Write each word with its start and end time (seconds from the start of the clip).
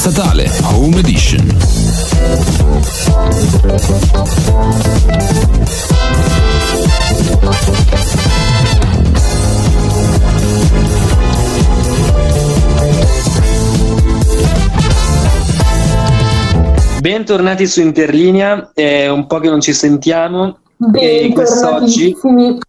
Statale 0.00 0.50
Home 0.62 0.98
Edition. 1.00 1.46
Bentornati 17.00 17.66
su 17.66 17.82
Interlinea, 17.82 18.70
è 18.72 19.06
un 19.08 19.26
po' 19.26 19.38
che 19.38 19.50
non 19.50 19.60
ci 19.60 19.74
sentiamo 19.74 20.60
e 20.94 21.30
quest'oggi 21.34 22.16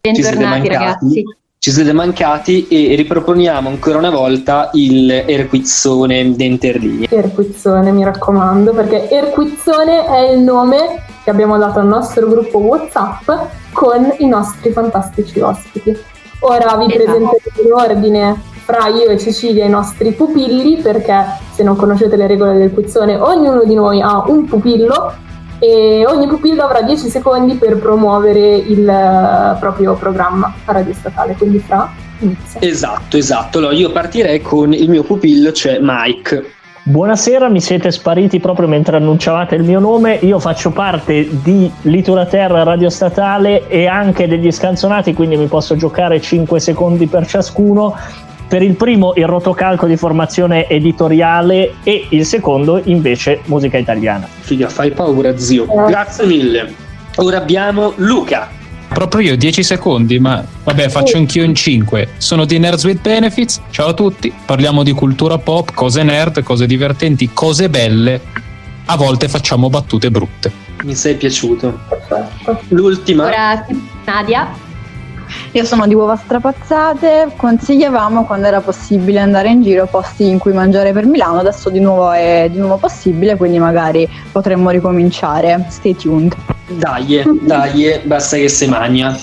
ci 0.02 0.22
siete 0.22 0.38
mancati. 0.38 1.24
Ci 1.64 1.70
siete 1.70 1.94
mancati 1.94 2.68
e 2.68 2.96
riproponiamo 2.96 3.70
ancora 3.70 4.00
una 4.00 4.10
volta 4.10 4.72
il 4.74 5.12
Erquizzone 5.12 6.34
d'Interlinea. 6.34 7.08
Erquizzone, 7.12 7.92
mi 7.92 8.04
raccomando, 8.04 8.74
perché 8.74 9.08
Erquizzone 9.08 10.08
è 10.08 10.32
il 10.32 10.40
nome 10.40 11.04
che 11.24 11.30
abbiamo 11.30 11.60
dato 11.60 11.78
al 11.78 11.86
nostro 11.86 12.28
gruppo 12.28 12.58
WhatsApp 12.58 13.30
con 13.74 14.12
i 14.18 14.26
nostri 14.26 14.72
fantastici 14.72 15.40
ospiti. 15.40 15.96
Ora 16.40 16.78
vi 16.78 16.92
esatto. 16.92 17.04
presenterò 17.04 17.64
in 17.64 17.74
ordine 17.74 18.42
fra 18.64 18.88
io 18.88 19.10
e 19.10 19.20
Cecilia 19.20 19.64
i 19.64 19.70
nostri 19.70 20.14
pupilli 20.14 20.78
perché 20.78 21.26
se 21.54 21.62
non 21.62 21.76
conoscete 21.76 22.16
le 22.16 22.26
regole 22.26 22.58
del 22.58 22.74
quizzone 22.74 23.18
ognuno 23.18 23.66
di 23.66 23.76
noi 23.76 24.02
ha 24.02 24.24
un 24.26 24.46
pupillo 24.46 25.14
e 25.62 26.04
ogni 26.08 26.26
pupillo 26.26 26.64
avrà 26.64 26.82
10 26.82 27.08
secondi 27.08 27.54
per 27.54 27.78
promuovere 27.78 28.56
il 28.56 28.80
uh, 28.80 29.60
proprio 29.60 29.94
programma 29.94 30.52
a 30.66 30.72
Radio 30.72 30.94
Statale, 30.94 31.36
quindi 31.36 31.60
fra 31.60 31.88
inizia. 32.18 32.60
Esatto, 32.62 33.16
esatto. 33.16 33.60
Allora 33.60 33.74
io 33.74 33.92
partirei 33.92 34.42
con 34.42 34.74
il 34.74 34.90
mio 34.90 35.04
pupillo, 35.04 35.52
cioè 35.52 35.78
Mike. 35.80 36.54
Buonasera, 36.84 37.48
mi 37.48 37.62
siete 37.62 37.92
spariti 37.92 38.40
proprio 38.40 38.68
mentre 38.68 38.98
annunciavate 38.98 39.54
il 39.54 39.64
mio 39.64 39.80
nome. 39.80 40.16
Io 40.24 40.40
faccio 40.40 40.72
parte 40.72 41.28
di 41.44 41.72
Litura 41.84 42.26
Terra 42.26 42.64
Radio 42.64 42.90
Statale 42.90 43.68
e 43.68 43.86
anche 43.86 44.28
degli 44.28 44.52
scanzonati, 44.52 45.14
quindi 45.14 45.38
mi 45.38 45.46
posso 45.46 45.76
giocare 45.76 46.20
5 46.20 46.60
secondi 46.60 47.06
per 47.06 47.28
ciascuno 47.28 47.96
per 48.52 48.62
il 48.64 48.76
primo 48.76 49.14
il 49.16 49.28
rotocalco 49.28 49.86
di 49.86 49.96
formazione 49.96 50.68
editoriale 50.68 51.76
e 51.84 52.08
il 52.10 52.26
secondo 52.26 52.82
invece 52.84 53.40
musica 53.46 53.78
italiana. 53.78 54.28
Figa, 54.28 54.68
fai 54.68 54.92
paura 54.92 55.38
zio. 55.38 55.66
Grazie 55.88 56.26
mille. 56.26 56.74
Ora 57.16 57.38
abbiamo 57.38 57.94
Luca. 57.96 58.50
Proprio 58.90 59.22
io 59.22 59.38
10 59.38 59.64
secondi, 59.64 60.20
ma 60.20 60.44
vabbè, 60.66 60.90
faccio 60.90 61.16
anch'io 61.16 61.46
in 61.46 61.56
5. 61.56 62.10
Sono 62.18 62.44
di 62.44 62.60
Nerds 62.60 62.84
with 62.84 63.00
Benefits. 63.00 63.62
Ciao 63.70 63.88
a 63.88 63.94
tutti. 63.94 64.34
Parliamo 64.46 64.84
di 64.84 64.92
cultura 64.92 65.38
pop, 65.38 65.74
cose 65.74 66.04
nerd, 66.04 66.44
cose 66.44 66.66
divertenti, 66.66 67.30
cose 67.32 67.70
belle. 67.70 68.20
A 68.88 68.98
volte 68.98 69.30
facciamo 69.30 69.70
battute 69.70 70.12
brutte. 70.12 70.52
Mi 70.84 70.94
sei 70.94 71.16
piaciuto. 71.16 71.80
L'ultima. 72.68 73.28
Ora 73.28 73.66
Nadia. 74.04 74.71
Io 75.52 75.66
sono 75.66 75.88
di 75.88 75.94
uova 75.94 76.16
strapazzate, 76.16 77.34
consigliavamo 77.36 78.26
quando 78.26 78.48
era 78.48 78.62
possibile 78.62 79.20
andare 79.20 79.50
in 79.50 79.62
giro 79.62 79.86
posti 79.86 80.28
in 80.28 80.38
cui 80.38 80.54
mangiare 80.54 80.94
per 80.94 81.06
Milano, 81.06 81.40
adesso 81.40 81.70
di 81.70 81.80
nuovo 81.80 82.12
è 82.12 82.48
di 82.50 82.58
nuovo 82.58 82.78
possibile, 82.78 83.36
quindi 83.36 83.60
magari 83.60 84.08
potremmo 84.32 84.70
ricominciare. 84.70 85.66
Stay 85.70 85.96
tuned. 85.96 86.36
Dai, 86.68 87.24
dai, 87.42 88.00
basta 88.04 88.38
che 88.38 88.48
si 88.48 88.68
magna. 88.68 89.18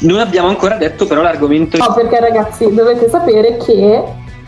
Non 0.00 0.18
abbiamo 0.18 0.48
ancora 0.48 0.76
detto 0.76 1.06
però 1.06 1.22
l'argomento. 1.22 1.76
No, 1.76 1.92
perché 1.92 2.18
ragazzi 2.20 2.72
dovete 2.72 3.08
sapere 3.08 3.56
che 3.56 4.02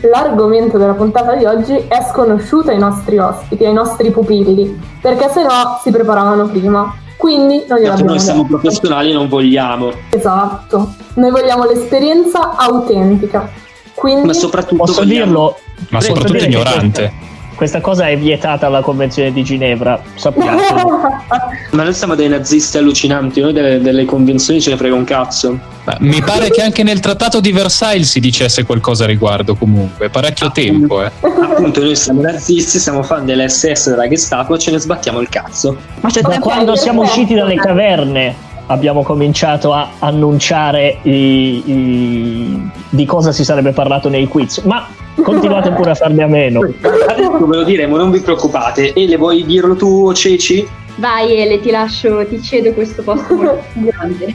l'argomento 0.08 0.78
della 0.78 0.94
puntata 0.94 1.34
di 1.34 1.44
oggi 1.44 1.74
è 1.74 2.06
sconosciuto 2.10 2.70
ai 2.70 2.78
nostri 2.78 3.18
ospiti, 3.18 3.64
ai 3.64 3.72
nostri 3.72 4.10
pupilli, 4.10 4.80
perché 5.00 5.28
se 5.28 5.42
no 5.42 5.78
si 5.82 5.90
preparavano 5.90 6.48
prima. 6.48 6.94
Quindi 7.20 7.64
non 7.68 7.78
gliel'abbiamo 7.78 8.10
Noi 8.12 8.18
siamo 8.18 8.42
detto. 8.44 8.56
professionali 8.56 9.12
non 9.12 9.28
vogliamo. 9.28 9.92
Esatto, 10.08 10.94
noi 11.16 11.30
vogliamo 11.30 11.66
l'esperienza 11.66 12.56
autentica. 12.56 13.46
Quindi... 13.92 14.26
Ma 14.26 14.32
soprattutto 14.32 14.84
posso 14.84 15.02
vogliamo... 15.02 15.24
dirlo, 15.26 15.58
ma 15.90 16.00
soprattutto 16.00 16.44
ignorante 16.44 17.28
questa 17.60 17.82
cosa 17.82 18.08
è 18.08 18.16
vietata 18.16 18.68
alla 18.68 18.80
Convenzione 18.80 19.34
di 19.34 19.44
Ginevra, 19.44 20.00
sappiate. 20.14 20.72
Ma 21.72 21.82
noi 21.82 21.92
siamo 21.92 22.14
dei 22.14 22.26
nazisti 22.26 22.78
allucinanti, 22.78 23.42
noi 23.42 23.52
delle, 23.52 23.82
delle 23.82 24.06
convenzioni 24.06 24.62
ce 24.62 24.70
ne 24.70 24.78
frega 24.78 24.94
un 24.94 25.04
cazzo. 25.04 25.58
Ma 25.84 25.94
mi 26.00 26.22
pare 26.22 26.48
che 26.48 26.62
anche 26.62 26.82
nel 26.82 27.00
trattato 27.00 27.38
di 27.38 27.52
Versailles 27.52 28.08
si 28.08 28.18
dicesse 28.18 28.64
qualcosa 28.64 29.04
a 29.04 29.08
riguardo 29.08 29.56
comunque, 29.56 30.08
parecchio 30.08 30.46
ah, 30.46 30.50
tempo. 30.52 31.04
Eh. 31.04 31.10
Appunto, 31.20 31.82
noi 31.82 31.96
siamo 31.96 32.22
nazisti, 32.22 32.78
siamo 32.78 33.02
fan 33.02 33.26
dell'SS 33.26 33.90
della 33.90 34.08
Gestapo 34.08 34.54
e 34.54 34.58
ce 34.58 34.70
ne 34.70 34.78
sbattiamo 34.78 35.20
il 35.20 35.28
cazzo. 35.28 35.76
Ma 36.00 36.08
da 36.18 36.38
quando 36.38 36.76
siamo 36.76 37.02
usciti 37.02 37.34
dalle 37.34 37.56
caverne 37.56 38.34
abbiamo 38.68 39.02
cominciato 39.02 39.74
a 39.74 39.90
annunciare 39.98 40.96
i, 41.02 41.62
i, 41.66 42.70
di 42.88 43.04
cosa 43.04 43.32
si 43.32 43.44
sarebbe 43.44 43.72
parlato 43.72 44.08
nei 44.08 44.26
quiz, 44.26 44.62
ma 44.64 44.88
continuate 45.22 45.70
pure 45.72 45.90
a 45.90 45.94
farne 45.94 46.22
a 46.22 46.26
meno. 46.26 46.60
Adesso 46.60 47.46
ve 47.46 47.56
lo 47.56 47.64
diremo, 47.64 47.96
non 47.96 48.10
vi 48.10 48.20
preoccupate. 48.20 48.92
E 48.92 49.06
le 49.06 49.16
vuoi 49.16 49.44
dirlo 49.44 49.74
tu, 49.76 50.12
Ceci? 50.12 50.68
Vai 50.96 51.34
Ele, 51.34 51.60
ti 51.60 51.70
lascio, 51.70 52.26
ti 52.26 52.42
cedo 52.42 52.72
questo 52.72 53.02
posto 53.02 53.34
molto 53.34 53.62
grande. 53.72 54.34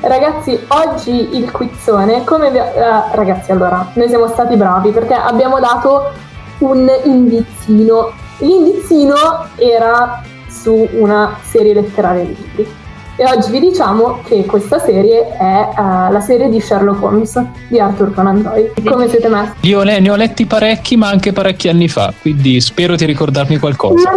Ragazzi, 0.00 0.58
oggi 0.68 1.36
il 1.36 1.50
quizzone, 1.50 2.24
come 2.24 2.50
vi... 2.50 2.58
uh, 2.58 3.14
ragazzi, 3.14 3.52
allora, 3.52 3.88
noi 3.94 4.08
siamo 4.08 4.26
stati 4.26 4.56
bravi 4.56 4.90
perché 4.90 5.14
abbiamo 5.14 5.60
dato 5.60 6.10
un 6.58 6.90
indizino. 7.04 8.10
L'indizino 8.38 9.46
era 9.56 10.22
su 10.48 10.88
una 10.92 11.38
serie 11.42 11.74
letteraria 11.74 12.24
di 12.24 12.36
libri 12.36 12.86
e 13.20 13.24
oggi 13.24 13.50
vi 13.50 13.58
diciamo 13.58 14.20
che 14.22 14.44
questa 14.44 14.78
serie 14.78 15.26
è 15.36 15.68
uh, 15.76 16.12
la 16.12 16.20
serie 16.24 16.48
di 16.48 16.60
Sherlock 16.60 17.02
Holmes 17.02 17.44
di 17.66 17.80
Arthur 17.80 18.14
Conan 18.14 18.42
Doyle. 18.42 18.72
Come 18.84 19.08
siete 19.08 19.28
messi? 19.28 19.54
Io 19.62 19.82
ne, 19.82 19.98
ne 19.98 20.08
ho 20.08 20.14
letti 20.14 20.46
parecchi, 20.46 20.96
ma 20.96 21.08
anche 21.08 21.32
parecchi 21.32 21.68
anni 21.68 21.88
fa, 21.88 22.14
quindi 22.20 22.60
spero 22.60 22.94
di 22.94 23.04
ricordarmi 23.06 23.58
qualcosa. 23.58 24.12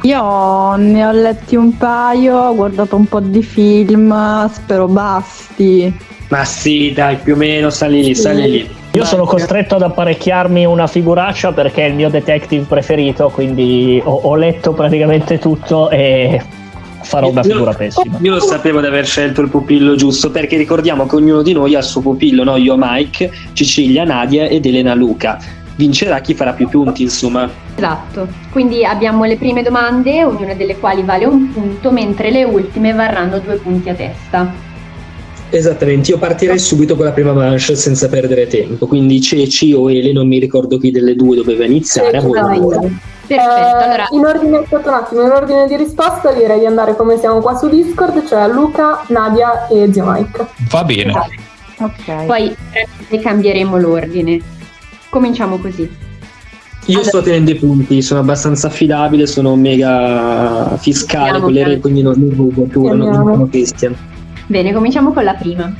Io 0.00 0.76
ne 0.76 1.04
ho 1.04 1.12
letti 1.12 1.56
un 1.56 1.76
paio, 1.76 2.38
ho 2.38 2.54
guardato 2.54 2.96
un 2.96 3.04
po' 3.04 3.20
di 3.20 3.42
film, 3.42 4.50
spero 4.50 4.88
basti. 4.88 5.94
Ma 6.28 6.42
sì, 6.46 6.90
dai, 6.94 7.16
più 7.16 7.34
o 7.34 7.36
meno 7.36 7.68
sali 7.68 8.02
lì, 8.02 8.14
sali 8.14 8.50
lì. 8.50 8.76
Io 8.92 9.04
sono 9.04 9.26
costretto 9.26 9.74
ad 9.74 9.82
apparecchiarmi 9.82 10.64
una 10.64 10.86
figuraccia 10.86 11.52
perché 11.52 11.84
è 11.84 11.88
il 11.88 11.94
mio 11.94 12.08
detective 12.08 12.64
preferito, 12.64 13.28
quindi 13.28 14.00
ho, 14.02 14.20
ho 14.22 14.34
letto 14.36 14.72
praticamente 14.72 15.38
tutto 15.38 15.90
e 15.90 16.40
farò 17.04 17.28
una 17.28 17.42
figura 17.42 17.70
io, 17.70 17.76
pessima. 17.76 18.18
Io 18.20 18.40
sapevo 18.40 18.80
di 18.80 18.86
aver 18.86 19.06
scelto 19.06 19.40
il 19.40 19.48
pupillo 19.48 19.94
giusto 19.94 20.30
perché 20.30 20.56
ricordiamo 20.56 21.06
che 21.06 21.16
ognuno 21.16 21.42
di 21.42 21.52
noi 21.52 21.74
ha 21.74 21.78
il 21.78 21.84
suo 21.84 22.00
pupillo, 22.00 22.44
no? 22.44 22.56
Io 22.56 22.74
Mike, 22.76 23.30
Cecilia, 23.52 24.04
Nadia 24.04 24.46
ed 24.46 24.66
Elena 24.66 24.94
Luca. 24.94 25.38
Vincerà 25.76 26.20
chi 26.20 26.34
farà 26.34 26.52
più 26.52 26.68
punti, 26.68 27.02
insomma. 27.02 27.50
Esatto, 27.76 28.28
quindi 28.50 28.84
abbiamo 28.84 29.24
le 29.24 29.36
prime 29.36 29.62
domande, 29.62 30.24
ognuna 30.24 30.54
delle 30.54 30.78
quali 30.78 31.02
vale 31.02 31.24
un 31.24 31.52
punto, 31.52 31.90
mentre 31.90 32.30
le 32.30 32.44
ultime 32.44 32.92
varranno 32.92 33.38
due 33.40 33.56
punti 33.56 33.88
a 33.88 33.94
testa. 33.94 34.72
Esattamente, 35.50 36.10
io 36.10 36.18
partirei 36.18 36.58
subito 36.58 36.96
con 36.96 37.04
la 37.04 37.12
prima 37.12 37.32
manche 37.32 37.76
senza 37.76 38.08
perdere 38.08 38.46
tempo, 38.46 38.86
quindi 38.86 39.20
Ceci 39.20 39.72
o 39.72 39.90
Ele, 39.90 40.12
non 40.12 40.26
mi 40.26 40.38
ricordo 40.38 40.78
chi 40.78 40.90
delle 40.90 41.14
due 41.14 41.36
doveva 41.36 41.64
iniziare. 41.64 42.20
Ceci, 42.20 42.36
a 42.36 42.58
voi 42.58 43.00
Perfetto, 43.26 43.56
eh, 43.56 43.84
allora. 43.84 44.06
In 44.10 44.24
ordine, 44.24 44.56
aspetta 44.58 44.88
un 44.90 44.94
attimo, 44.94 45.22
in 45.22 45.30
ordine 45.30 45.66
di 45.66 45.76
risposta 45.76 46.32
direi 46.32 46.58
di 46.58 46.66
andare 46.66 46.94
come 46.94 47.18
siamo 47.18 47.40
qua 47.40 47.56
su 47.56 47.68
Discord, 47.68 48.26
cioè 48.26 48.48
Luca, 48.48 49.04
Nadia 49.08 49.66
e 49.68 49.90
Zio 49.92 50.04
Mike. 50.04 50.46
Va 50.68 50.84
bene. 50.84 51.12
Ok. 51.78 52.26
Poi 52.26 52.54
cambieremo 53.20 53.78
l'ordine. 53.78 54.40
Cominciamo 55.08 55.58
così. 55.58 55.82
Io 56.86 56.96
allora. 56.96 57.08
sto 57.08 57.22
tenendo 57.22 57.50
i 57.50 57.54
punti, 57.54 58.02
sono 58.02 58.20
abbastanza 58.20 58.66
affidabile, 58.66 59.26
sono 59.26 59.56
mega 59.56 60.76
fiscale 60.76 61.38
Andiamo, 61.38 61.44
con 61.46 61.54
le 61.54 61.60
regole, 61.60 61.80
quindi 61.80 62.02
non 62.02 62.14
mi 62.18 62.28
rubo 62.34 62.64
più, 62.64 62.82
non 62.92 63.14
sono 63.14 63.48
Christian. 63.48 63.96
Bene, 64.46 64.72
cominciamo 64.72 65.12
con 65.12 65.24
la 65.24 65.34
prima. 65.34 65.72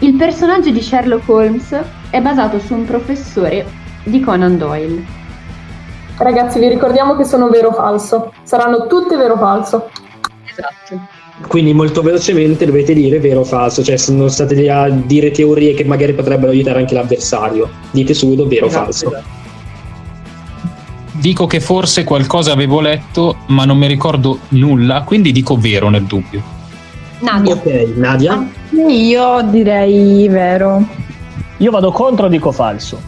Il 0.00 0.14
personaggio 0.14 0.70
di 0.70 0.80
Sherlock 0.80 1.28
Holmes 1.28 1.80
è 2.10 2.20
basato 2.20 2.58
su 2.60 2.74
un 2.74 2.84
professore 2.84 3.66
di 4.04 4.20
Conan 4.20 4.58
Doyle. 4.58 5.02
Ragazzi, 6.16 6.58
vi 6.58 6.68
ricordiamo 6.68 7.16
che 7.16 7.24
sono 7.24 7.48
vero 7.48 7.68
o 7.68 7.72
falso. 7.72 8.32
Saranno 8.42 8.86
tutte 8.86 9.16
vero 9.16 9.34
o 9.34 9.38
falso. 9.38 9.90
Esatto. 10.44 11.14
Quindi 11.48 11.74
molto 11.74 12.02
velocemente 12.02 12.64
dovete 12.64 12.94
dire 12.94 13.18
vero 13.20 13.40
o 13.40 13.44
falso, 13.44 13.82
cioè 13.82 13.96
se 13.96 14.12
non 14.12 14.30
state 14.30 14.54
lì 14.54 14.68
a 14.68 14.88
dire 14.88 15.30
teorie 15.30 15.74
che 15.74 15.84
magari 15.84 16.14
potrebbero 16.14 16.50
aiutare 16.50 16.78
anche 16.78 16.94
l'avversario. 16.94 17.68
Dite 17.90 18.14
subito 18.14 18.46
vero 18.46 18.66
o 18.66 18.68
esatto, 18.68 18.84
falso. 18.84 19.06
Esatto. 19.08 19.34
Dico 21.12 21.46
che 21.46 21.60
forse 21.60 22.04
qualcosa 22.04 22.52
avevo 22.52 22.80
letto, 22.80 23.38
ma 23.46 23.64
non 23.64 23.76
mi 23.76 23.86
ricordo 23.86 24.38
nulla, 24.50 25.02
quindi 25.02 25.32
dico 25.32 25.56
vero 25.56 25.88
nel 25.88 26.04
dubbio. 26.04 26.55
Nadia. 27.20 27.54
Ok, 27.54 27.92
Nadia? 27.96 28.46
Io 28.70 29.42
direi 29.42 30.28
vero. 30.28 30.84
Io 31.58 31.70
vado 31.70 31.90
contro, 31.90 32.28
dico 32.28 32.52
falso. 32.52 33.00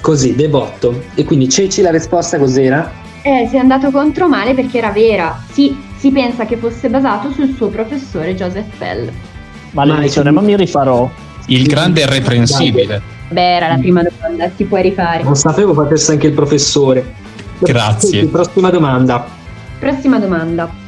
Così, 0.00 0.34
debotto. 0.34 1.04
E 1.14 1.24
quindi 1.24 1.48
Ceci 1.48 1.80
la 1.80 1.90
risposta 1.90 2.38
cos'era? 2.38 2.90
Eh, 3.22 3.46
si 3.48 3.56
è 3.56 3.58
andato 3.58 3.90
contro 3.90 4.28
male 4.28 4.52
perché 4.52 4.78
era 4.78 4.90
vera. 4.90 5.40
Sì, 5.50 5.76
si 5.96 6.10
pensa 6.10 6.44
che 6.44 6.56
fosse 6.56 6.90
basato 6.90 7.30
sul 7.30 7.54
suo 7.54 7.68
professore 7.68 8.34
Joseph 8.34 8.76
Pell. 8.76 9.10
Maledizione, 9.70 10.30
ma 10.30 10.40
mi 10.40 10.56
rifarò. 10.56 11.08
Il 11.46 11.66
grande 11.66 12.02
irreprensibile. 12.02 13.00
Beh, 13.28 13.54
era 13.56 13.68
la 13.68 13.78
prima 13.78 14.02
domanda, 14.02 14.48
ti 14.48 14.64
puoi 14.64 14.82
rifare. 14.82 15.22
Non 15.22 15.36
sapevo 15.36 15.72
facesse 15.72 16.12
anche 16.12 16.26
il 16.26 16.34
professore. 16.34 17.14
Grazie. 17.58 18.26
Prossima 18.26 18.70
domanda. 18.70 19.24
Prossima 19.78 20.18
domanda. 20.18 20.81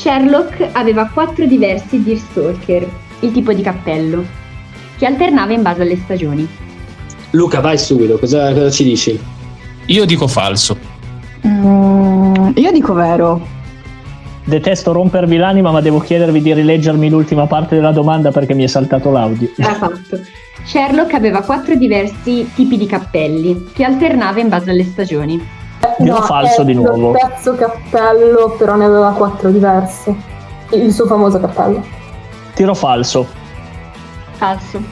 Sherlock 0.00 0.66
aveva 0.72 1.10
quattro 1.12 1.44
diversi 1.44 2.02
Deerstalker, 2.02 2.88
il 3.20 3.32
tipo 3.32 3.52
di 3.52 3.60
cappello, 3.60 4.24
che 4.96 5.04
alternava 5.04 5.52
in 5.52 5.60
base 5.60 5.82
alle 5.82 5.96
stagioni. 5.96 6.48
Luca, 7.32 7.60
vai 7.60 7.76
subito, 7.76 8.18
cosa, 8.18 8.50
cosa 8.54 8.70
ci 8.70 8.82
dici? 8.82 9.20
Io 9.84 10.06
dico 10.06 10.26
falso. 10.26 10.78
Mm, 11.46 12.52
io 12.54 12.72
dico 12.72 12.94
vero. 12.94 13.46
Detesto 14.42 14.92
rompervi 14.92 15.36
l'anima, 15.36 15.70
ma 15.70 15.82
devo 15.82 15.98
chiedervi 15.98 16.40
di 16.40 16.54
rileggermi 16.54 17.10
l'ultima 17.10 17.46
parte 17.46 17.74
della 17.74 17.92
domanda 17.92 18.30
perché 18.30 18.54
mi 18.54 18.64
è 18.64 18.68
saltato 18.68 19.10
l'audio. 19.10 19.50
Era 19.58 19.74
fatto. 19.76 20.18
Sherlock 20.64 21.12
aveva 21.12 21.42
quattro 21.42 21.74
diversi 21.74 22.50
tipi 22.54 22.78
di 22.78 22.86
cappelli 22.86 23.68
che 23.74 23.84
alternava 23.84 24.40
in 24.40 24.48
base 24.48 24.70
alle 24.70 24.84
stagioni. 24.84 25.59
Dirò 25.98 26.18
no, 26.18 26.22
falso 26.22 26.62
di 26.62 26.74
nuovo. 26.74 27.12
Il 27.12 27.26
pezzo 27.28 27.54
cappello, 27.54 28.54
però 28.58 28.76
ne 28.76 28.84
aveva 28.84 29.12
quattro 29.12 29.50
diversi. 29.50 30.14
Il 30.70 30.92
suo 30.92 31.06
famoso 31.06 31.40
cappello. 31.40 31.84
Tiro 32.54 32.74
falso. 32.74 33.26
Falso. 34.32 34.82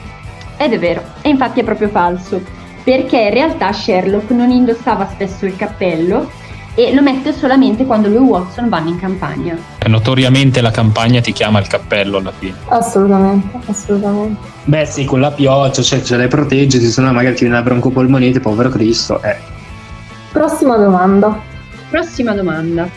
Ed 0.57 0.73
è 0.73 0.79
vero, 0.79 1.01
e 1.21 1.29
infatti 1.29 1.61
è 1.61 1.63
proprio 1.63 1.87
falso, 1.87 2.41
perché 2.83 3.17
in 3.17 3.29
realtà 3.29 3.71
Sherlock 3.71 4.29
non 4.31 4.49
indossava 4.49 5.07
spesso 5.09 5.45
il 5.45 5.55
cappello 5.55 6.29
e 6.75 6.93
lo 6.93 7.01
mette 7.01 7.33
solamente 7.33 7.85
quando 7.85 8.07
lui 8.07 8.17
e 8.17 8.19
Watson 8.19 8.69
vanno 8.69 8.89
in 8.89 8.99
campagna. 8.99 9.57
Notoriamente 9.87 10.61
la 10.61 10.71
campagna 10.71 11.21
ti 11.21 11.31
chiama 11.31 11.59
il 11.59 11.67
cappello 11.67 12.17
alla 12.17 12.31
fine. 12.37 12.55
Assolutamente, 12.67 13.57
assolutamente. 13.67 14.41
Beh 14.65 14.85
sì, 14.85 15.05
con 15.05 15.21
la 15.21 15.31
pioggia, 15.31 15.81
cioè 15.81 16.01
ce 16.01 16.17
le 16.17 16.27
protegge, 16.27 16.79
se 16.79 17.01
no 17.01 17.11
magari 17.13 17.35
ti 17.35 17.41
viene 17.41 17.55
la 17.55 17.63
broncopolmonite, 17.63 18.39
povero 18.39 18.69
Cristo. 18.69 19.21
Eh. 19.21 19.57
Prossima 20.31 20.77
domanda. 20.77 21.39
Prossima 21.89 22.33
domanda. 22.33 22.87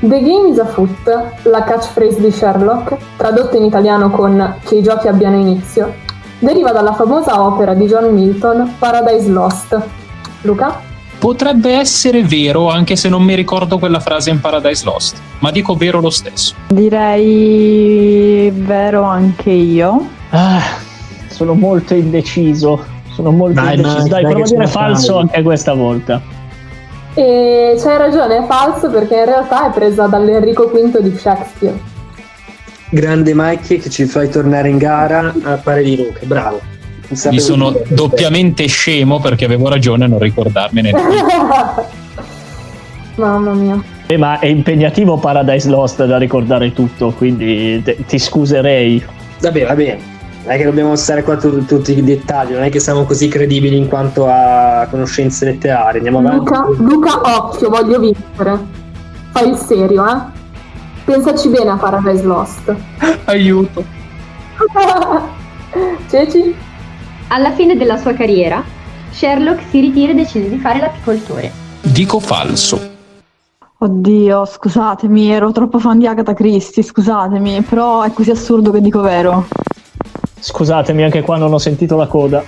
The 0.00 0.20
game 0.20 0.48
is 0.50 0.58
a 0.58 0.66
foot, 0.66 0.90
la 1.44 1.64
catchphrase 1.64 2.20
di 2.20 2.30
Sherlock, 2.30 2.96
tradotta 3.16 3.56
in 3.56 3.64
italiano 3.64 4.10
con 4.10 4.56
che 4.64 4.76
i 4.76 4.82
giochi 4.82 5.08
abbiano 5.08 5.36
inizio, 5.36 5.92
deriva 6.38 6.70
dalla 6.70 6.92
famosa 6.92 7.42
opera 7.42 7.74
di 7.74 7.86
John 7.86 8.12
Milton 8.14 8.74
Paradise 8.78 9.28
Lost. 9.28 9.80
Luca? 10.42 10.80
Potrebbe 11.18 11.72
essere 11.72 12.22
vero 12.22 12.70
anche 12.70 12.94
se 12.94 13.08
non 13.08 13.22
mi 13.22 13.34
ricordo 13.34 13.78
quella 13.78 13.98
frase 13.98 14.30
in 14.30 14.40
Paradise 14.40 14.84
Lost, 14.84 15.16
ma 15.40 15.50
dico 15.50 15.74
vero 15.74 16.00
lo 16.00 16.10
stesso. 16.10 16.54
Direi 16.68 18.52
vero 18.54 19.02
anche 19.02 19.50
io. 19.50 20.06
Ah, 20.30 20.62
sono 21.26 21.54
molto 21.54 21.94
indeciso. 21.94 22.84
Sono 23.10 23.32
molto 23.32 23.60
dai, 23.60 23.74
indeciso. 23.74 24.06
Dai, 24.06 24.22
dai, 24.22 24.22
dai 24.22 24.30
provo 24.32 24.44
a 24.44 24.48
dire 24.48 24.66
falso 24.68 25.18
anche 25.18 25.42
questa 25.42 25.74
volta. 25.74 26.22
E 27.18 27.74
c'hai 27.82 27.98
ragione, 27.98 28.36
è 28.36 28.46
falso 28.46 28.88
perché 28.90 29.16
in 29.16 29.24
realtà 29.24 29.66
è 29.66 29.72
presa 29.72 30.06
dall'Enrico 30.06 30.68
V 30.68 31.00
di 31.00 31.18
Shakespeare. 31.18 31.76
Grande 32.90 33.32
Mike 33.34 33.78
che 33.78 33.90
ci 33.90 34.04
fai 34.04 34.28
tornare 34.28 34.68
in 34.68 34.78
gara 34.78 35.34
a 35.42 35.56
pari 35.56 35.82
di 35.82 35.96
Luca, 35.96 36.20
bravo. 36.22 36.60
Mi 37.08 37.40
sono 37.40 37.74
doppiamente 37.88 38.66
scemo 38.66 39.18
perché 39.18 39.46
avevo 39.46 39.68
ragione 39.68 40.04
a 40.04 40.06
non 40.06 40.20
ricordarmene. 40.20 40.92
Mamma 43.16 43.52
mia. 43.52 43.82
Eh, 44.06 44.16
ma 44.16 44.38
è 44.38 44.46
impegnativo 44.46 45.16
Paradise 45.16 45.68
Lost 45.68 46.04
da 46.04 46.18
ricordare 46.18 46.72
tutto, 46.72 47.10
quindi 47.10 47.82
te, 47.82 47.96
ti 48.06 48.20
scuserei. 48.20 49.04
Vabbè, 49.40 49.66
va 49.66 49.74
bene. 49.74 50.17
Non 50.48 50.56
è 50.56 50.60
che 50.60 50.64
dobbiamo 50.64 50.96
stare 50.96 51.22
qua 51.22 51.36
tu, 51.36 51.66
tutti 51.66 51.92
i 51.92 52.02
dettagli, 52.02 52.52
non 52.52 52.62
è 52.62 52.70
che 52.70 52.80
siamo 52.80 53.04
così 53.04 53.28
credibili 53.28 53.76
in 53.76 53.86
quanto 53.86 54.26
a 54.26 54.86
conoscenze 54.88 55.44
letterarie. 55.44 56.00
Andiamo 56.00 56.22
Luca, 56.22 56.60
avanti. 56.60 56.82
Luca, 56.82 57.20
occhio, 57.36 57.68
voglio 57.68 57.98
vincere. 57.98 58.58
Fai 59.32 59.50
il 59.50 59.56
serio, 59.56 60.08
eh? 60.08 60.16
Pensaci 61.04 61.50
bene 61.50 61.68
a 61.68 61.76
Paradise 61.76 62.22
Lost. 62.22 62.74
Aiuto. 63.26 63.84
Ceci? 66.08 66.54
Alla 67.26 67.52
fine 67.52 67.76
della 67.76 67.98
sua 67.98 68.14
carriera, 68.14 68.64
Sherlock 69.10 69.64
si 69.68 69.80
ritira 69.80 70.12
e 70.12 70.14
decide 70.14 70.48
di 70.48 70.56
fare 70.56 70.78
l'apicoltore. 70.78 71.52
Dico 71.82 72.20
falso. 72.20 72.80
Oddio, 73.76 74.46
scusatemi, 74.46 75.30
ero 75.30 75.52
troppo 75.52 75.78
fan 75.78 75.98
di 75.98 76.06
Agatha 76.06 76.32
Christie, 76.32 76.82
scusatemi, 76.82 77.60
però 77.68 78.00
è 78.00 78.10
così 78.14 78.30
assurdo 78.30 78.70
che 78.70 78.80
dico 78.80 79.02
vero. 79.02 79.46
Scusatemi, 80.40 81.02
anche 81.02 81.22
qua 81.22 81.36
non 81.36 81.52
ho 81.52 81.58
sentito 81.58 81.96
la 81.96 82.06
coda. 82.06 82.42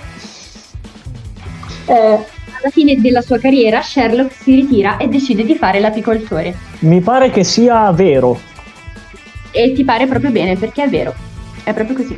Eh, 1.85 1.93
alla 1.93 2.69
fine 2.71 2.99
della 2.99 3.21
sua 3.21 3.37
carriera, 3.37 3.81
Sherlock 3.81 4.33
si 4.33 4.55
ritira 4.55 4.97
e 4.97 5.07
decide 5.07 5.43
di 5.43 5.55
fare 5.55 5.79
l'apicoltore. 5.79 6.55
Mi 6.79 7.01
pare 7.01 7.29
che 7.29 7.43
sia 7.43 7.91
vero. 7.91 8.39
E 9.51 9.73
ti 9.73 9.83
pare 9.83 10.07
proprio 10.07 10.31
bene, 10.31 10.55
perché 10.55 10.83
è 10.83 10.89
vero. 10.89 11.13
È 11.63 11.73
proprio 11.73 11.95
così. 11.95 12.17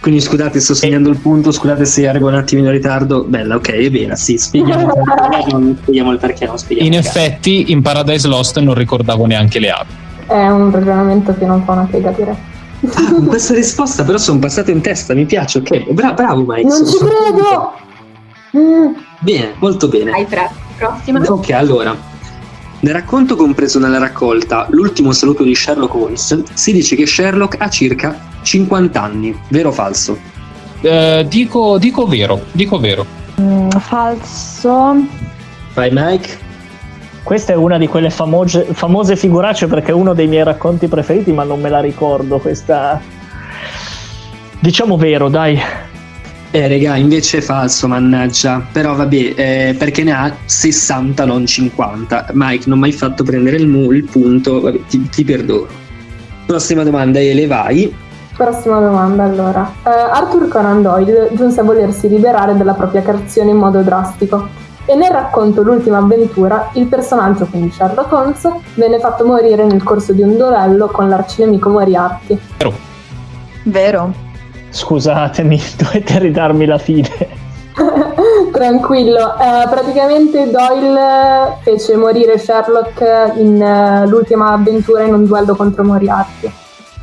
Quindi 0.00 0.20
scusate, 0.20 0.60
sto 0.60 0.74
segnando 0.74 1.08
il 1.08 1.16
punto, 1.16 1.50
scusate 1.50 1.86
se 1.86 2.06
arrivo 2.06 2.28
un 2.28 2.34
attimino 2.34 2.66
in 2.66 2.74
ritardo. 2.74 3.24
Bella, 3.24 3.54
ok, 3.54 3.70
è 3.70 3.90
vera, 3.90 4.14
sì, 4.16 4.36
spieghiamo, 4.36 4.92
non 5.50 5.78
spieghiamo 5.80 6.12
il 6.12 6.18
perché, 6.18 6.44
non 6.44 6.58
spieghiamo. 6.58 6.92
In 6.92 6.98
effetti, 6.98 7.72
in 7.72 7.80
Paradise 7.80 8.28
Lost 8.28 8.58
non 8.58 8.74
ricordavo 8.74 9.24
neanche 9.24 9.58
le 9.60 9.70
api. 9.70 9.92
È 10.26 10.46
un 10.48 10.70
ragionamento 10.70 11.34
che 11.34 11.46
non 11.46 11.64
fa 11.64 11.72
una 11.72 11.88
piega 11.90 12.10
dire. 12.10 12.36
Ah, 12.94 13.10
con 13.12 13.26
questa 13.26 13.54
risposta 13.54 14.04
però 14.04 14.18
sono 14.18 14.38
passato 14.38 14.70
in 14.70 14.80
testa, 14.80 15.14
mi 15.14 15.24
piace, 15.24 15.58
ok. 15.58 15.90
Bra- 15.92 16.12
bravo 16.12 16.44
Mike. 16.46 16.66
Non 16.68 16.86
ci 16.86 16.98
credo! 16.98 17.72
Mm. 18.56 18.94
Bene, 19.20 19.54
molto 19.58 19.88
bene. 19.88 20.10
Hai 20.12 20.24
pre- 20.26 20.50
prossima. 20.76 21.20
Ok, 21.20 21.50
allora. 21.50 21.96
Nel 22.80 22.92
racconto 22.92 23.34
compreso 23.34 23.78
nella 23.78 23.96
raccolta 23.96 24.66
L'ultimo 24.68 25.12
saluto 25.12 25.42
di 25.42 25.54
Sherlock 25.54 25.94
Holmes 25.94 26.42
si 26.52 26.72
dice 26.72 26.96
che 26.96 27.06
Sherlock 27.06 27.56
ha 27.58 27.70
circa 27.70 28.14
50 28.42 29.00
anni, 29.02 29.34
vero 29.48 29.70
o 29.70 29.72
falso? 29.72 30.18
Eh, 30.82 31.24
dico, 31.26 31.78
dico 31.78 32.06
vero, 32.06 32.42
dico 32.52 32.78
vero. 32.78 33.06
Mm, 33.40 33.70
falso. 33.70 34.96
Vai 35.72 35.90
Mike. 35.90 36.43
Questa 37.24 37.54
è 37.54 37.56
una 37.56 37.78
di 37.78 37.88
quelle 37.88 38.10
famose, 38.10 38.66
famose 38.72 39.16
figuracce 39.16 39.66
perché 39.66 39.92
è 39.92 39.94
uno 39.94 40.12
dei 40.12 40.26
miei 40.26 40.44
racconti 40.44 40.88
preferiti, 40.88 41.32
ma 41.32 41.42
non 41.42 41.58
me 41.58 41.70
la 41.70 41.80
ricordo. 41.80 42.36
Questa. 42.36 43.00
Diciamo 44.60 44.98
vero, 44.98 45.30
dai. 45.30 45.58
Eh, 46.50 46.68
regà, 46.68 46.96
invece 46.96 47.38
è 47.38 47.40
falso, 47.40 47.88
mannaggia. 47.88 48.62
Però 48.70 48.94
vabbè, 48.94 49.32
eh, 49.36 49.74
perché 49.78 50.04
ne 50.04 50.12
ha 50.12 50.36
60, 50.44 51.24
non 51.24 51.46
50. 51.46 52.26
Mike, 52.34 52.68
non 52.68 52.78
mi 52.78 52.84
hai 52.84 52.92
fatto 52.92 53.24
prendere 53.24 53.56
il, 53.56 53.68
mu- 53.68 53.90
il 53.92 54.04
punto, 54.04 54.60
vabbè, 54.60 54.80
ti, 54.86 55.08
ti, 55.08 55.24
perdono. 55.24 55.66
Prossima 56.44 56.84
domanda, 56.84 57.20
Ele, 57.20 57.46
vai. 57.46 57.92
Prossima 58.36 58.80
domanda, 58.80 59.24
allora. 59.24 59.72
Uh, 59.82 59.88
Arthur 59.88 60.48
Conan 60.48 60.82
Doyle 60.82 61.30
giunse 61.32 61.60
a 61.60 61.64
volersi 61.64 62.06
liberare 62.06 62.54
dalla 62.54 62.74
propria 62.74 63.00
creazione 63.00 63.50
in 63.50 63.56
modo 63.56 63.80
drastico. 63.80 64.63
E 64.86 64.94
nel 64.94 65.10
racconto 65.10 65.62
L'ultima 65.62 65.98
avventura, 65.98 66.70
il 66.74 66.86
personaggio, 66.86 67.46
quindi 67.46 67.70
Sherlock 67.70 68.12
Holmes, 68.12 68.48
venne 68.74 68.98
fatto 68.98 69.24
morire 69.24 69.64
nel 69.64 69.82
corso 69.82 70.12
di 70.12 70.22
un 70.22 70.36
duello 70.36 70.88
con 70.88 71.08
l'arcinemico 71.08 71.70
Moriarty. 71.70 72.38
Vero. 72.58 72.74
Vero. 73.64 74.12
Scusatemi, 74.68 75.60
dovete 75.78 76.18
ridarmi 76.18 76.66
la 76.66 76.78
fine. 76.78 77.42
Tranquillo, 78.52 79.36
eh, 79.38 79.66
praticamente 79.68 80.50
Doyle 80.50 81.56
fece 81.62 81.96
morire 81.96 82.38
Sherlock 82.38 83.32
in 83.36 83.60
uh, 83.60 84.08
l'ultima 84.08 84.52
avventura 84.52 85.02
in 85.02 85.14
un 85.14 85.24
duello 85.24 85.56
contro 85.56 85.82
Moriarty. 85.82 86.52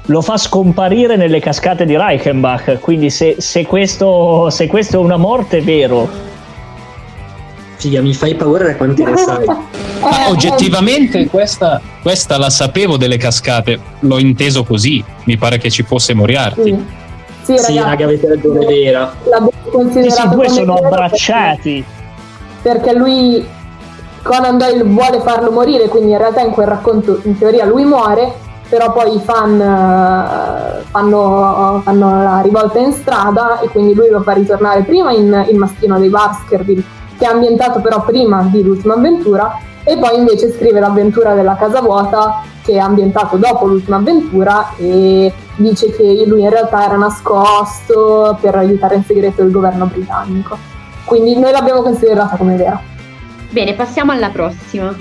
Lo 0.06 0.22
fa 0.22 0.38
scomparire 0.38 1.16
nelle 1.16 1.40
cascate 1.40 1.86
di 1.86 1.96
Reichenbach, 1.96 2.80
quindi 2.80 3.10
se, 3.10 3.36
se, 3.40 3.66
questo, 3.66 4.50
se 4.50 4.68
questo 4.68 4.98
è 4.98 5.00
una 5.00 5.18
morte 5.18 5.58
è 5.58 5.62
vero. 5.62 6.31
Figa, 7.82 8.00
mi 8.00 8.14
fai 8.14 8.36
paura 8.36 8.66
da 8.66 8.76
quanti 8.76 9.04
ne 9.04 9.18
sai. 9.18 9.44
Ma 9.44 10.30
oggettivamente 10.30 11.26
questa, 11.26 11.82
questa, 12.04 12.38
la 12.38 12.52
sapevo 12.52 12.96
delle 12.96 13.18
cascate, 13.18 13.80
l'ho 14.02 14.20
inteso 14.20 14.64
così, 14.64 15.04
mi 15.24 15.36
pare 15.36 15.58
che 15.58 15.72
ci 15.72 15.82
fosse 15.82 16.14
Moriarty. 16.14 16.64
Sì. 16.64 17.58
Sì, 17.58 17.58
sì 17.58 17.80
raga, 17.80 18.06
avete 18.06 18.28
ragione, 18.28 18.68
vera. 18.68 19.12
Questi 19.72 20.30
due 20.30 20.48
sono 20.50 20.76
abbracciati. 20.76 21.84
Perché 22.62 22.94
lui, 22.94 23.44
Conan 24.22 24.60
Doyle 24.60 24.84
vuole 24.84 25.20
farlo 25.22 25.50
morire, 25.50 25.88
quindi 25.88 26.12
in 26.12 26.20
realtà 26.20 26.42
in 26.42 26.52
quel 26.52 26.68
racconto 26.68 27.20
in 27.24 27.36
teoria 27.36 27.66
lui 27.66 27.84
muore, 27.84 28.32
però 28.70 28.94
poi 28.94 29.16
i 29.16 29.20
fan 29.20 29.54
uh, 29.60 30.84
fanno, 30.92 31.82
fanno, 31.84 32.24
la 32.24 32.42
rivolta 32.42 32.78
in 32.78 32.92
strada 32.92 33.60
e 33.60 33.70
quindi 33.70 33.96
lui 33.96 34.12
lo 34.12 34.22
fa 34.22 34.34
ritornare 34.34 34.84
prima 34.84 35.12
in 35.12 35.48
Il 35.50 35.58
mastino 35.58 35.98
dei 35.98 36.10
Baskerville 36.10 37.00
che 37.22 37.28
è 37.28 37.30
ambientato 37.30 37.82
però 37.82 38.04
prima 38.04 38.42
di 38.52 38.64
L'ultima 38.64 38.96
avventura, 38.96 39.56
e 39.84 39.96
poi 39.96 40.18
invece 40.18 40.52
scrive 40.52 40.80
l'avventura 40.80 41.36
della 41.36 41.56
casa 41.56 41.80
vuota 41.80 42.42
che 42.64 42.74
è 42.74 42.78
ambientato 42.78 43.38
dopo 43.38 43.68
l'ultima 43.68 43.98
avventura 43.98 44.74
e 44.76 45.32
dice 45.56 45.92
che 45.92 46.24
lui 46.26 46.42
in 46.42 46.50
realtà 46.50 46.84
era 46.84 46.98
nascosto 46.98 48.36
per 48.42 48.56
aiutare 48.56 48.96
in 48.96 49.04
segreto 49.04 49.44
il 49.44 49.52
governo 49.52 49.86
britannico. 49.86 50.58
Quindi 51.06 51.38
noi 51.38 51.52
l'abbiamo 51.52 51.84
considerata 51.84 52.38
come 52.38 52.56
vera. 52.56 52.82
Bene, 53.52 53.74
passiamo 53.74 54.12
alla 54.12 54.30
prossima. 54.30 54.96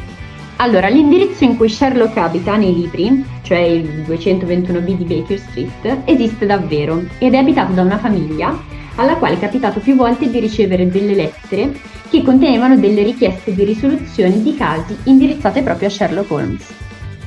Allora, 0.56 0.88
l'indirizzo 0.88 1.44
in 1.44 1.56
cui 1.56 1.70
Sherlock 1.70 2.18
abita 2.18 2.56
nei 2.56 2.74
libri, 2.74 3.24
cioè 3.40 3.58
il 3.58 4.04
221B 4.06 4.96
di 4.96 5.04
Baker 5.04 5.38
Street, 5.38 6.02
esiste 6.04 6.44
davvero 6.44 7.02
ed 7.18 7.32
è 7.32 7.38
abitato 7.38 7.72
da 7.72 7.80
una 7.80 7.96
famiglia 7.96 8.54
alla 8.96 9.16
quale 9.16 9.36
è 9.36 9.38
capitato 9.38 9.80
più 9.80 9.96
volte 9.96 10.28
di 10.28 10.38
ricevere 10.38 10.88
delle 10.88 11.14
lettere 11.14 11.72
che 12.10 12.22
contenevano 12.22 12.76
delle 12.76 13.02
richieste 13.02 13.54
di 13.54 13.64
risoluzione 13.64 14.42
di 14.42 14.54
casi 14.56 14.96
indirizzate 15.04 15.62
proprio 15.62 15.88
a 15.88 15.90
Sherlock 15.90 16.30
Holmes. 16.30 16.66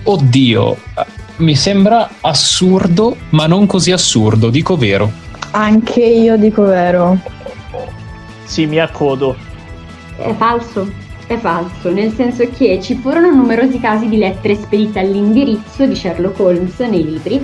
Oddio, 0.04 0.78
mi 1.38 1.56
sembra 1.56 2.10
assurdo, 2.20 3.16
ma 3.30 3.48
non 3.48 3.66
così 3.66 3.92
assurdo, 3.92 4.50
dico 4.50 4.76
vero. 4.76 5.10
Anche 5.52 6.02
io 6.02 6.38
dico 6.38 6.64
vero. 6.64 7.18
Sì, 8.44 8.66
mi 8.66 8.80
accodo. 8.80 9.36
È 10.18 10.34
falso, 10.36 10.92
è 11.28 11.38
falso, 11.38 11.92
nel 11.92 12.14
senso 12.14 12.48
che 12.50 12.80
ci 12.82 12.96
furono 12.96 13.32
numerosi 13.32 13.80
casi 13.80 14.08
di 14.10 14.18
lettere 14.18 14.56
spedite 14.56 15.00
all'indirizzo 15.00 15.86
di 15.86 15.96
Sherlock 15.96 16.40
Holmes 16.40 16.78
nei 16.80 17.04
libri, 17.04 17.44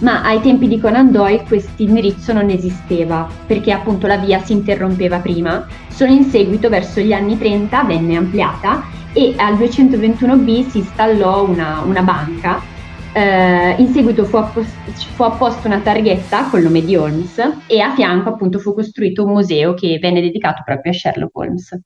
ma 0.00 0.22
ai 0.22 0.40
tempi 0.40 0.68
di 0.68 0.78
Conan 0.78 1.10
Doyle 1.10 1.44
questo 1.44 1.82
indirizzo 1.82 2.32
non 2.32 2.50
esisteva, 2.50 3.28
perché 3.46 3.72
appunto 3.72 4.06
la 4.06 4.18
via 4.18 4.40
si 4.40 4.52
interrompeva 4.52 5.18
prima, 5.20 5.66
solo 5.88 6.12
in 6.12 6.24
seguito 6.24 6.68
verso 6.68 7.00
gli 7.00 7.12
anni 7.12 7.38
30 7.38 7.82
venne 7.84 8.16
ampliata 8.16 8.84
e 9.12 9.34
al 9.36 9.54
221B 9.54 10.68
si 10.68 10.78
installò 10.78 11.48
una, 11.48 11.80
una 11.80 12.02
banca, 12.02 12.60
eh, 13.12 13.74
in 13.78 13.90
seguito 13.92 14.24
fu, 14.26 14.36
appost- 14.36 14.76
fu 15.14 15.22
apposta 15.22 15.66
una 15.66 15.80
targhetta 15.80 16.48
col 16.50 16.62
nome 16.62 16.84
di 16.84 16.94
Holmes 16.96 17.38
e 17.66 17.80
a 17.80 17.94
fianco 17.94 18.28
appunto 18.28 18.58
fu 18.58 18.74
costruito 18.74 19.24
un 19.24 19.32
museo 19.32 19.72
che 19.72 19.98
venne 19.98 20.20
dedicato 20.20 20.60
proprio 20.62 20.92
a 20.92 20.94
Sherlock 20.94 21.34
Holmes. 21.34 21.80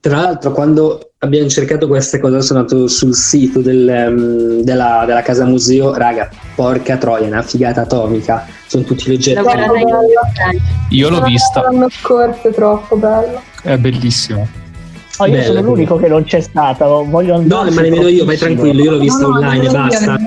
Tra 0.00 0.20
l'altro, 0.20 0.52
quando 0.52 1.10
abbiamo 1.18 1.48
cercato 1.48 1.88
queste 1.88 2.20
cose, 2.20 2.40
sono 2.42 2.60
andato 2.60 2.86
sul 2.86 3.14
sito 3.14 3.60
del, 3.60 4.06
um, 4.08 4.62
della, 4.62 5.04
della, 5.06 5.22
casa 5.22 5.44
museo. 5.44 5.94
Raga, 5.94 6.28
porca 6.54 6.96
troia, 6.96 7.26
una 7.26 7.42
figata 7.42 7.82
atomica. 7.82 8.46
Sono 8.66 8.84
tutti 8.84 9.08
leggeri. 9.08 9.40
Io 10.90 11.08
l'ho 11.10 11.22
vista. 11.22 11.62
L'anno 11.62 11.88
scorso 11.90 12.48
è 12.48 12.52
troppo 12.52 12.96
bello. 12.96 13.42
È 13.62 13.76
bellissimo. 13.76 14.64
Oh, 15.18 15.26
io 15.26 15.32
Bella, 15.32 15.44
sono 15.44 15.60
l'unico 15.62 15.96
che 15.96 16.08
non 16.08 16.24
c'è 16.24 16.40
stata. 16.40 16.86
Voglio 16.86 17.34
andare. 17.34 17.70
No, 17.70 17.74
ma 17.74 17.80
nemmeno 17.80 18.08
io, 18.08 18.24
vai 18.24 18.36
tranquillo, 18.36 18.82
io 18.82 18.90
l'ho 18.92 18.98
vista 18.98 19.26
no, 19.26 19.34
online 19.34 19.66
e 19.66 19.70
basta. 19.70 20.18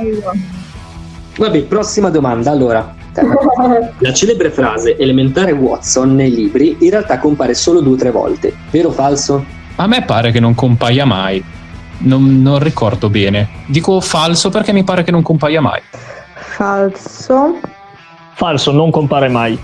Vabbè, 1.37 1.61
prossima 1.63 2.09
domanda. 2.09 2.49
Allora, 2.49 2.95
la 3.99 4.13
celebre 4.13 4.49
frase 4.49 4.97
elementare 4.97 5.51
Watson 5.51 6.15
nei 6.15 6.33
libri 6.33 6.77
in 6.79 6.89
realtà 6.89 7.19
compare 7.19 7.53
solo 7.53 7.81
due 7.81 7.93
o 7.93 7.97
tre 7.97 8.11
volte. 8.11 8.53
Vero 8.71 8.89
o 8.89 8.91
falso? 8.91 9.57
A 9.79 9.87
me 9.87 10.03
pare 10.03 10.31
che 10.31 10.41
non 10.41 10.55
compaia 10.55 11.05
mai. 11.05 11.41
Non, 11.99 12.41
non, 12.41 12.59
ricordo 12.59 13.09
bene. 13.09 13.47
Dico 13.65 14.01
falso 14.01 14.49
perché 14.49 14.73
mi 14.73 14.83
pare 14.83 15.03
che 15.03 15.11
non 15.11 15.21
compaia 15.21 15.61
mai. 15.61 15.79
Falso. 16.33 17.57
Falso, 18.33 18.73
non 18.73 18.91
compare 18.91 19.29
mai. 19.29 19.57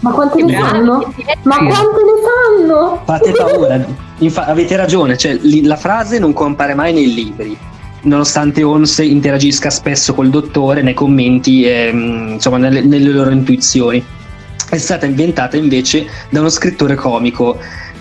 Ma 0.00 0.12
quante 0.12 0.42
ne 0.42 0.54
sanno? 0.54 1.12
Ma 1.42 1.56
quante 1.56 2.00
ne 2.04 2.62
sanno? 2.64 3.02
Fate 3.04 3.32
paura. 3.32 3.84
Infa- 4.20 4.46
avete 4.46 4.76
ragione, 4.76 5.18
cioè, 5.18 5.34
li- 5.34 5.64
la 5.64 5.76
frase 5.76 6.18
non 6.18 6.32
compare 6.32 6.74
mai 6.74 6.94
nei 6.94 7.12
libri. 7.12 7.54
Nonostante 8.02 8.62
Holmes 8.62 8.96
interagisca 8.98 9.68
spesso 9.68 10.14
col 10.14 10.30
dottore 10.30 10.80
nei 10.80 10.94
commenti, 10.94 11.64
e, 11.64 11.90
mm, 11.92 12.28
insomma, 12.32 12.56
nelle, 12.56 12.80
nelle 12.80 13.10
loro 13.10 13.28
intuizioni. 13.28 14.02
È 14.70 14.76
stata 14.78 15.04
inventata 15.04 15.56
invece 15.58 16.06
da 16.30 16.40
uno 16.40 16.48
scrittore 16.48 16.94
comico 16.94 17.58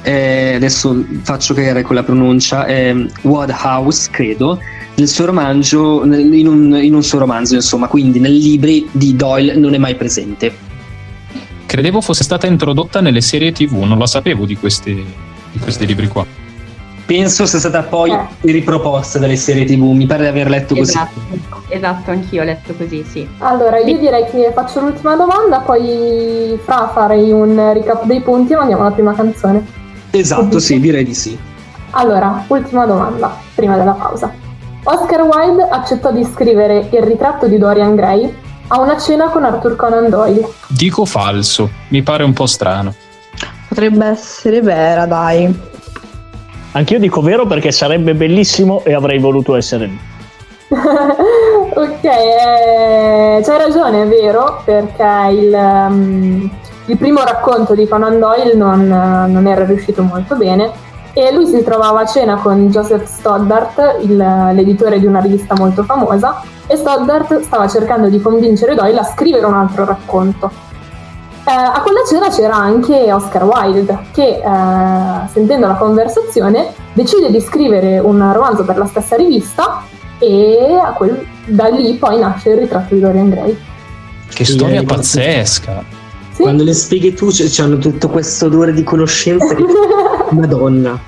eh, 0.08 0.54
adesso 0.56 1.04
faccio 1.24 1.54
chiarire 1.54 1.82
con 1.82 1.96
la 1.96 2.04
pronuncia, 2.04 2.66
eh, 2.66 3.08
Woodhouse, 3.24 4.08
credo, 4.10 4.58
nel 4.96 5.08
suo 5.10 5.26
romanzo, 5.26 6.06
in 6.06 6.48
un, 6.48 6.80
in 6.82 6.94
un 6.94 7.04
suo 7.04 7.20
romanzo, 7.20 7.56
insomma, 7.56 7.88
quindi 7.88 8.18
nei 8.18 8.40
libri 8.40 8.88
di 8.90 9.18
Doyle 9.18 9.56
non 9.56 9.74
è 9.74 9.78
mai 9.78 9.96
presente. 9.96 10.66
Credevo 11.66 12.00
fosse 12.00 12.24
stata 12.24 12.48
introdotta 12.48 13.02
nelle 13.02 13.20
serie 13.20 13.52
TV, 13.52 13.74
non 13.84 14.00
la 14.00 14.08
sapevo 14.08 14.46
di 14.46 14.56
questi, 14.56 14.94
di 15.52 15.60
questi 15.60 15.86
libri 15.86 16.08
qua. 16.08 16.26
Penso 17.06 17.46
sia 17.46 17.60
stata 17.60 17.84
poi 17.84 18.12
eh. 18.12 18.28
riproposta 18.42 19.20
dalle 19.20 19.36
serie 19.36 19.66
TV, 19.66 19.82
mi 19.92 20.06
pare 20.06 20.24
di 20.24 20.30
aver 20.30 20.50
letto 20.50 20.74
esatto, 20.76 21.20
così. 21.50 21.64
Esatto, 21.68 22.12
anch'io 22.12 22.44
ho 22.44 22.46
letto 22.46 22.74
così, 22.74 23.04
sì. 23.04 23.28
Allora, 23.40 23.80
io 23.80 23.98
direi 23.98 24.24
che 24.32 24.52
faccio 24.56 24.80
l'ultima 24.80 25.18
domanda, 25.18 25.60
poi 25.60 26.58
fra 26.64 26.92
farei 26.94 27.30
un 27.30 27.74
recap 27.74 28.06
dei 28.06 28.22
punti 28.22 28.54
e 28.54 28.56
mandiamo 28.56 28.84
la 28.84 28.92
prima 28.92 29.14
canzone. 29.14 29.87
Esatto, 30.12 30.60
sì, 30.60 30.80
direi 30.80 31.04
di 31.04 31.14
sì. 31.14 31.38
Allora, 31.92 32.44
ultima 32.48 32.86
domanda, 32.86 33.36
prima 33.56 33.78
della 33.78 33.94
pausa. 33.94 34.34
Oscar 34.84 35.22
Wilde 35.22 35.68
accettò 35.70 36.12
di 36.12 36.24
scrivere 36.24 36.88
il 36.92 37.02
ritratto 37.02 37.48
di 37.48 37.58
Dorian 37.58 37.96
Gray 37.96 38.34
a 38.68 38.80
una 38.80 38.98
cena 38.98 39.30
con 39.30 39.44
Arthur 39.44 39.76
Conan 39.76 40.10
Doyle. 40.10 40.48
Dico 40.68 41.06
falso, 41.06 41.70
mi 41.90 42.02
pare 42.02 42.24
un 42.24 42.34
po' 42.34 42.46
strano. 42.46 42.94
Potrebbe 43.68 44.06
essere 44.06 44.62
vera, 44.62 45.06
dai. 45.06 45.76
Anch'io 46.72 47.00
dico 47.00 47.22
vero 47.22 47.46
perché 47.46 47.72
sarebbe 47.72 48.14
bellissimo 48.14 48.84
e 48.84 48.94
avrei 48.94 49.20
voluto 49.20 49.56
essere 49.56 49.86
lì. 49.86 50.00
ok, 50.70 52.04
eh, 52.04 53.42
c'hai 53.44 53.58
ragione, 53.58 54.04
è 54.04 54.08
vero, 54.08 54.62
perché 54.66 55.30
il, 55.32 55.54
um, 55.54 56.52
il 56.88 56.98
primo 56.98 57.22
racconto 57.24 57.76
di 57.76 57.88
Conan 57.88 58.20
Doyle 58.20 58.54
non, 58.56 58.88
non, 58.88 59.48
era 59.48 59.66
riuscito 59.66 60.04
molto 60.04 60.36
bene 60.36 60.72
e 61.14 61.34
lui 61.34 61.46
si 61.46 61.64
trovava 61.64 62.02
a 62.02 62.06
cena 62.06 62.36
con 62.36 62.70
Joseph 62.70 63.06
Stoddart, 63.06 63.98
il, 64.02 64.16
l'editore 64.54 65.00
di 65.00 65.06
una 65.06 65.20
rivista 65.20 65.56
molto 65.56 65.84
famosa, 65.84 66.42
e 66.68 66.76
Stoddart 66.76 67.42
stava 67.42 67.68
cercando 67.68 68.08
di 68.08 68.22
convincere 68.22 68.76
Doyle 68.76 69.00
a 69.00 69.04
scrivere 69.04 69.46
un 69.46 69.56
altro 69.56 69.84
racconto. 69.84 70.52
Eh, 71.44 71.52
a 71.52 71.82
quella 71.82 72.02
cena 72.08 72.30
c'era 72.30 72.56
anche 72.56 73.12
Oscar 73.12 73.46
Wilde 73.46 73.98
che, 74.14 74.42
eh, 74.44 75.28
sentendo 75.32 75.66
la 75.66 75.76
conversazione, 75.76 76.72
decide 76.94 77.32
di 77.32 77.42
scrivere 77.42 77.98
un 77.98 78.32
romanzo 78.32 78.64
per 78.64 78.78
la 78.78 78.86
stessa 78.86 79.16
rivista 79.16 79.82
e 80.20 80.78
quel, 80.96 81.26
da 81.46 81.68
lì 81.70 81.96
poi 81.96 82.20
nasce 82.20 82.50
il 82.52 82.58
ritratto 82.58 82.94
di 82.94 83.00
Dorian 83.00 83.30
Gray. 83.30 83.58
Che 84.30 84.46
storia 84.46 84.84
pazzesca! 84.84 86.07
Sì? 86.38 86.44
Quando 86.44 86.64
le 86.64 86.74
spieghi 86.74 87.16
tu 87.16 87.30
hanno 87.58 87.80
tutto 87.80 88.10
questo 88.10 88.46
odore 88.46 88.72
di 88.72 88.84
conoscenza 88.84 89.56
che... 89.56 89.64
Madonna. 90.30 91.00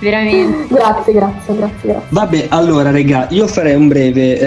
Veramente. 0.00 0.74
Grazie, 0.74 1.12
grazie, 1.12 1.56
grazie, 1.56 1.88
grazie. 1.88 2.08
Vabbè, 2.08 2.46
allora, 2.48 2.90
regà, 2.90 3.28
io 3.30 3.46
farei 3.46 3.76
un 3.76 3.86
breve 3.86 4.38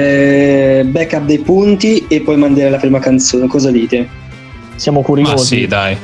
eh, 0.79 0.83
backup 0.83 1.23
dei 1.23 1.39
punti 1.39 2.05
e 2.09 2.19
poi 2.19 2.35
manderei 2.35 2.69
la 2.69 2.77
prima 2.77 2.99
canzone. 2.99 3.47
Cosa 3.47 3.71
dite? 3.71 4.09
Siamo 4.75 5.01
curiosi. 5.03 5.31
Ma 5.31 5.37
sì, 5.37 5.67
dai. 5.67 5.97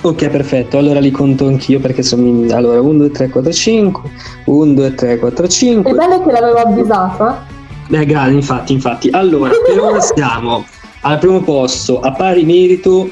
Ok, 0.00 0.28
perfetto. 0.28 0.78
Allora 0.78 0.98
li 0.98 1.10
conto 1.10 1.46
anch'io 1.46 1.80
perché 1.80 2.02
sono 2.02 2.24
in... 2.24 2.50
Allora, 2.50 2.80
1, 2.80 2.96
2, 2.96 3.10
3, 3.10 3.28
4, 3.28 3.52
5. 3.52 4.10
1, 4.46 4.72
2, 4.72 4.94
3, 4.94 5.18
4, 5.18 5.48
5. 5.48 5.90
È 5.90 5.94
bello 5.94 6.22
che 6.24 6.30
l'avevo 6.32 6.56
avvisato, 6.56 7.28
eh? 7.28 8.00
Eh, 8.00 8.06
grazie, 8.06 8.32
infatti, 8.32 8.72
infatti. 8.72 9.08
Allora, 9.10 9.52
per 9.66 9.78
ora 9.78 10.00
siamo 10.00 10.64
al 11.02 11.18
primo 11.18 11.42
posto 11.42 12.00
a 12.00 12.10
pari 12.12 12.44
merito 12.44 13.10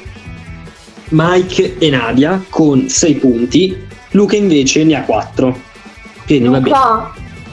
Mike 1.13 1.77
e 1.77 1.89
Nadia 1.89 2.43
con 2.49 2.89
6 2.89 3.15
punti, 3.15 3.77
Luca 4.11 4.35
invece 4.35 4.83
ne 4.83 4.95
ha 4.95 5.03
4. 5.03 5.57
Quindi 6.25 6.47
va 6.47 6.59
bene. 6.59 6.75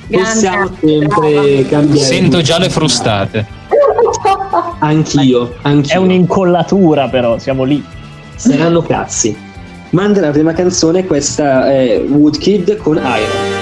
Possiamo 0.08 0.70
sempre 0.80 1.66
cambiare. 1.68 2.06
Sento 2.06 2.40
già 2.40 2.58
le 2.58 2.70
frustate. 2.70 3.46
Anch'io, 4.80 5.56
anch'io. 5.62 5.94
È 5.94 5.96
un'incollatura 5.96 7.08
però, 7.08 7.38
siamo 7.38 7.64
lì. 7.64 7.84
Saranno 8.34 8.82
cazzi. 8.82 9.36
Manda 9.90 10.20
la 10.20 10.30
prima 10.30 10.52
canzone, 10.52 11.04
questa 11.04 11.70
è 11.70 12.02
Woodkid 12.08 12.76
con 12.76 12.96
Iron. 12.96 13.59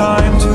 Time 0.00 0.49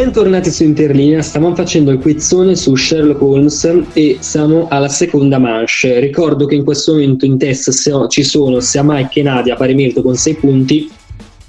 Bentornati 0.00 0.50
su 0.50 0.62
Interlinea, 0.64 1.20
stiamo 1.20 1.54
facendo 1.54 1.90
il 1.90 1.98
quizzone 1.98 2.56
su 2.56 2.74
Sherlock 2.74 3.20
Holmes 3.20 3.70
e 3.92 4.16
siamo 4.20 4.66
alla 4.70 4.88
seconda 4.88 5.36
manche. 5.36 6.00
Ricordo 6.00 6.46
che 6.46 6.54
in 6.54 6.64
questo 6.64 6.92
momento 6.92 7.26
in 7.26 7.36
test 7.36 8.08
ci 8.08 8.22
sono 8.22 8.60
sia 8.60 8.82
Mike 8.82 9.10
che 9.10 9.22
Nadia 9.22 9.56
pari 9.56 9.74
merito 9.74 10.00
con 10.00 10.16
6 10.16 10.34
punti, 10.36 10.90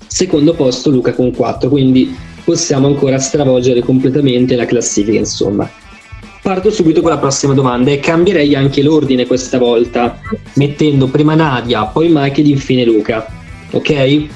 secondo 0.05 0.53
posto 0.53 0.89
Luca 0.89 1.13
con 1.13 1.33
4, 1.33 1.69
quindi 1.69 2.13
possiamo 2.43 2.87
ancora 2.87 3.19
stravolgere 3.19 3.79
completamente 3.79 4.57
la 4.57 4.65
classifica 4.65 5.17
insomma. 5.17 5.69
Parto 6.41 6.71
subito 6.71 6.99
con 6.99 7.11
la 7.11 7.19
prossima 7.19 7.53
domanda 7.53 7.91
e 7.91 8.01
cambierei 8.01 8.53
anche 8.53 8.83
l'ordine 8.83 9.25
questa 9.27 9.59
volta, 9.59 10.19
mettendo 10.55 11.07
prima 11.07 11.35
Nadia, 11.35 11.85
poi 11.85 12.09
Mike 12.11 12.41
ed 12.41 12.47
infine 12.47 12.83
Luca, 12.83 13.25
ok? 13.71 14.27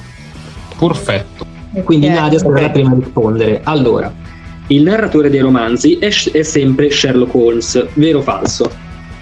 Perfetto. 0.78 1.55
Quindi 1.84 2.08
Nadia 2.08 2.38
sarà 2.38 2.60
la 2.60 2.70
prima 2.70 2.90
a 2.90 2.94
rispondere. 2.94 3.60
Allora, 3.64 4.12
il 4.68 4.82
narratore 4.82 5.30
dei 5.30 5.40
romanzi 5.40 5.98
è, 5.98 6.08
è 6.32 6.42
sempre 6.42 6.90
Sherlock 6.90 7.34
Holmes, 7.34 7.86
vero 7.94 8.18
o 8.18 8.22
falso? 8.22 8.70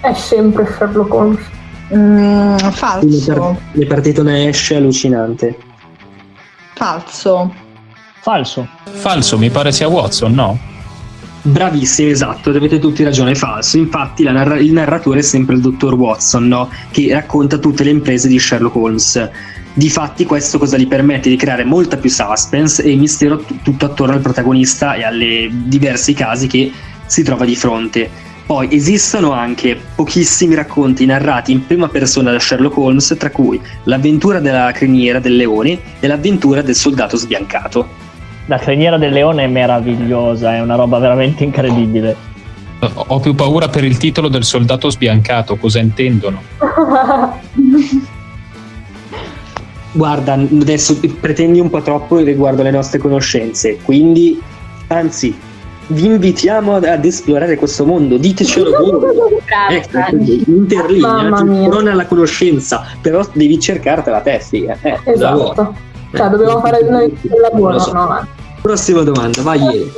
È 0.01 0.13
sempre 0.13 0.65
Sherlock 0.65 1.13
Holmes. 1.13 1.45
Mm, 1.93 2.57
falso. 2.57 3.31
Le, 3.31 3.39
par- 3.39 3.55
le 3.71 3.85
partite 3.85 4.21
una 4.21 4.47
esce 4.47 4.75
allucinante. 4.75 5.57
Falso. 6.73 7.53
Falso. 8.21 8.67
Falso, 8.85 9.37
mi 9.37 9.49
pare 9.49 9.71
sia 9.71 9.87
Watson, 9.87 10.33
no? 10.33 10.57
Bravissimo, 11.47 12.09
esatto, 12.09 12.49
avete 12.49 12.79
tutti 12.79 13.03
ragione, 13.03 13.35
falso. 13.35 13.77
Infatti 13.77 14.23
narra- 14.23 14.57
il 14.57 14.73
narratore 14.73 15.19
è 15.19 15.21
sempre 15.21 15.53
il 15.53 15.61
dottor 15.61 15.93
Watson, 15.93 16.47
no? 16.47 16.71
che 16.89 17.13
racconta 17.13 17.59
tutte 17.59 17.83
le 17.83 17.91
imprese 17.91 18.27
di 18.27 18.39
Sherlock 18.39 18.75
Holmes. 18.75 19.29
Difatti 19.71 20.25
questo 20.25 20.57
cosa 20.57 20.75
gli 20.75 20.87
permette 20.87 21.29
di 21.29 21.35
creare 21.35 21.63
molta 21.63 21.97
più 21.97 22.09
suspense 22.09 22.81
e 22.81 22.95
mistero 22.95 23.37
t- 23.37 23.61
tutto 23.61 23.85
attorno 23.85 24.15
al 24.15 24.21
protagonista 24.21 24.95
e 24.95 25.03
alle 25.03 25.47
diversi 25.51 26.15
casi 26.15 26.47
che 26.47 26.71
si 27.05 27.21
trova 27.21 27.45
di 27.45 27.55
fronte. 27.55 28.09
Poi 28.47 28.67
esistono 28.71 29.31
anche 29.31 29.79
pochissimi 29.93 30.55
racconti 30.55 31.05
narrati 31.05 31.51
in 31.51 31.63
prima 31.67 31.87
persona 31.89 32.31
da 32.31 32.39
Sherlock 32.39 32.75
Holmes, 32.75 33.15
tra 33.19 33.29
cui 33.29 33.61
l'avventura 33.83 34.39
della 34.39 34.71
criniera 34.71 35.19
del 35.19 35.35
leone 35.35 35.79
e 35.99 36.07
l'avventura 36.07 36.63
del 36.63 36.73
soldato 36.73 37.17
sbiancato. 37.17 38.04
La 38.47 38.57
criniera 38.57 38.97
del 38.97 39.11
leone 39.11 39.43
è 39.43 39.47
meravigliosa, 39.47 40.55
è 40.55 40.61
una 40.61 40.75
roba 40.75 40.99
veramente 40.99 41.43
incredibile. 41.43 42.15
Ho 42.93 43.19
più 43.19 43.33
paura 43.33 43.67
per 43.67 43.83
il 43.83 43.97
titolo 43.97 44.27
del 44.27 44.43
soldato 44.43 44.89
sbiancato, 44.89 45.55
cosa 45.55 45.79
intendono? 45.79 46.41
guarda, 49.95 50.33
adesso 50.33 50.99
pretendi 51.19 51.59
un 51.59 51.69
po' 51.69 51.81
troppo 51.81 52.17
riguardo 52.17 52.61
alle 52.61 52.71
nostre 52.71 52.99
conoscenze, 52.99 53.79
quindi 53.81 54.39
anzi, 54.87 55.35
vi 55.87 56.05
invitiamo 56.05 56.75
ad, 56.75 56.85
ad 56.85 57.05
esplorare 57.05 57.55
questo 57.55 57.85
mondo, 57.85 58.17
ditecelo 58.17 58.71
voi. 58.71 59.37
ecco, 59.71 59.99
interlinea, 60.47 61.29
non 61.29 61.87
alla 61.87 62.05
conoscenza, 62.05 62.85
però 63.01 63.25
devi 63.33 63.59
cercartela 63.59 64.21
te, 64.21 64.39
figa. 64.39 64.77
Eh, 64.81 64.99
esatto. 65.05 65.93
Cioè, 66.15 66.29
dobbiamo 66.29 66.59
fare 66.59 66.81
noi 66.83 67.05
il 67.05 67.39
lavoro, 67.39 67.79
so. 67.79 67.93
no? 67.93 68.27
Prossima 68.61 69.01
domanda, 69.01 69.41
vai 69.41 69.61
ieri. 69.61 69.91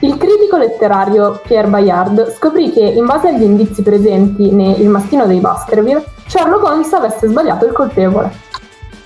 Il 0.00 0.18
critico 0.18 0.58
letterario 0.58 1.40
Pierre 1.46 1.68
Bayard 1.68 2.34
scoprì 2.34 2.70
che, 2.70 2.80
in 2.80 3.06
base 3.06 3.28
agli 3.28 3.42
indizi 3.42 3.82
presenti 3.82 4.50
nel 4.50 4.86
mastino 4.88 5.24
dei 5.24 5.40
Baskerville, 5.40 6.04
Sherlock 6.26 6.62
Holmes 6.62 6.92
avesse 6.92 7.26
sbagliato 7.26 7.64
il 7.64 7.72
colpevole. 7.72 8.30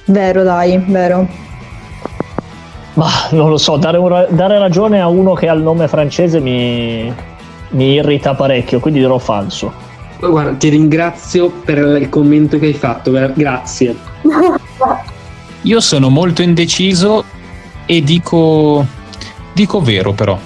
Vero, 0.07 0.43
dai, 0.43 0.83
vero. 0.89 1.27
Ma 2.95 3.07
non 3.31 3.51
lo 3.51 3.59
so, 3.59 3.77
dare, 3.77 3.97
un, 3.97 4.27
dare, 4.31 4.59
ragione 4.59 5.01
a 5.01 5.07
uno 5.07 5.35
che 5.35 5.49
ha 5.49 5.53
il 5.53 5.63
nome 5.63 5.87
francese 5.87 6.41
mi, 6.41 7.15
mi 7.69 7.93
irrita 7.93 8.35
parecchio, 8.35 8.81
quindi 8.81 8.99
dirò 8.99 9.19
falso. 9.19 9.87
Guarda, 10.19 10.55
ti 10.55 10.69
ringrazio 10.69 11.53
per 11.65 11.79
il 11.79 12.09
commento 12.09 12.59
che 12.59 12.67
hai 12.67 12.75
fatto, 12.75 13.13
grazie. 13.35 13.95
Io 15.63 15.81
sono 15.81 16.09
molto 16.09 16.43
indeciso 16.43 17.25
e 17.85 18.03
dico, 18.03 18.85
dico 19.53 19.81
vero 19.81 20.13
però. 20.13 20.39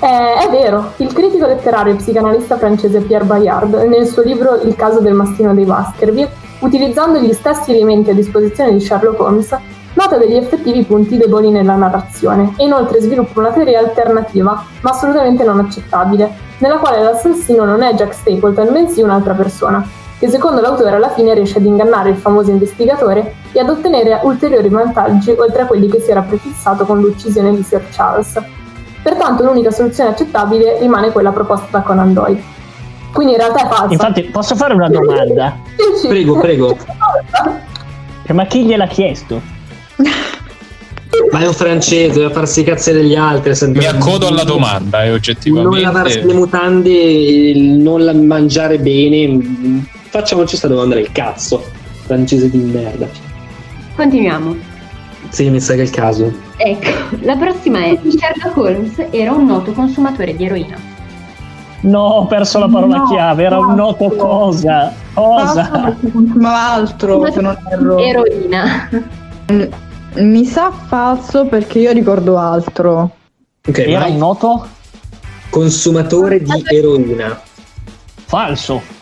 Eh, 0.00 0.46
è 0.46 0.48
vero, 0.50 0.92
il 0.98 1.12
critico 1.12 1.46
letterario 1.46 1.94
e 1.94 1.96
psicanalista 1.96 2.56
francese 2.56 3.00
Pierre 3.00 3.24
Bayard, 3.24 3.74
nel 3.88 4.06
suo 4.06 4.22
libro 4.22 4.60
Il 4.62 4.76
caso 4.76 5.00
del 5.00 5.14
mastino 5.14 5.54
dei 5.54 5.64
Baskerville, 5.64 6.30
utilizzando 6.60 7.18
gli 7.18 7.32
stessi 7.32 7.72
elementi 7.72 8.10
a 8.10 8.14
disposizione 8.14 8.72
di 8.72 8.80
Sherlock 8.80 9.20
Holmes, 9.20 9.56
nota 9.94 10.16
degli 10.16 10.36
effettivi 10.36 10.84
punti 10.84 11.16
deboli 11.16 11.50
nella 11.50 11.74
narrazione 11.74 12.54
e 12.56 12.64
inoltre 12.64 13.00
sviluppa 13.00 13.40
una 13.40 13.50
teoria 13.50 13.80
alternativa, 13.80 14.64
ma 14.82 14.90
assolutamente 14.90 15.42
non 15.42 15.58
accettabile, 15.58 16.30
nella 16.58 16.78
quale 16.78 17.02
l'assassino 17.02 17.64
non 17.64 17.82
è 17.82 17.92
Jack 17.94 18.14
Stapleton, 18.14 18.72
bensì 18.72 19.02
un'altra 19.02 19.34
persona, 19.34 19.84
che 20.18 20.28
secondo 20.28 20.60
l'autore 20.60 20.96
alla 20.96 21.10
fine 21.10 21.32
riesce 21.34 21.58
ad 21.58 21.64
ingannare 21.64 22.10
il 22.10 22.16
famoso 22.16 22.50
investigatore 22.50 23.34
e 23.52 23.60
ad 23.60 23.68
ottenere 23.68 24.20
ulteriori 24.22 24.68
vantaggi 24.68 25.30
oltre 25.30 25.62
a 25.62 25.66
quelli 25.66 25.88
che 25.88 26.00
si 26.00 26.10
era 26.10 26.22
prefissato 26.22 26.84
con 26.84 27.00
l'uccisione 27.00 27.54
di 27.54 27.62
Sir 27.62 27.84
Charles. 27.90 28.40
Pertanto 29.02 29.44
l'unica 29.44 29.70
soluzione 29.70 30.10
accettabile 30.10 30.78
rimane 30.80 31.12
quella 31.12 31.30
proposta 31.30 31.68
da 31.70 31.80
Conan 31.82 32.12
Doyle. 32.12 32.42
Quindi 33.12 33.34
in 33.34 33.38
realtà 33.38 33.64
è 33.64 33.68
falsa. 33.68 33.92
Infatti, 33.92 34.22
posso 34.24 34.54
fare 34.54 34.74
una 34.74 34.88
domanda? 34.88 35.56
prego, 36.06 36.38
prego. 36.40 36.76
Ma 38.32 38.44
chi 38.44 38.64
gliel'ha 38.64 38.86
chiesto? 38.86 39.40
Ma 41.30 41.40
è 41.40 41.46
un 41.46 41.52
francese, 41.52 42.20
deve 42.20 42.32
farsi 42.32 42.60
i 42.60 42.64
cazzi 42.64 42.92
degli 42.92 43.14
altri. 43.14 43.52
Mi 43.68 43.84
accodo 43.86 44.26
alla 44.28 44.44
domanda, 44.44 45.04
è 45.04 45.12
oggettivamente. 45.12 45.70
Non 45.70 45.80
lavarsi 45.80 46.22
le 46.22 46.34
mutande, 46.34 47.52
non 47.56 48.04
la 48.04 48.12
mangiare 48.12 48.78
bene. 48.78 49.96
Facciamoci 50.18 50.48
questa 50.48 50.66
domanda 50.66 50.96
del 50.96 51.12
cazzo. 51.12 51.62
Francese 52.04 52.50
di 52.50 52.58
merda. 52.58 53.06
Continuiamo. 53.94 54.56
Sì, 55.28 55.48
mi 55.48 55.60
sa 55.60 55.74
che 55.74 55.80
è 55.80 55.84
il 55.84 55.90
caso. 55.90 56.32
Ecco, 56.56 57.16
la 57.20 57.36
prossima 57.36 57.84
è 57.84 57.96
Sherlock 58.04 58.56
Holmes 58.56 59.06
era 59.12 59.30
un 59.30 59.46
noto 59.46 59.70
consumatore 59.70 60.34
di 60.34 60.44
eroina. 60.44 60.76
No, 61.82 62.00
ho 62.00 62.26
perso 62.26 62.58
la 62.58 62.66
parola 62.68 62.96
No, 62.96 63.06
chiave, 63.06 63.44
era 63.44 63.60
un 63.60 63.74
noto 63.76 64.06
altro. 64.06 64.16
cosa. 64.26 64.92
Cosa? 65.14 65.96
Consumava 66.12 66.72
altro, 66.72 67.30
se 67.30 67.40
non 67.40 67.56
erro. 67.70 67.98
Eroina. 67.98 68.88
Mi 70.14 70.44
sa 70.46 70.72
falso 70.72 71.46
perché 71.46 71.78
io 71.78 71.92
ricordo 71.92 72.36
altro. 72.38 73.08
Ok, 73.68 73.78
Era 73.78 74.00
vai. 74.00 74.10
un 74.10 74.16
noto 74.16 74.66
Consumatore 75.50 76.42
di 76.42 76.64
eroina. 76.66 77.40
falso. 78.24 78.96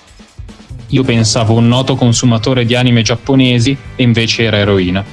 Io 0.88 1.03
pensavo 1.03 1.55
un 1.55 1.66
noto 1.66 1.96
consumatore 1.96 2.64
di 2.64 2.75
anime 2.75 3.03
giapponesi 3.03 3.77
e 3.96 4.03
invece 4.03 4.44
era 4.44 4.59
eroina. 4.59 5.05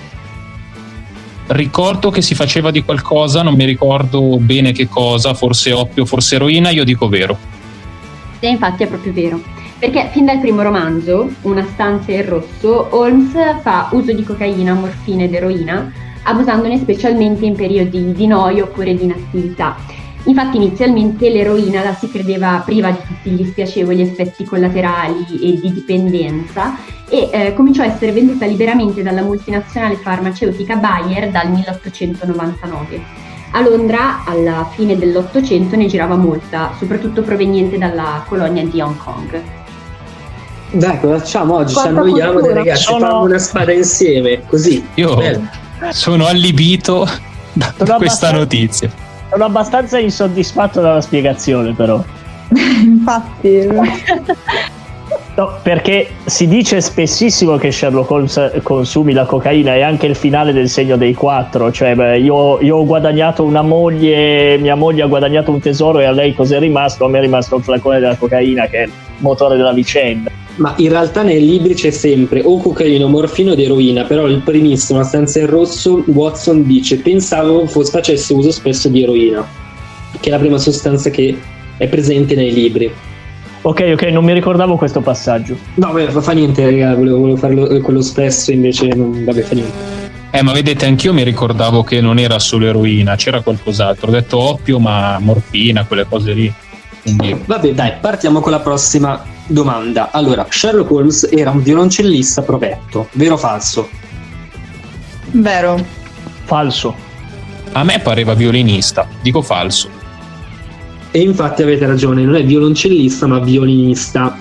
Ricordo 1.48 2.10
che 2.10 2.22
si 2.22 2.36
faceva 2.36 2.72
di 2.72 2.84
qualcosa, 2.84 3.42
non 3.42 3.56
mi 3.56 3.66
ricordo 3.66 4.38
bene 4.38 4.72
che 4.72 4.88
cosa, 4.88 5.34
forse 5.34 5.72
oppio, 5.72 6.06
forse 6.06 6.36
eroina, 6.36 6.70
io 6.70 6.84
dico 6.84 7.10
vero. 7.10 7.38
E 8.40 8.48
infatti 8.48 8.84
è 8.84 8.88
proprio 8.88 9.14
vero. 9.14 9.42
Perché 9.80 10.10
fin 10.14 10.26
dal 10.26 10.40
primo 10.40 10.62
romanzo, 10.62 11.30
Una 11.42 11.66
stanza 11.74 12.12
in 12.14 12.26
rosso, 12.26 12.96
Holmes 12.96 13.34
fa 13.62 13.90
uso 13.92 14.14
di 14.14 14.24
cocaina, 14.24 14.74
morfina 14.74 15.24
ed 15.24 15.34
eroina, 15.34 15.92
abusandone 16.24 16.78
specialmente 16.78 17.46
in 17.46 17.56
periodi 17.56 18.14
di 18.14 18.28
noia 18.28 18.64
oppure 18.64 18.96
di 18.96 19.04
inattività. 19.04 19.76
Infatti 20.26 20.56
inizialmente 20.58 21.30
l'eroina 21.30 21.84
la 21.84 21.94
si 21.94 22.10
credeva 22.10 22.62
priva 22.66 22.92
di 22.92 22.98
tutti 23.06 23.30
gli 23.30 23.46
spiacevoli 23.46 24.02
effetti 24.02 24.46
collaterali 24.46 25.26
e 25.42 25.60
di 25.60 25.74
dipendenza 25.74 26.78
e 27.10 27.30
eh, 27.32 27.54
cominciò 27.54 27.84
a 27.84 27.88
essere 27.88 28.14
venduta 28.14 28.46
liberamente 28.46 29.04
dalla 29.04 29.22
multinazionale 29.22 29.96
farmaceutica 29.98 30.78
Bayer 30.78 31.30
dal 31.30 31.50
1899. 31.50 33.02
A 33.52 33.62
Londra, 33.62 34.24
alla 34.26 34.68
fine 34.74 34.98
dell'Ottocento, 34.98 35.76
ne 35.76 35.86
girava 35.88 36.16
molta, 36.16 36.72
soprattutto 36.80 37.22
proveniente 37.22 37.78
dalla 37.78 38.24
colonia 38.28 38.64
di 38.66 38.80
Hong 38.82 38.98
Kong. 38.98 39.42
Dai, 40.72 41.00
cosa 41.00 41.20
facciamo 41.20 41.56
oggi? 41.58 41.74
Ci 41.76 41.82
Quanta 41.82 42.00
annoiamo 42.00 42.32
dai 42.32 42.34
cultura. 42.34 42.54
ragazzi, 42.56 42.82
Sono- 42.84 43.00
facciamo 43.00 43.24
una 43.24 43.38
spada 43.38 43.72
insieme, 43.74 44.42
così. 44.48 44.84
Io 44.96 45.16
Bello. 45.16 45.48
sono 45.92 46.26
allibito 46.26 47.08
da 47.54 47.74
Sono 47.78 47.98
questa 47.98 48.32
notizia. 48.32 48.90
Sono 49.34 49.46
abbastanza 49.46 49.98
insoddisfatto 49.98 50.80
dalla 50.80 51.02
spiegazione, 51.02 51.74
però. 51.74 52.04
Infatti, 52.84 53.68
No, 55.36 55.58
perché 55.64 56.10
si 56.26 56.48
dice 56.48 56.80
spessissimo 56.80 57.58
che 57.58 57.72
Sherlock 57.72 58.12
Holmes 58.12 58.60
consumi 58.62 59.14
la 59.14 59.26
cocaina 59.26 59.74
e 59.74 59.82
anche 59.82 60.06
il 60.06 60.16
finale 60.16 60.54
del 60.54 60.70
segno 60.70 60.96
dei 60.96 61.16
quattro, 61.16 61.72
cioè 61.72 61.96
beh, 61.96 62.20
io, 62.20 62.62
io 62.62 62.78
ho 62.78 62.86
guadagnato 62.86 63.44
una 63.44 63.64
moglie, 63.64 64.60
mia 64.60 64.76
moglie 64.76 65.02
ha 65.02 65.08
guadagnato 65.08 65.50
un 65.50 65.60
tesoro 65.60 66.00
e 66.00 66.06
a 66.06 66.12
lei 66.12 66.36
cos'è 66.36 66.60
rimasto? 66.60 67.06
A 67.06 67.10
me 67.10 67.18
è 67.18 67.22
rimasto 67.22 67.56
il 67.56 67.64
flacone 67.64 68.00
della 68.00 68.16
cocaina 68.16 68.68
che 68.68 68.84
è 68.84 68.84
il 68.84 68.92
motore 69.18 69.58
della 69.58 69.74
vicenda. 69.74 70.30
Ma 70.56 70.76
in 70.78 70.90
realtà 70.90 71.24
nei 71.24 71.44
libri 71.44 71.74
c'è 71.74 71.90
sempre 71.90 72.42
o 72.44 72.60
cocaina 72.60 73.06
o 73.06 73.08
morfino 73.08 73.54
ed 73.54 73.60
eroina, 73.60 74.04
però 74.04 74.28
il 74.28 74.42
primissimo, 74.42 75.00
una 75.00 75.08
stanza 75.08 75.40
in 75.40 75.48
rosso, 75.48 76.04
Watson 76.08 76.64
dice 76.66 76.98
pensavo 76.98 77.66
fosse, 77.66 77.92
facesse 77.92 78.34
uso 78.34 78.52
spesso 78.52 78.88
di 78.88 79.02
eroina, 79.02 79.48
che 80.20 80.30
è 80.30 80.32
la 80.32 80.38
prima 80.38 80.60
sostanza 80.60 81.10
che 81.10 81.36
è 81.78 81.88
presente 81.88 82.36
nei 82.36 82.54
libri. 82.54 82.92
Ok, 83.64 83.92
ok, 83.94 84.02
non 84.04 84.26
mi 84.26 84.34
ricordavo 84.34 84.76
questo 84.76 85.02
passaggio. 85.02 85.58
No, 85.76 85.92
beh, 85.92 86.12
fa, 86.12 86.22
fa 86.22 86.34
niente, 86.34 86.64
raga, 86.66 86.96
volevo, 86.96 87.18
volevo 87.18 87.38
farlo 87.38 87.80
quello 87.82 88.02
spesso, 88.02 88.52
invece 88.52 88.88
non, 88.88 89.24
vabbè, 89.24 89.42
fa 89.42 89.56
niente. 89.56 90.02
Eh, 90.32 90.42
ma 90.42 90.52
vedete, 90.52 90.86
anch'io 90.86 91.14
mi 91.14 91.24
ricordavo 91.24 91.84
che 91.84 92.02
non 92.02 92.20
era 92.20 92.40
solo 92.40 92.66
eroina, 92.66 93.16
c'era 93.16 93.42
qualcos'altro. 93.42 94.10
Ho 94.10 94.12
detto 94.12 94.38
oppio, 94.38 94.80
ma 94.80 95.18
morfina, 95.20 95.86
quelle 95.86 96.06
cose 96.08 96.34
lì. 96.34 96.54
Quindi, 97.04 97.36
Vabbè, 97.46 97.74
dai, 97.74 97.94
partiamo 98.02 98.40
con 98.40 98.52
la 98.52 98.60
prossima 98.60 99.24
domanda. 99.48 100.10
Allora, 100.12 100.46
Sherlock 100.50 100.92
Holmes 100.92 101.28
era 101.32 101.52
un 101.52 101.62
violoncellista 101.62 102.42
provetto, 102.42 103.10
vero 103.14 103.34
o 103.36 103.38
falso? 103.38 103.90
vero. 105.32 105.84
Falso. 106.46 106.96
a 107.72 107.84
me 107.84 108.00
pareva 108.00 108.34
violinista, 108.34 109.08
dico 109.22 109.42
falso. 109.42 109.90
E 111.12 111.20
infatti 111.22 111.62
avete 111.62 111.86
ragione, 111.86 112.24
non 112.24 112.36
è 112.36 112.44
violoncellista 112.44 113.26
ma 113.28 113.40
violinista. 113.40 114.36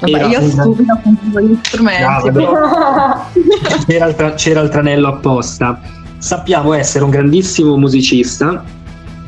Vabbè, 0.00 0.12
Era 0.14 0.26
io 0.28 0.40
un- 0.40 0.50
stupida 0.50 1.00
con 1.02 1.18
gli 1.42 1.58
strumenti. 1.62 2.30
C'era, 3.86 4.06
il 4.06 4.14
tra- 4.14 4.34
c'era 4.34 4.60
il 4.60 4.68
tranello 4.70 5.08
apposta. 5.08 5.80
Sappiamo 6.18 6.72
essere 6.72 7.04
un 7.04 7.10
grandissimo 7.10 7.76
musicista 7.76 8.62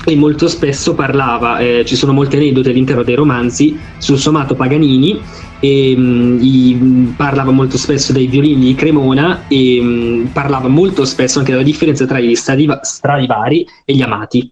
e 0.05 0.17
molto 0.17 0.49
spesso 0.49 0.95
parlava, 0.95 1.59
eh, 1.59 1.85
ci 1.87 1.95
sono 1.97 2.12
molti 2.12 2.37
aneddoti 2.37 2.71
all'interno 2.71 3.03
dei 3.03 3.15
romanzi 3.15 3.79
sul 3.99 4.19
somato 4.19 4.55
Paganini 4.55 5.21
e 5.61 5.95
mh, 5.97 6.38
i- 6.41 6.75
mh, 6.75 7.15
parlava 7.17 7.53
molto 7.53 7.79
spesso 7.79 8.12
dei 8.12 8.27
violini 8.27 8.67
di 8.67 8.75
Cremona 8.75 9.45
e 9.47 9.81
mh, 9.81 10.31
parlava 10.33 10.69
molto 10.69 11.05
spesso 11.05 11.38
anche 11.38 11.53
della 11.53 11.62
differenza 11.62 12.05
tra 12.05 12.19
gli 12.19 12.35
Stradiva- 12.35 12.81
Stradivari 12.83 13.67
e 13.85 13.95
gli 13.95 14.03
Amati. 14.03 14.51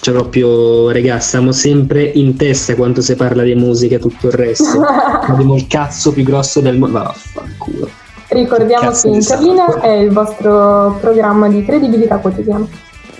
Cioè 0.00 0.14
proprio, 0.14 0.90
regà, 0.90 1.20
stiamo 1.20 1.52
sempre 1.52 2.02
in 2.02 2.34
testa 2.34 2.74
quando 2.74 3.00
si 3.00 3.14
parla 3.14 3.44
di 3.44 3.54
musica 3.54 3.94
e 3.94 3.98
tutto 4.00 4.26
il 4.26 4.32
resto. 4.32 4.82
Abbiamo 4.82 5.54
il 5.54 5.68
cazzo 5.68 6.12
più 6.12 6.24
grosso 6.24 6.58
del 6.60 6.76
mondo. 6.76 6.98
Vaffanculo. 6.98 7.88
Ricordiamo 8.26 8.90
che 8.90 9.20
santo. 9.22 9.80
è 9.80 9.90
il 9.90 10.10
vostro 10.10 10.98
programma 11.00 11.48
di 11.48 11.64
credibilità 11.64 12.16
quotidiana. 12.16 12.66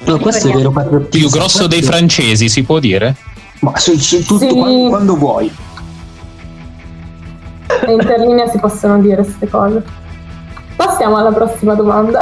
No, 0.05 0.19
questo 0.19 0.49
è 0.49 0.53
vero. 0.53 0.71
Più 1.09 1.29
grosso 1.31 1.67
dei 1.67 1.83
francesi, 1.83 2.49
si 2.49 2.63
può 2.65 2.79
dire? 2.79 3.15
Ma 3.61 3.77
su, 3.79 3.97
su 3.97 4.25
tutto 4.25 4.49
Sì. 4.49 4.55
quando, 4.55 4.89
quando 4.89 5.17
vuoi. 5.17 5.53
E 7.87 7.93
Interlinea 7.93 8.49
si 8.49 8.59
possono 8.59 8.99
dire 9.01 9.23
queste 9.23 9.49
cose. 9.49 9.83
Passiamo 10.77 11.17
alla 11.17 11.33
prossima 11.33 11.75
domanda. 11.75 12.19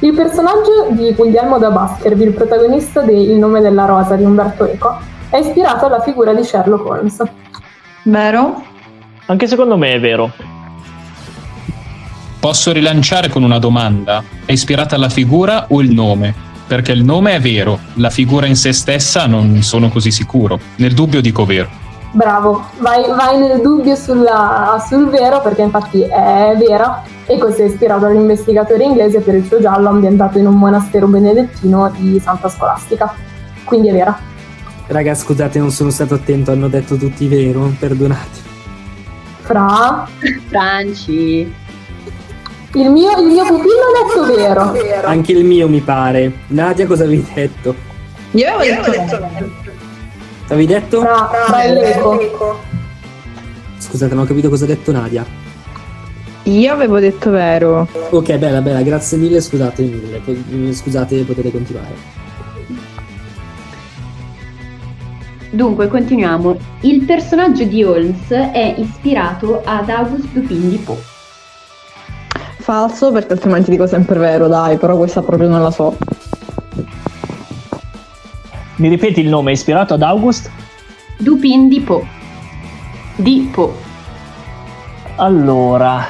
Il 0.00 0.12
personaggio 0.14 0.88
di 0.90 1.12
Guglielmo 1.14 1.58
da 1.58 1.70
Baskerville, 1.70 2.32
protagonista 2.32 3.00
di 3.02 3.30
Il 3.30 3.36
nome 3.38 3.60
della 3.60 3.84
rosa 3.86 4.16
di 4.16 4.24
Umberto 4.24 4.66
Eco, 4.66 4.98
è 5.30 5.36
ispirato 5.38 5.86
alla 5.86 6.00
figura 6.02 6.32
di 6.34 6.42
Sherlock 6.42 6.84
Holmes. 6.86 7.22
Vero? 8.04 8.62
Anche 9.26 9.46
secondo 9.46 9.76
me 9.76 9.92
è 9.92 10.00
vero. 10.00 10.30
Posso 12.40 12.72
rilanciare 12.72 13.28
con 13.30 13.42
una 13.42 13.58
domanda? 13.58 14.22
È 14.44 14.52
ispirata 14.52 14.96
alla 14.96 15.08
figura 15.08 15.66
o 15.68 15.80
il 15.80 15.92
nome? 15.92 16.34
Perché 16.66 16.92
il 16.92 17.04
nome 17.04 17.34
è 17.34 17.40
vero, 17.40 17.78
la 17.94 18.10
figura 18.10 18.46
in 18.46 18.56
se 18.56 18.72
stessa 18.72 19.26
non 19.26 19.62
sono 19.62 19.88
così 19.88 20.10
sicuro. 20.10 20.58
Nel 20.76 20.94
dubbio 20.94 21.20
dico 21.20 21.44
vero. 21.44 21.68
Bravo, 22.12 22.66
vai, 22.78 23.04
vai 23.08 23.38
nel 23.38 23.60
dubbio 23.60 23.96
sulla- 23.96 24.82
sul 24.88 25.08
vero 25.08 25.40
perché 25.42 25.62
infatti 25.62 26.00
è 26.02 26.54
vera 26.56 27.02
e 27.26 27.38
questo 27.38 27.62
è 27.62 27.64
ispirato 27.64 28.06
all'investigatore 28.06 28.84
inglese 28.84 29.20
per 29.20 29.34
il 29.34 29.44
suo 29.44 29.60
giallo 29.60 29.88
ambientato 29.88 30.38
in 30.38 30.46
un 30.46 30.54
monastero 30.54 31.06
benedettino 31.08 31.92
di 31.96 32.20
Santa 32.20 32.48
Scolastica. 32.48 33.12
Quindi 33.64 33.88
è 33.88 33.92
vera. 33.92 34.16
Raga, 34.86 35.14
scusate, 35.14 35.58
non 35.58 35.70
sono 35.70 35.90
stato 35.90 36.14
attento, 36.14 36.52
hanno 36.52 36.68
detto 36.68 36.96
tutti 36.96 37.26
vero, 37.26 37.72
perdonate. 37.78 38.52
Fra 39.40 40.06
Franci. 40.48 41.52
Il 42.74 42.90
mio, 42.90 43.18
il 43.18 43.26
mio 43.26 43.44
pupillo 43.44 43.82
ha 43.92 44.06
detto 44.06 44.34
vero. 44.34 45.06
Anche 45.06 45.32
il 45.32 45.44
mio 45.44 45.68
mi 45.68 45.80
pare. 45.80 46.32
Nadia, 46.48 46.86
cosa 46.86 47.04
avevi 47.04 47.26
detto? 47.32 47.74
Io 48.32 48.52
avevo 48.52 48.90
detto 48.90 49.62
Avevi 50.48 50.66
detto? 50.66 51.00
Fra, 51.00 51.30
fra 51.46 51.62
e 51.62 51.72
l'eco. 51.72 52.60
Scusate, 53.78 54.14
non 54.14 54.24
ho 54.24 54.26
capito 54.26 54.48
cosa 54.48 54.64
ha 54.64 54.68
detto 54.68 54.92
Nadia. 54.92 55.24
Io 56.44 56.72
avevo 56.72 56.98
detto 56.98 57.30
vero. 57.30 57.88
Ok, 58.10 58.36
bella, 58.36 58.60
bella, 58.60 58.82
grazie 58.82 59.16
mille, 59.16 59.40
scusate 59.40 59.82
mille. 59.82 60.74
Scusate, 60.74 61.22
potete 61.22 61.50
continuare. 61.50 62.22
Dunque, 65.50 65.88
continuiamo. 65.88 66.56
Il 66.80 67.04
personaggio 67.04 67.64
di 67.64 67.84
Holmes 67.84 68.28
è 68.28 68.74
ispirato 68.76 69.62
ad 69.64 69.88
August 69.88 70.26
Dupin 70.32 70.68
di 70.68 70.76
Poe. 70.76 71.13
Falso, 72.64 73.12
perché 73.12 73.34
altrimenti 73.34 73.70
dico 73.70 73.86
sempre 73.86 74.18
vero, 74.18 74.48
dai, 74.48 74.78
però 74.78 74.96
questa 74.96 75.20
proprio 75.20 75.50
non 75.50 75.60
la 75.60 75.70
so. 75.70 75.98
Mi 78.76 78.88
ripeti 78.88 79.20
il 79.20 79.28
nome, 79.28 79.52
ispirato 79.52 79.92
ad 79.92 80.00
August? 80.00 80.50
Dupin 81.18 81.68
di 81.68 81.80
Poe. 81.80 82.06
Di 83.16 83.50
Poe. 83.52 83.70
Allora, 85.16 86.06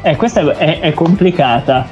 eh, 0.00 0.16
questa 0.16 0.56
è, 0.56 0.80
è 0.80 0.94
complicata. 0.94 1.86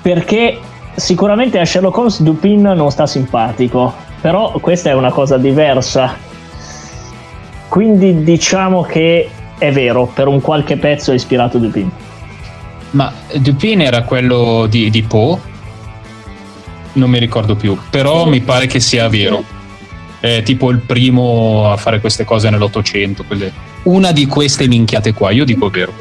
Perché 0.00 0.60
sicuramente 0.94 1.58
a 1.58 1.64
Sherlock 1.64 1.96
Holmes 1.96 2.22
Dupin 2.22 2.62
non 2.62 2.92
sta 2.92 3.08
simpatico, 3.08 3.92
però 4.20 4.52
questa 4.60 4.90
è 4.90 4.92
una 4.92 5.10
cosa 5.10 5.36
diversa. 5.36 6.14
Quindi 7.66 8.22
diciamo 8.22 8.82
che 8.82 9.28
è 9.58 9.72
vero, 9.72 10.06
per 10.06 10.28
un 10.28 10.40
qualche 10.40 10.76
pezzo 10.76 11.10
è 11.10 11.14
ispirato 11.14 11.58
Dupin. 11.58 12.02
Ma 12.94 13.12
Dupin 13.34 13.80
era 13.80 14.02
quello 14.02 14.66
di, 14.68 14.88
di 14.88 15.02
Poe? 15.02 15.38
Non 16.92 17.10
mi 17.10 17.18
ricordo 17.18 17.56
più, 17.56 17.76
però 17.90 18.26
mi 18.26 18.40
pare 18.40 18.66
che 18.66 18.78
sia 18.78 19.08
vero. 19.08 19.42
È 20.20 20.42
tipo 20.44 20.70
il 20.70 20.78
primo 20.78 21.70
a 21.70 21.76
fare 21.76 21.98
queste 22.00 22.24
cose 22.24 22.50
nell'Ottocento. 22.50 23.24
Quelle... 23.24 23.52
Una 23.82 24.12
di 24.12 24.26
queste 24.26 24.68
minchiate 24.68 25.12
qua, 25.12 25.32
io 25.32 25.44
dico 25.44 25.68
vero. 25.70 25.92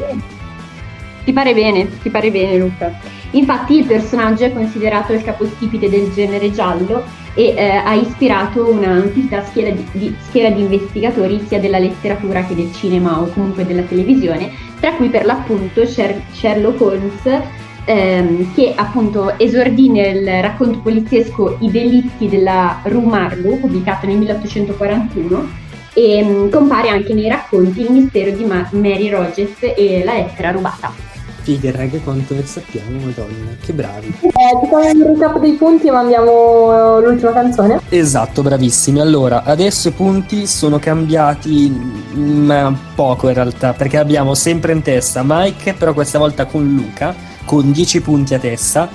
Ti 1.25 1.33
pare 1.33 1.53
bene, 1.55 1.99
ti 1.99 2.09
pare 2.09 2.29
bene 2.29 2.57
Luca. 2.57 2.99
Infatti 3.31 3.79
il 3.79 3.85
personaggio 3.85 4.43
è 4.43 4.53
considerato 4.53 5.13
il 5.13 5.23
capostipite 5.23 5.89
del 5.89 6.11
genere 6.13 6.51
giallo 6.51 7.03
e 7.35 7.53
eh, 7.55 7.69
ha 7.69 7.93
ispirato 7.93 8.69
una 8.69 8.89
antica 8.89 9.43
schiera 9.45 9.71
di, 9.71 10.15
schiera 10.27 10.49
di 10.49 10.61
investigatori 10.61 11.43
sia 11.47 11.59
della 11.59 11.79
letteratura 11.79 12.43
che 12.45 12.55
del 12.55 12.71
cinema 12.73 13.19
o 13.19 13.27
comunque 13.27 13.65
della 13.65 13.81
televisione, 13.83 14.51
tra 14.79 14.93
cui 14.93 15.09
per 15.09 15.25
l'appunto 15.25 15.85
Sher- 15.85 16.21
Sherlock 16.31 16.81
Holmes 16.81 17.41
ehm, 17.85 18.53
che 18.53 18.73
appunto 18.75 19.37
esordì 19.37 19.89
nel 19.89 20.41
racconto 20.41 20.79
poliziesco 20.79 21.57
I 21.59 21.71
delitti 21.71 22.29
della 22.29 22.81
Rue 22.83 23.05
Marlowe, 23.05 23.57
pubblicato 23.57 24.05
nel 24.05 24.17
1841, 24.17 25.61
e 25.93 26.23
mh, 26.23 26.27
mm, 26.27 26.49
compare 26.49 26.89
anche 26.89 27.13
nei 27.13 27.27
racconti 27.27 27.81
Il 27.81 27.91
mistero 27.91 28.31
di 28.31 28.43
Ma- 28.45 28.67
Mary 28.71 29.09
Rogers 29.09 29.57
e 29.75 30.01
La 30.03 30.13
lettera 30.13 30.51
rubata. 30.51 31.12
Figa, 31.43 31.71
raga, 31.71 31.97
quanto 31.99 32.35
ne 32.35 32.45
sappiamo, 32.45 32.99
madonna, 32.99 33.51
che 33.59 33.73
bravi. 33.73 34.13
Eh, 34.21 34.31
ti 34.61 34.67
fai 34.71 34.95
un 34.95 35.07
recap 35.07 35.39
dei 35.39 35.51
punti 35.55 35.87
e 35.87 35.91
mandiamo 35.91 37.01
l'ultima 37.01 37.33
canzone? 37.33 37.81
Esatto, 37.89 38.41
bravissimi. 38.41 39.01
Allora, 39.01 39.43
adesso 39.43 39.89
i 39.89 39.91
punti 39.91 40.47
sono 40.47 40.79
cambiati, 40.79 41.69
ma 42.13 42.73
poco 42.95 43.27
in 43.27 43.33
realtà, 43.33 43.73
perché 43.73 43.97
abbiamo 43.97 44.35
sempre 44.35 44.71
in 44.71 44.81
testa 44.81 45.21
Mike, 45.25 45.73
però 45.73 45.93
questa 45.93 46.17
volta 46.17 46.45
con 46.45 46.65
Luca, 46.65 47.13
con 47.43 47.73
10 47.73 47.99
punti 47.99 48.33
a 48.35 48.39
testa, 48.39 48.87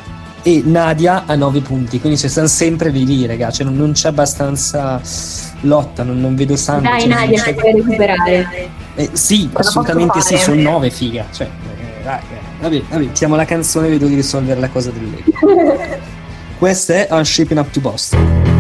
e 0.43 0.63
Nadia 0.65 1.25
a 1.27 1.35
9 1.35 1.61
punti, 1.61 2.01
quindi 2.01 2.19
ci 2.19 2.31
stanno 2.31 2.47
sempre 2.47 2.89
lì 2.89 3.05
lì, 3.05 3.27
raga, 3.27 3.51
cioè 3.51 3.67
non, 3.67 3.77
non 3.77 3.93
c'è 3.93 4.09
abbastanza 4.09 5.03
lotta, 5.61 6.03
non, 6.03 6.19
non 6.19 6.35
vedo 6.35 6.57
sangue. 6.57 6.89
Dai 6.89 7.01
cioè, 7.01 7.09
Nadia, 7.11 7.43
c'è... 7.43 7.55
Nadia, 7.55 7.73
recuperare. 7.73 8.69
Eh, 8.95 9.11
sì, 9.13 9.51
assolutamente 9.53 10.23
sì, 10.23 10.39
sono 10.39 10.63
9, 10.63 10.89
figa, 10.89 11.27
cioè... 11.31 11.51
Dai. 12.09 12.21
Vabbè, 12.61 12.83
vabbè, 12.89 13.05
mettiamo 13.05 13.37
la 13.37 13.45
canzone 13.45 13.91
vedo 13.91 14.07
di 14.07 14.15
risolvere 14.15 14.59
la 14.59 14.71
cosa 14.71 14.91
del 14.91 15.11
Lego. 15.11 15.99
Questa 16.57 16.95
è 16.95 17.09
I'm 17.11 17.21
Shipping 17.21 17.61
Up 17.61 17.71
to 17.71 17.81
Boston. 17.81 18.58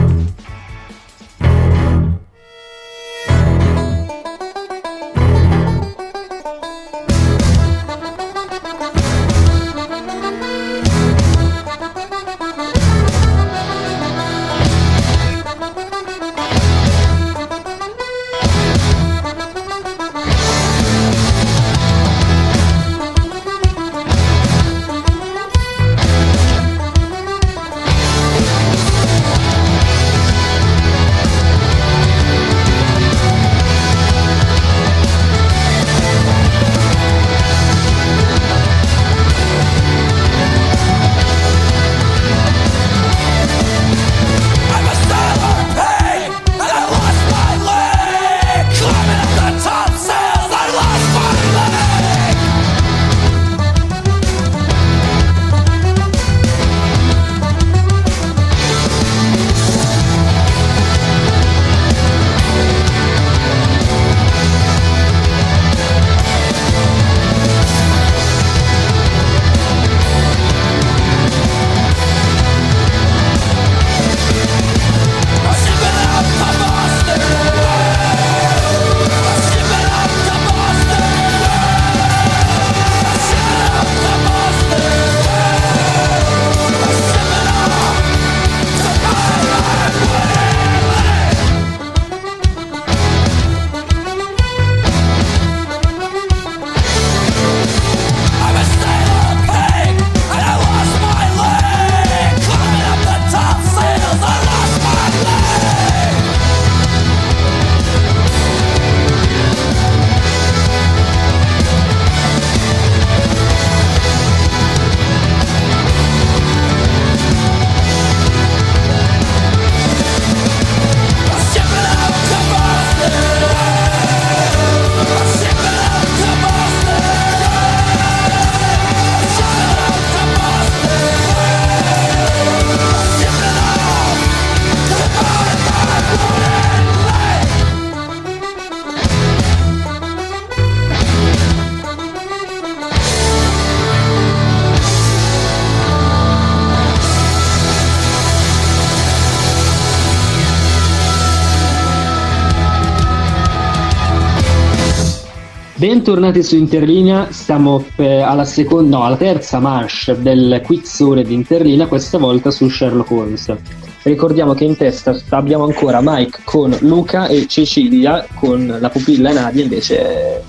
Bentornati 155.78 156.42
su 156.42 156.56
Interlinea, 156.56 157.30
siamo 157.30 157.84
eh, 157.94 158.20
alla, 158.20 158.44
seconda, 158.44 158.96
no, 158.96 159.04
alla 159.04 159.16
terza 159.16 159.60
manche 159.60 160.20
del 160.20 160.60
quizzone 160.64 161.22
di 161.22 161.34
Interlinea, 161.34 161.86
questa 161.86 162.18
volta 162.18 162.50
su 162.50 162.68
Sherlock 162.68 163.08
Holmes. 163.12 163.56
Ricordiamo 164.02 164.54
che 164.54 164.64
in 164.64 164.76
testa 164.76 165.16
abbiamo 165.28 165.62
ancora 165.62 166.00
Mike 166.02 166.40
con 166.42 166.76
Luca 166.80 167.28
e 167.28 167.46
Cecilia 167.46 168.26
con 168.34 168.76
la 168.80 168.90
pupilla 168.90 169.32
Nadia 169.32 169.62
invece 169.62 170.42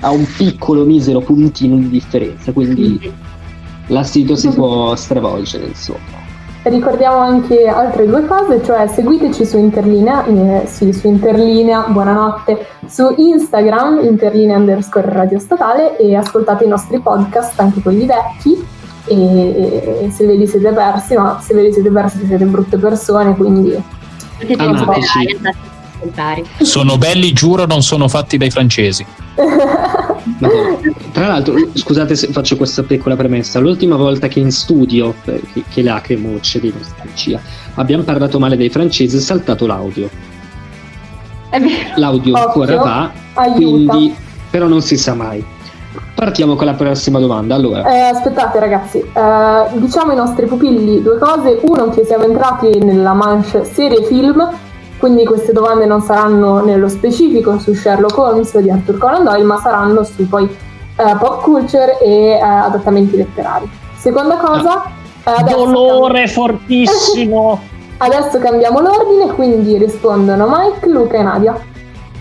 ha 0.00 0.10
un 0.10 0.26
piccolo 0.34 0.86
misero 0.86 1.20
puntino 1.20 1.76
di 1.76 1.90
differenza, 1.90 2.50
quindi 2.52 3.12
la 3.88 4.02
sito 4.02 4.34
si 4.34 4.48
può 4.48 4.96
stravolgere, 4.96 5.66
insomma. 5.66 6.19
Ricordiamo 6.62 7.16
anche 7.16 7.66
altre 7.66 8.04
due 8.06 8.26
cose, 8.26 8.62
cioè 8.62 8.86
seguiteci 8.86 9.46
su 9.46 9.56
Interlinea, 9.56 10.26
eh, 10.26 10.66
sì, 10.66 10.92
su 10.92 11.06
Interlinea, 11.06 11.86
buonanotte, 11.88 12.66
su 12.86 13.14
Instagram, 13.16 14.04
Interlinea 14.04 14.58
underscore 14.58 15.10
Radio 15.10 15.38
Statale 15.38 15.96
e 15.96 16.14
ascoltate 16.14 16.64
i 16.64 16.68
nostri 16.68 17.00
podcast, 17.00 17.58
anche 17.60 17.80
quelli 17.80 18.04
vecchi, 18.04 18.62
e, 19.06 20.00
e 20.02 20.10
se 20.10 20.26
ve 20.26 20.34
li 20.34 20.46
siete 20.46 20.70
persi, 20.72 21.14
ma 21.14 21.40
se 21.40 21.54
ve 21.54 21.62
li 21.62 21.72
siete 21.72 21.90
persi 21.90 22.26
siete 22.26 22.44
brutte 22.44 22.76
persone, 22.76 23.34
quindi... 23.36 23.82
Amateci. 24.58 25.38
Sono 26.60 26.98
belli, 26.98 27.32
giuro, 27.32 27.64
non 27.64 27.82
sono 27.82 28.06
fatti 28.06 28.36
dai 28.36 28.50
francesi. 28.50 29.06
Tra 31.12 31.26
l'altro, 31.26 31.54
scusate 31.72 32.14
se 32.14 32.28
faccio 32.28 32.56
questa 32.56 32.82
piccola 32.82 33.16
premessa, 33.16 33.58
l'ultima 33.58 33.96
volta 33.96 34.28
che 34.28 34.40
in 34.40 34.50
studio, 34.50 35.14
eh, 35.24 35.40
che, 35.52 35.64
che 35.68 35.82
lacrimucce 35.82 36.60
di 36.60 36.72
nostalgia, 36.76 37.40
abbiamo 37.74 38.02
parlato 38.02 38.38
male 38.38 38.56
dei 38.56 38.68
francesi, 38.68 39.16
è 39.16 39.20
saltato 39.20 39.66
l'audio. 39.66 40.08
L'audio 41.96 42.34
Occhio, 42.34 42.46
ancora 42.46 42.76
va, 42.76 43.12
aiuta. 43.34 43.54
quindi 43.56 44.14
però 44.50 44.66
non 44.66 44.82
si 44.82 44.96
sa 44.96 45.14
mai. 45.14 45.44
Partiamo 46.14 46.54
con 46.54 46.66
la 46.66 46.74
prossima 46.74 47.18
domanda. 47.18 47.54
Allora. 47.54 47.84
Eh, 47.90 48.00
aspettate 48.00 48.58
ragazzi, 48.58 48.98
eh, 48.98 49.78
diciamo 49.78 50.10
ai 50.10 50.16
nostri 50.16 50.46
pupilli 50.46 51.02
due 51.02 51.18
cose. 51.18 51.58
Uno, 51.62 51.88
che 51.88 52.04
siamo 52.04 52.24
entrati 52.24 52.78
nella 52.78 53.12
manche 53.12 53.64
serie 53.64 54.04
film 54.04 54.48
quindi 55.00 55.24
queste 55.24 55.52
domande 55.52 55.86
non 55.86 56.02
saranno 56.02 56.62
nello 56.62 56.88
specifico 56.88 57.58
su 57.58 57.72
Sherlock 57.72 58.16
Holmes 58.18 58.56
di 58.58 58.70
Arthur 58.70 58.98
Conan 58.98 59.24
Doyle, 59.24 59.44
ma 59.44 59.56
saranno 59.56 60.04
su 60.04 60.28
poi 60.28 60.44
uh, 60.44 61.18
pop 61.18 61.42
culture 61.42 61.98
e 62.00 62.38
uh, 62.40 62.64
adattamenti 62.66 63.16
letterari. 63.16 63.68
Seconda 63.96 64.36
cosa... 64.36 64.92
Uh, 65.24 65.42
Dolore 65.48 66.24
cambi- 66.24 66.28
fortissimo! 66.28 67.60
adesso 67.96 68.38
cambiamo 68.38 68.80
l'ordine, 68.80 69.32
quindi 69.32 69.78
rispondono 69.78 70.46
Mike, 70.46 70.86
Luca 70.88 71.16
e 71.16 71.22
Nadia. 71.22 71.58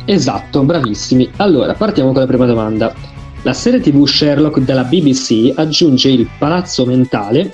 Esatto, 0.06 0.64
bravissimi. 0.64 1.30
Allora, 1.36 1.74
partiamo 1.74 2.12
con 2.12 2.22
la 2.22 2.28
prima 2.28 2.46
domanda. 2.46 2.94
La 3.42 3.54
serie 3.54 3.82
TV 3.82 4.06
Sherlock 4.06 4.60
della 4.60 4.84
BBC 4.84 5.52
aggiunge 5.56 6.10
il 6.10 6.30
palazzo 6.38 6.86
mentale, 6.86 7.54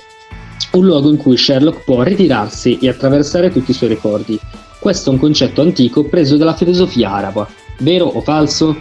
un 0.74 0.86
luogo 0.86 1.10
in 1.10 1.18
cui 1.18 1.36
Sherlock 1.36 1.84
può 1.84 2.04
ritirarsi 2.04 2.78
e 2.78 2.90
attraversare 2.90 3.52
tutti 3.52 3.72
i 3.72 3.74
suoi 3.74 3.90
ricordi. 3.90 4.40
Questo 4.86 5.10
è 5.10 5.14
un 5.14 5.20
concetto 5.20 5.64
antico 5.64 6.04
preso 6.04 6.38
dalla 6.38 6.54
filosofia 6.54 7.12
araba. 7.12 7.48
Vero 7.80 8.06
o 8.06 8.22
falso? 8.22 8.78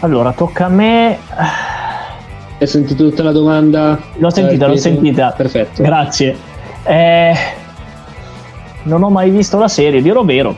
Allora, 0.00 0.32
tocca 0.32 0.66
a 0.66 0.68
me. 0.68 1.18
Hai 2.58 2.66
sentito 2.66 3.08
tutta 3.08 3.22
la 3.22 3.32
domanda? 3.32 3.98
L'ho 4.18 4.28
sentita, 4.28 4.66
l'ho 4.66 4.76
sentita. 4.76 5.30
Perfetto. 5.34 5.82
Grazie. 5.82 6.36
Eh, 6.84 7.32
non 8.82 9.02
ho 9.02 9.08
mai 9.08 9.30
visto 9.30 9.58
la 9.58 9.68
serie, 9.68 10.02
dirò 10.02 10.22
vero. 10.22 10.54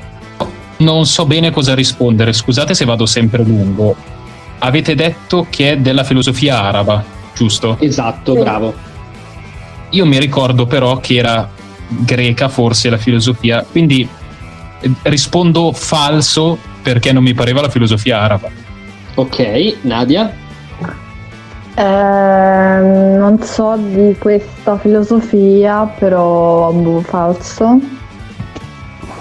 Non 0.79 1.07
so 1.07 1.25
bene 1.25 1.53
cosa 1.53 1.73
rispondere, 1.77 2.33
scusate 2.33 2.75
se 2.75 2.85
vado 2.85 3.07
sempre 3.07 3.45
lungo. 3.45 3.95
Avete 4.59 4.97
detto 4.97 5.47
che 5.49 5.71
è 5.71 5.79
della 5.79 6.03
filosofia 6.03 6.63
araba, 6.63 7.05
giusto? 7.33 7.77
Esatto, 7.79 8.35
sì. 8.35 8.41
bravo. 8.41 8.75
Io 9.91 10.05
mi 10.05 10.19
ricordo 10.19 10.67
però 10.67 10.97
che 10.97 11.15
era 11.15 11.49
greca 11.87 12.49
forse 12.49 12.91
la 12.91 12.99
filosofia, 12.99 13.65
quindi 13.71 14.19
rispondo 15.03 15.73
falso 15.73 16.59
perché 16.83 17.13
non 17.13 17.23
mi 17.23 17.35
pareva 17.35 17.61
la 17.61 17.69
filosofia 17.69 18.21
araba. 18.21 18.51
Ok, 19.15 19.77
Nadia? 19.83 20.33
Eh, 21.75 21.83
non 21.83 23.39
so 23.43 23.77
di 23.77 24.17
questa 24.19 24.79
filosofia, 24.79 25.85
però 25.85 26.73
boh, 26.73 27.01
falso. 27.01 27.79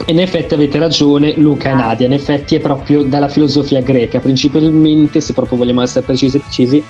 In 0.05 0.19
effetti 0.19 0.53
avete 0.53 0.79
ragione, 0.79 1.33
Luca 1.37 1.69
e 1.69 1.73
Nadia. 1.73 2.07
In 2.07 2.13
effetti 2.13 2.55
è 2.55 2.59
proprio 2.59 3.03
dalla 3.03 3.27
filosofia 3.27 3.81
greca, 3.81 4.19
principalmente, 4.19 5.21
se 5.21 5.33
proprio 5.33 5.57
vogliamo 5.57 5.81
essere 5.81 6.05
precisi 6.05 6.39
precisi, 6.39 6.83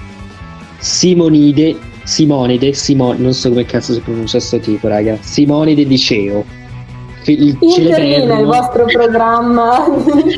Simonide, 0.77 1.77
Simonide, 2.03 2.73
Simon, 2.73 3.17
non 3.19 3.33
so 3.33 3.49
come 3.49 3.65
cazzo 3.65 3.93
si 3.93 3.99
pronuncia 3.99 4.37
questo 4.37 4.59
tipo, 4.59 4.87
raga. 4.87 5.17
Simonide 5.19 5.85
di 5.85 5.97
Ceo 5.97 6.58
il 7.31 7.57
Interina 7.59 8.39
il 8.39 8.45
vostro 8.45 8.85
programma. 8.85 9.85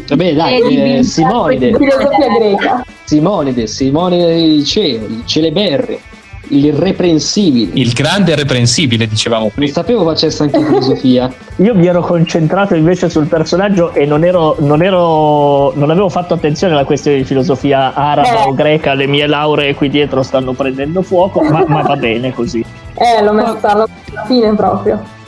Vabbè 0.08 0.34
dai 0.34 0.98
eh, 0.98 1.04
Simonide. 1.04 1.76
Filosofia 1.76 2.28
greca. 2.38 2.84
Simonide 3.12 3.68
Simonide 3.68 4.34
il 4.40 4.64
cielo 4.64 5.06
il 5.06 5.24
celeberre 5.26 6.00
l'irreprensibile 6.48 7.72
il 7.76 7.92
grande 7.92 8.32
irreprensibile 8.32 9.06
dicevamo 9.06 9.50
prima. 9.50 9.66
Non 9.66 9.74
sapevo 9.74 10.04
facesse 10.06 10.44
anche 10.44 10.64
filosofia. 10.64 11.32
Io 11.58 11.76
mi 11.76 11.88
ero 11.88 12.02
concentrato 12.02 12.74
invece 12.74 13.10
sul 13.10 13.28
personaggio 13.28 13.94
e 13.94 14.06
non 14.06 14.24
ero 14.24 14.56
non 14.60 14.82
ero 14.82 15.74
non 15.76 15.90
avevo 15.90 16.08
fatto 16.08 16.34
attenzione 16.34 16.74
alla 16.74 16.86
questione 16.86 17.18
di 17.18 17.24
filosofia 17.26 17.94
araba 17.94 18.46
eh. 18.46 18.48
o 18.48 18.54
greca. 18.54 18.94
Le 18.94 19.08
mie 19.08 19.28
lauree 19.28 19.76
qui 19.76 19.90
dietro 19.90 20.24
stanno 20.24 20.54
prendendo 20.54 21.02
fuoco 21.02 21.42
ma, 21.42 21.66
ma 21.68 21.82
va 21.82 21.96
bene 21.98 22.34
così. 22.34 22.64
Eh 22.94 23.22
l'ho 23.24 23.34
messa 23.34 23.72
alla 23.72 23.88
fine 24.26 24.56
proprio 24.56 25.20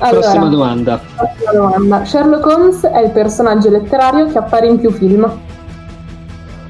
allora, 0.00 0.20
prossima 0.20 0.48
domanda. 0.48 1.00
Prossima 1.16 1.52
domanda. 1.52 2.04
Sherlock 2.04 2.46
Holmes 2.46 2.80
è 2.84 3.00
il 3.00 3.10
personaggio 3.10 3.70
letterario 3.70 4.26
che 4.26 4.38
appare 4.38 4.66
in 4.66 4.78
più 4.78 4.90
film. 4.90 5.30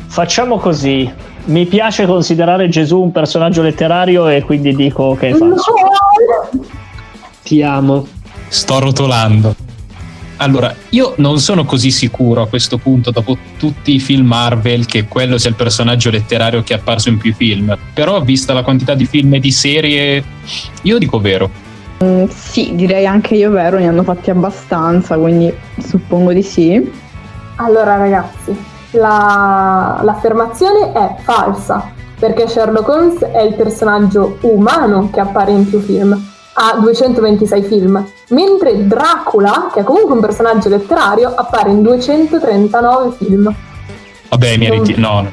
Facciamo 0.06 0.58
così. 0.58 1.10
Mi 1.44 1.66
piace 1.66 2.06
considerare 2.06 2.68
Gesù 2.68 3.00
un 3.00 3.12
personaggio 3.12 3.62
letterario 3.62 4.28
e 4.28 4.42
quindi 4.42 4.74
dico 4.74 5.14
che 5.14 5.28
è 5.28 5.34
falso. 5.34 5.72
No! 5.72 6.60
Ti 7.42 7.62
amo. 7.62 8.06
Sto 8.48 8.78
rotolando. 8.78 9.54
Allora, 10.38 10.74
io 10.90 11.14
non 11.18 11.38
sono 11.38 11.64
così 11.64 11.90
sicuro 11.90 12.42
a 12.42 12.46
questo 12.46 12.78
punto, 12.78 13.10
dopo 13.10 13.36
tutti 13.58 13.94
i 13.94 13.98
film 13.98 14.26
Marvel, 14.26 14.86
che 14.86 15.06
quello 15.06 15.36
sia 15.36 15.50
il 15.50 15.56
personaggio 15.56 16.10
letterario 16.10 16.62
che 16.62 16.72
è 16.72 16.78
apparso 16.78 17.10
in 17.10 17.18
più 17.18 17.34
film. 17.34 17.76
Però, 17.92 18.20
vista 18.22 18.54
la 18.54 18.62
quantità 18.62 18.94
di 18.94 19.04
film 19.04 19.34
e 19.34 19.38
di 19.38 19.52
serie, 19.52 20.24
io 20.82 20.98
dico 20.98 21.20
vero. 21.20 21.68
Mm, 22.02 22.28
sì, 22.28 22.74
direi 22.74 23.06
anche 23.06 23.34
io 23.34 23.50
vero, 23.50 23.76
ne 23.76 23.86
hanno 23.86 24.02
fatti 24.02 24.30
abbastanza, 24.30 25.18
quindi 25.18 25.54
suppongo 25.78 26.32
di 26.32 26.42
sì. 26.42 26.90
Allora 27.56 27.96
ragazzi, 27.96 28.56
la, 28.92 30.00
l'affermazione 30.02 30.92
è 30.92 31.16
falsa, 31.20 31.92
perché 32.18 32.48
Sherlock 32.48 32.88
Holmes 32.88 33.18
è 33.18 33.42
il 33.42 33.54
personaggio 33.54 34.38
umano 34.40 35.10
che 35.12 35.20
appare 35.20 35.50
in 35.50 35.68
più 35.68 35.78
film, 35.80 36.18
ha 36.54 36.78
226 36.80 37.62
film, 37.64 38.02
mentre 38.28 38.86
Dracula, 38.86 39.70
che 39.70 39.80
è 39.80 39.84
comunque 39.84 40.14
un 40.14 40.20
personaggio 40.20 40.70
letterario, 40.70 41.34
appare 41.34 41.70
in 41.70 41.82
239 41.82 43.12
film. 43.18 43.54
Vabbè, 44.30 44.56
meriti, 44.56 44.94
no. 44.96 45.20
no. 45.20 45.30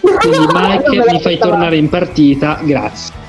Quindi 0.18 0.46
Mike 0.52 1.12
mi 1.12 1.20
fai 1.20 1.38
tornare 1.38 1.76
in 1.76 1.88
partita, 1.88 2.58
grazie 2.64 3.19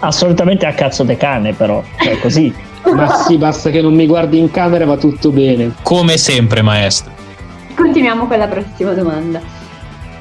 assolutamente 0.00 0.66
a 0.66 0.72
cazzo 0.72 1.02
de 1.02 1.16
cane, 1.16 1.52
però, 1.52 1.82
cioè 1.98 2.18
così. 2.18 2.54
Ma 2.94 3.08
sì, 3.14 3.36
basta 3.36 3.70
che 3.70 3.82
non 3.82 3.94
mi 3.94 4.06
guardi 4.06 4.38
in 4.38 4.50
camera, 4.50 4.84
va 4.84 4.96
tutto 4.96 5.30
bene. 5.30 5.74
Come 5.82 6.16
sempre, 6.16 6.62
maestro. 6.62 7.12
Continuiamo 7.74 8.26
con 8.26 8.38
la 8.38 8.46
prossima 8.46 8.92
domanda. 8.92 9.40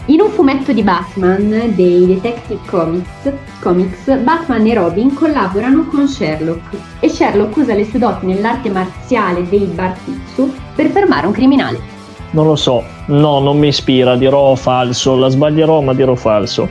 In 0.07 0.21
un 0.21 0.29
fumetto 0.29 0.71
di 0.71 0.83
Batman 0.83 1.73
dei 1.73 2.05
Detective 2.05 2.59
Comics, 2.67 3.31
Comics, 3.59 4.19
Batman 4.19 4.67
e 4.67 4.75
Robin 4.75 5.13
collaborano 5.13 5.85
con 5.85 6.07
Sherlock 6.07 6.75
e 6.99 7.09
Sherlock 7.09 7.57
usa 7.57 7.73
le 7.73 7.85
sue 7.85 7.97
doti 7.97 8.27
nell'arte 8.27 8.69
marziale 8.69 9.47
dei 9.49 9.65
Bartitsu 9.73 10.53
per 10.75 10.89
fermare 10.89 11.25
un 11.25 11.33
criminale. 11.33 11.79
Non 12.31 12.45
lo 12.45 12.55
so, 12.55 12.83
no, 13.07 13.39
non 13.39 13.57
mi 13.57 13.69
ispira, 13.69 14.15
dirò 14.15 14.53
falso, 14.53 15.15
la 15.15 15.29
sbaglierò 15.29 15.81
ma 15.81 15.93
dirò 15.93 16.13
falso. 16.13 16.69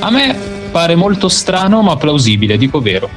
A 0.00 0.10
me 0.10 0.53
pare 0.74 0.96
molto 0.96 1.28
strano 1.28 1.82
ma 1.82 1.96
plausibile, 1.96 2.56
dico 2.56 2.80
vero. 2.80 3.08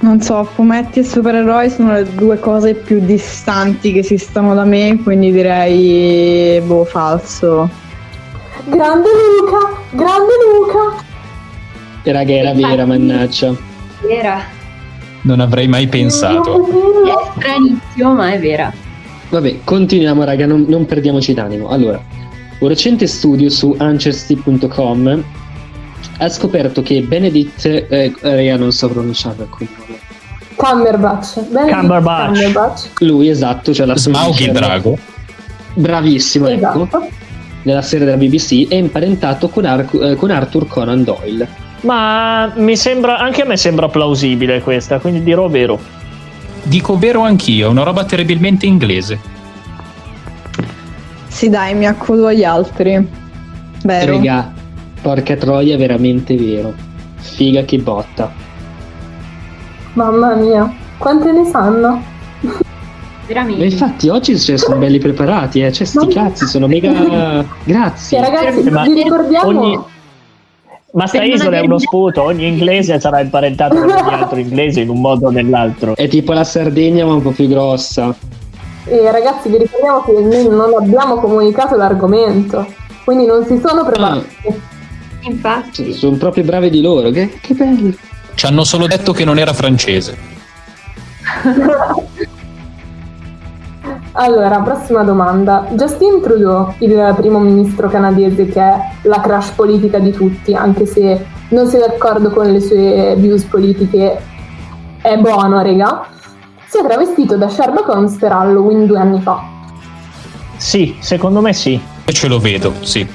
Non 0.00 0.20
so, 0.20 0.42
fumetti 0.42 0.98
e 0.98 1.04
supereroi 1.04 1.70
sono 1.70 1.92
le 1.92 2.14
due 2.14 2.40
cose 2.40 2.74
più 2.74 2.98
distanti 2.98 3.92
che 3.92 4.00
esistano 4.00 4.54
da 4.54 4.64
me, 4.64 5.00
quindi 5.04 5.30
direi 5.30 6.60
boh, 6.62 6.84
falso. 6.84 7.70
Grande 8.64 9.08
Luca, 9.38 9.72
grande 9.90 10.32
Luca. 10.50 11.04
Era 12.02 12.24
che 12.24 12.38
era 12.38 12.52
vera, 12.52 12.84
mannaggia. 12.84 13.54
Vera. 14.00 14.40
Non 15.22 15.38
avrei 15.38 15.68
mai 15.68 15.86
pensato. 15.86 16.66
È 16.66 17.38
stranissimo, 17.38 18.14
ma 18.14 18.32
è 18.32 18.40
vera. 18.40 18.72
Vabbè, 19.28 19.60
continuiamo, 19.62 20.24
raga, 20.24 20.44
non, 20.46 20.64
non 20.66 20.86
perdiamoci 20.86 21.32
d'animo. 21.34 21.68
Allora, 21.68 22.02
un 22.58 22.68
recente 22.68 23.06
studio 23.06 23.48
su 23.48 23.76
ancestry.com 23.78 25.22
ha 26.18 26.28
scoperto 26.28 26.82
che 26.82 27.02
Benedict 27.02 27.64
eh, 27.66 28.14
eh, 28.20 28.56
non 28.56 28.72
so 28.72 28.88
pronunciare 28.88 29.42
il 29.42 29.48
cognome 29.48 29.98
Cumberbatch 30.56 31.48
Cumberbatch. 31.50 32.32
Cumberbatch 32.32 32.88
lui 33.00 33.28
esatto 33.28 33.74
cioè 33.74 33.86
la 33.86 33.96
Smaug 33.96 34.38
il 34.38 34.52
drago 34.52 34.98
bravissimo 35.74 36.46
ecco. 36.48 36.58
esatto. 36.58 36.82
ecco 36.82 37.24
nella 37.66 37.82
serie 37.82 38.06
della 38.06 38.16
BBC, 38.16 38.68
è 38.68 38.76
imparentato 38.76 39.48
con, 39.48 39.64
Ar- 39.64 39.88
eh, 40.00 40.14
con 40.14 40.30
Arthur 40.30 40.68
Conan 40.68 41.02
Doyle. 41.02 41.48
Ma 41.80 42.52
mi 42.54 42.76
sembra, 42.76 43.18
anche 43.18 43.42
a 43.42 43.44
me 43.44 43.56
sembra 43.56 43.88
plausibile 43.88 44.60
questa, 44.60 44.98
quindi 45.00 45.22
dirò 45.22 45.48
vero. 45.48 45.78
Dico 46.62 46.96
vero 46.96 47.22
anch'io, 47.22 47.68
una 47.70 47.82
roba 47.82 48.04
terribilmente 48.04 48.66
inglese. 48.66 49.18
Sì, 51.26 51.48
dai, 51.48 51.74
mi 51.74 51.86
accudo 51.86 52.28
agli 52.28 52.44
altri. 52.44 53.06
Vero. 53.82 54.12
Raga, 54.12 54.52
porca 55.06 55.36
troia, 55.36 55.76
è 55.76 55.78
veramente 55.78 56.34
vero. 56.34 56.74
Figa 57.14 57.62
che 57.62 57.78
botta. 57.78 58.32
Mamma 59.92 60.34
mia, 60.34 60.68
quante 60.98 61.30
ne 61.30 61.44
sanno? 61.44 62.02
Veramente. 63.24 63.60
Ma 63.60 63.70
infatti 63.70 64.08
oggi 64.08 64.36
cioè, 64.36 64.56
sono 64.56 64.78
belli 64.78 64.98
preparati, 64.98 65.60
eh. 65.60 65.70
Cioè, 65.70 65.86
sti 65.86 66.08
cazzi, 66.08 66.46
sono 66.46 66.66
mega... 66.66 66.90
Grazie. 67.62 68.18
Cioè, 68.20 68.28
ragazzi, 68.28 68.68
Ma 68.68 68.82
vi 68.82 68.94
ricordiamo... 68.94 69.46
ogni- 69.46 69.78
Ma 70.90 71.06
sta 71.06 71.22
isola 71.22 71.58
è 71.58 71.60
uno 71.60 71.78
sputo, 71.78 72.24
ogni 72.24 72.48
inglese 72.48 72.98
sarà 72.98 73.20
imparentato 73.20 73.76
con 73.76 73.88
ogni 73.88 74.12
altro 74.12 74.40
inglese 74.40 74.80
in 74.80 74.88
un 74.88 75.00
modo 75.00 75.28
o 75.28 75.30
nell'altro. 75.30 75.94
È 75.94 76.08
tipo 76.08 76.32
la 76.32 76.42
Sardegna 76.42 77.04
ma 77.06 77.14
un 77.14 77.22
po' 77.22 77.30
più 77.30 77.46
grossa. 77.46 78.12
E 78.86 79.10
ragazzi, 79.12 79.50
vi 79.50 79.58
ricordiamo 79.58 80.02
che 80.02 80.12
noi 80.12 80.48
non 80.48 80.74
abbiamo 80.74 81.16
comunicato 81.16 81.76
l'argomento, 81.76 82.66
quindi 83.04 83.26
non 83.26 83.44
si 83.44 83.60
sono 83.64 83.84
preparati. 83.84 84.65
Infatti. 85.26 85.92
Sono 85.92 86.16
proprio 86.16 86.44
bravi 86.44 86.70
di 86.70 86.80
loro, 86.80 87.10
che, 87.10 87.38
che 87.40 87.54
bello. 87.54 87.94
Ci 88.34 88.46
hanno 88.46 88.64
solo 88.64 88.86
detto 88.86 89.12
che 89.12 89.24
non 89.24 89.38
era 89.38 89.52
francese. 89.52 90.16
Allora, 94.18 94.60
prossima 94.60 95.02
domanda. 95.02 95.66
Justin 95.72 96.22
Trudeau, 96.22 96.72
il 96.78 97.14
primo 97.18 97.38
ministro 97.38 97.88
canadese 97.88 98.46
che 98.46 98.60
è 98.60 98.78
la 99.02 99.20
crush 99.20 99.50
politica 99.50 99.98
di 99.98 100.10
tutti, 100.10 100.54
anche 100.54 100.86
se 100.86 101.22
non 101.48 101.66
sei 101.68 101.80
d'accordo 101.80 102.30
con 102.30 102.50
le 102.50 102.60
sue 102.60 103.14
views 103.18 103.42
politiche, 103.42 104.18
è 105.02 105.18
buono, 105.18 105.60
raga. 105.60 106.06
Si 106.66 106.78
è 106.78 106.82
travestito 106.82 107.36
da 107.36 107.50
Sherlock 107.50 107.88
Holmes 107.88 108.16
per 108.16 108.32
Halloween 108.32 108.86
due 108.86 108.98
anni 108.98 109.20
fa. 109.20 109.38
Sì, 110.56 110.96
secondo 111.00 111.42
me 111.42 111.52
sì. 111.52 111.78
E 112.06 112.12
ce 112.12 112.28
lo 112.28 112.38
vedo, 112.38 112.72
sì. 112.80 113.06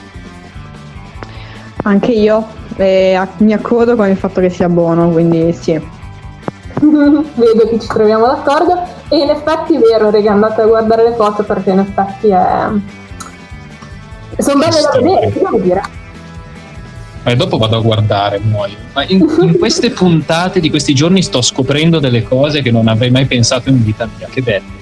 Anche 1.84 2.12
io 2.12 2.46
eh, 2.76 3.20
mi 3.38 3.54
accodo 3.54 3.96
con 3.96 4.10
il 4.10 4.18
fatto 4.18 4.42
che 4.42 4.50
sia 4.50 4.70
buono, 4.70 5.10
quindi 5.10 5.52
sì. 5.54 5.74
Vedo 6.82 7.68
che 7.70 7.80
ci 7.80 7.88
troviamo 7.88 8.26
d'accordo. 8.26 8.80
E 9.10 9.18
in 9.18 9.30
effetti 9.30 9.76
è 9.76 9.80
vero, 9.80 10.10
raga, 10.10 10.32
andate 10.32 10.62
a 10.62 10.66
guardare 10.66 11.10
le 11.10 11.16
foto 11.16 11.44
perché 11.44 11.72
in 11.72 11.80
effetti 11.80 12.30
è... 12.30 12.68
Sono 14.38 14.60
belle 14.60 14.82
da 14.82 15.00
vedere, 15.00 15.32
che 15.32 15.40
devo 15.40 15.60
dire. 15.60 15.82
Ma 17.24 17.36
dopo 17.36 17.58
vado 17.58 17.78
a 17.78 17.82
guardare, 17.82 18.40
muoio. 18.40 18.78
Ma 18.94 19.04
in, 19.06 19.28
in 19.42 19.58
queste 19.60 19.92
puntate 19.94 20.60
di 20.60 20.70
questi 20.70 20.94
giorni 20.94 21.22
sto 21.22 21.42
scoprendo 21.42 22.00
delle 22.00 22.24
cose 22.24 22.62
che 22.62 22.72
non 22.72 22.88
avrei 22.88 23.12
mai 23.12 23.26
pensato 23.26 23.70
in 23.70 23.84
vita 23.84 24.08
mia. 24.18 24.28
Che 24.32 24.42
bello. 24.42 24.80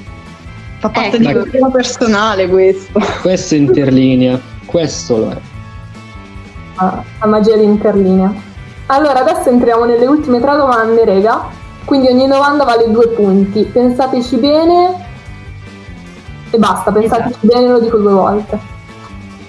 Fa 0.80 0.90
parte 0.90 1.18
Ecco. 1.18 1.28
di 1.28 1.34
cultura 1.34 1.70
personale 1.70 2.48
questo. 2.48 3.00
Questo 3.22 3.56
è 3.56 3.58
interlinea. 3.58 4.40
Questo 4.66 5.18
lo 5.18 5.30
è. 5.32 5.49
La 6.80 7.28
magia 7.28 7.58
di 7.58 7.64
interlinea. 7.64 8.34
Allora, 8.88 9.20
adesso 9.20 9.50
entriamo 9.50 9.86
nelle 9.86 10.06
ultime 10.06 10.40
tre 10.40 10.56
domande, 10.56 11.06
rega. 11.06 11.48
Quindi 11.86 12.08
ogni 12.08 12.28
domanda 12.28 12.64
vale 12.64 12.90
due 12.90 13.08
punti. 13.10 13.64
Pensateci 13.64 14.38
bene 14.38 15.08
e 16.52 16.58
basta, 16.58 16.92
pensateci 16.92 17.40
bene, 17.42 17.68
lo 17.68 17.80
dico 17.80 17.98
due 17.98 18.14
volte. 18.14 18.60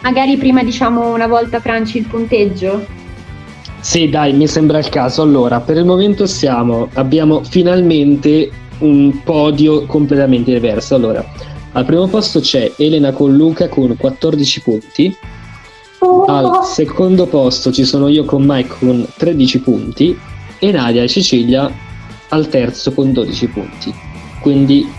Magari 0.03 0.37
prima 0.37 0.63
diciamo 0.63 1.13
una 1.13 1.27
volta 1.27 1.61
Franci 1.61 1.99
il 1.99 2.07
punteggio? 2.07 2.85
Sì, 3.81 4.09
dai, 4.09 4.33
mi 4.33 4.47
sembra 4.47 4.79
il 4.79 4.89
caso. 4.89 5.23
Allora, 5.23 5.61
per 5.61 5.77
il 5.77 5.85
momento 5.85 6.27
siamo, 6.27 6.89
abbiamo 6.95 7.43
finalmente 7.43 8.51
un 8.81 9.23
podio 9.23 9.87
completamente 9.87 10.53
diverso. 10.53 10.95
Allora, 10.95 11.25
al 11.73 11.85
primo 11.85 12.07
posto 12.09 12.41
c'è 12.41 12.73
Elena 12.77 13.13
con 13.13 13.35
Luca 13.35 13.69
con 13.69 13.97
14 13.97 14.61
punti. 14.63 15.17
Al 16.27 16.65
secondo 16.65 17.27
posto 17.27 17.71
ci 17.71 17.85
sono 17.85 18.09
io 18.09 18.25
con 18.25 18.43
Mike 18.47 18.77
con 18.79 19.07
13 19.17 19.61
punti 19.61 20.19
e 20.59 20.71
Nadia 20.71 21.03
e 21.03 21.09
Cecilia 21.09 21.71
al 22.31 22.49
terzo 22.49 22.93
con 22.93 23.13
12 23.13 23.49
punti. 23.49 23.95
Quindi 24.41 24.91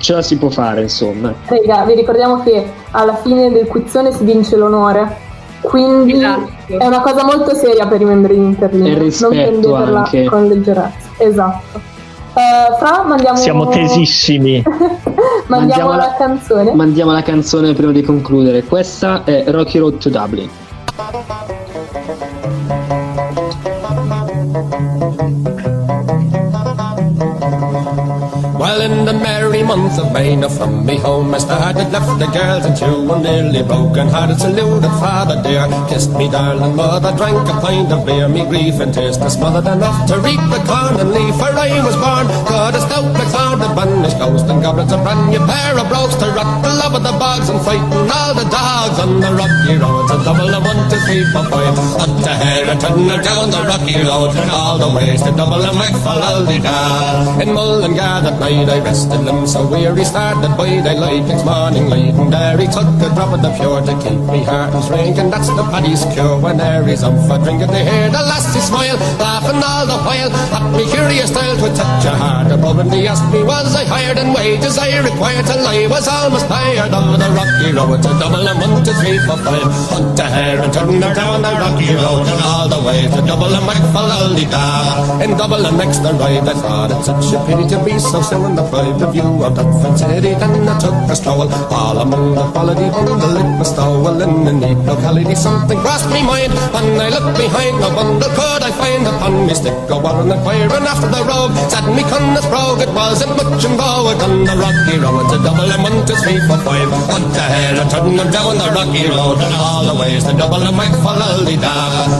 ce 0.00 0.12
la 0.12 0.22
si 0.22 0.36
può 0.36 0.50
fare, 0.50 0.82
insomma. 0.82 1.32
Rega, 1.46 1.84
vi 1.84 1.94
ricordiamo 1.94 2.42
che 2.42 2.70
alla 2.90 3.16
fine 3.16 3.50
del 3.50 3.66
quizzone 3.66 4.12
si 4.12 4.24
vince 4.24 4.56
l'onore. 4.56 5.22
Quindi 5.62 6.12
Esatto. 6.12 6.50
è 6.66 6.84
una 6.84 7.00
cosa 7.00 7.24
molto 7.24 7.54
seria 7.54 7.86
per 7.86 8.02
i 8.02 8.04
membri 8.04 8.36
di. 8.36 8.56
E 8.58 8.98
rispetto 8.98 9.34
non 9.34 9.44
prenderla 9.44 9.98
anche. 10.00 10.24
con 10.24 10.46
leggerezza. 10.46 11.08
Esatto. 11.16 11.92
Eh, 12.34 12.76
Fra, 12.78 13.04
mandiamo... 13.04 13.36
Siamo 13.38 13.68
tesissimi. 13.68 14.62
mandiamo 15.46 15.90
Mandiamo 15.90 15.96
la 15.96 16.14
canzone. 16.16 16.72
Mandiamo 16.72 17.12
la 17.12 17.22
canzone 17.22 17.72
prima 17.74 17.92
di 17.92 18.02
concludere. 18.02 18.62
Questa 18.64 19.24
è 19.24 19.44
Rocky 19.48 19.78
Road 19.78 19.98
to 19.98 20.10
Dublin. 20.10 20.48
Well, 28.56 28.80
in 28.80 29.04
the 29.04 29.12
merry 29.12 29.43
month 29.76 29.98
of 29.98 30.12
May, 30.12 30.36
now 30.36 30.48
from 30.48 30.86
me 30.86 30.96
home 30.98 31.34
I 31.34 31.38
started, 31.38 31.90
left 31.90 32.18
the 32.18 32.26
girls 32.30 32.64
and 32.64 32.76
two 32.76 33.12
and 33.12 33.22
nearly 33.22 33.62
broken 33.62 34.06
hearted. 34.08 34.38
Saluted 34.38 34.94
father 35.02 35.42
dear, 35.42 35.66
kissed 35.88 36.12
me 36.12 36.30
darling 36.30 36.76
mother, 36.76 37.10
drank 37.16 37.48
a 37.48 37.54
pint 37.60 37.90
of 37.90 38.06
beer, 38.06 38.28
me 38.28 38.44
grief 38.46 38.78
and 38.78 38.94
tears 38.94 39.18
to 39.18 39.28
smothered 39.30 39.66
enough 39.66 40.06
to 40.06 40.14
reap 40.20 40.42
the 40.54 40.62
corn 40.70 40.94
and 41.02 41.10
leaf. 41.10 41.34
For 41.36 41.50
I 41.50 41.82
was 41.82 41.96
born, 41.98 42.26
God 42.46 42.74
a 42.74 42.80
stout 42.86 43.10
the 43.18 43.26
the 43.58 43.70
banished 43.74 44.18
ghost 44.18 44.46
and 44.46 44.62
goblins, 44.62 44.92
a 44.92 44.98
brand 45.02 45.30
new 45.30 45.42
pair 45.42 45.74
of 45.78 45.88
brogues 45.88 46.16
to 46.22 46.26
rock 46.30 46.50
the 46.62 46.70
love 46.70 46.94
of 46.94 47.02
the 47.02 47.14
bogs 47.18 47.48
and 47.48 47.60
fighting 47.66 48.06
all 48.14 48.32
the 48.34 48.46
dogs 48.46 48.98
on 49.02 49.20
the 49.20 49.30
rocky 49.34 49.74
roads. 49.74 50.10
A 50.14 50.18
double 50.22 50.54
of 50.54 50.62
one, 50.62 50.82
two, 50.90 51.00
three, 51.06 51.24
four, 51.34 51.46
five, 51.50 51.74
up 51.98 52.12
to 52.22 52.32
here 52.46 52.66
and 52.70 52.78
turn 52.80 53.08
her 53.10 53.20
down 53.22 53.50
the 53.50 53.62
rocky 53.66 53.98
road 54.06 54.30
and 54.38 54.50
all 54.50 54.78
the 54.78 54.90
ways 54.94 55.22
to 55.22 55.32
double 55.34 55.62
and 55.62 55.78
make 55.78 55.96
for 56.04 56.14
Aldida. 56.14 57.42
In 57.42 57.54
Mullingar 57.54 58.22
that 58.22 58.38
night 58.38 58.68
I 58.68 58.78
rested 58.78 59.22
limbs 59.26 59.52
so 59.52 59.63
weary, 59.70 60.04
started 60.04 60.56
by 60.56 60.68
daylight 60.80 61.24
next 61.26 61.44
morning 61.44 61.88
light 61.88 62.14
and 62.14 62.32
there 62.32 62.58
he 62.58 62.66
took 62.66 62.88
a 63.02 63.08
drop 63.14 63.32
of 63.34 63.42
the 63.42 63.50
pure 63.58 63.80
to 63.80 63.94
keep 64.02 64.20
me 64.32 64.42
heart 64.44 64.74
and 64.74 64.84
drink 64.86 65.18
and 65.18 65.32
that's 65.32 65.48
the 65.48 65.64
paddy's 65.72 66.04
cure 66.14 66.38
when 66.40 66.56
there 66.56 66.84
he's 66.86 67.02
up 67.02 67.14
for 67.28 67.38
drinking 67.44 67.70
they 67.70 67.84
hear 67.84 68.10
the 68.10 68.22
lassie 68.22 68.60
smile, 68.60 68.96
laughing 69.18 69.60
all 69.62 69.86
the 69.86 69.98
while 70.06 70.32
at 70.32 70.64
me 70.76 70.84
curious 70.90 71.30
style 71.30 71.56
to 71.56 71.68
touch 71.74 72.04
a 72.04 72.14
heart. 72.14 72.50
Above 72.50 72.78
and 72.78 72.92
he 72.92 73.06
asked 73.06 73.26
me 73.32 73.42
was 73.42 73.74
I 73.74 73.84
hired? 73.84 74.18
And 74.18 74.34
wages 74.34 74.78
I 74.78 74.98
required 75.02 75.46
till 75.46 75.66
I 75.66 75.86
was 75.86 76.06
almost 76.08 76.46
tired. 76.48 76.92
Of 76.94 77.18
the 77.18 77.28
rocky 77.38 77.70
road 77.72 78.00
to 78.02 78.10
double 78.20 78.46
and 78.46 78.58
one, 78.60 78.84
two, 78.84 78.94
three, 79.00 79.18
four, 79.26 79.38
five. 79.38 79.70
Hunt 79.90 80.18
a 80.18 80.26
hare 80.34 80.60
and 80.62 80.72
turn 80.72 81.02
her 81.02 81.14
down 81.14 81.42
the 81.42 81.52
rocky 81.52 81.90
road 81.94 82.26
and 82.32 82.42
all 82.42 82.68
the 82.68 82.80
way 82.86 83.02
to 83.14 83.20
double 83.26 83.52
and 83.54 83.66
make 83.66 83.84
for 83.94 84.06
da. 84.50 85.22
In 85.24 85.36
double 85.36 85.64
and 85.66 85.78
next 85.78 85.98
the 86.00 86.12
ride 86.14 86.48
I 86.48 86.54
thought 86.54 86.90
it 86.90 87.02
such 87.04 87.32
a 87.34 87.38
pity 87.46 87.68
to 87.74 87.78
be 87.84 87.98
so 87.98 88.22
soon 88.22 88.56
deprived 88.56 89.02
of 89.02 89.14
you 89.14 89.43
of 89.44 89.54
that 89.56 89.98
city 89.98 90.32
then 90.34 90.68
I 90.68 90.78
took 90.78 90.96
a 91.12 91.16
stroll. 91.16 91.48
All 91.70 91.98
among 91.98 92.34
the 92.34 92.44
quality 92.52 92.88
bundle 92.90 93.36
it 93.36 93.58
was 93.58 93.70
stowel 93.70 94.20
in 94.22 94.48
a 94.48 94.52
neat 94.52 94.80
locality 94.88 95.34
something 95.34 95.78
crossed 95.80 96.08
me 96.10 96.24
mind. 96.24 96.52
When 96.72 97.00
I 97.00 97.08
looked 97.12 97.36
behind 97.36 97.76
the 97.82 97.90
bundle 97.96 98.30
could 98.36 98.62
I 98.62 98.72
find 98.80 99.06
upon 99.06 99.46
me 99.46 99.54
stick 99.54 99.76
a 99.90 99.96
warren 99.98 100.32
and 100.32 100.86
after 100.92 101.08
the 101.08 101.22
rogue 101.28 101.56
said 101.68 101.86
me 101.96 102.02
cunna's 102.08 102.46
brogue 102.46 102.80
it 102.80 102.92
wasn't 102.96 103.36
much 103.36 103.64
in 103.64 103.74
it 103.74 104.20
on 104.24 104.44
the 104.44 104.54
rocky 104.56 104.96
road. 104.98 105.26
To 105.30 105.36
double 105.42 105.70
and 105.70 106.62
five. 106.64 106.90
Hunt 107.10 107.28
the 107.34 107.40
hare 107.40 107.80
and 107.80 107.90
turn 107.90 108.16
them 108.16 108.30
down 108.30 108.56
the 108.56 108.68
rocky 108.72 109.06
road. 109.08 109.38
And 109.44 109.54
all 109.54 109.84
the 109.84 109.94
ways 110.00 110.24
to 110.24 110.32
double 110.36 110.62
and 110.62 110.76
make 110.76 110.94
for 111.04 111.16
da 111.60 111.74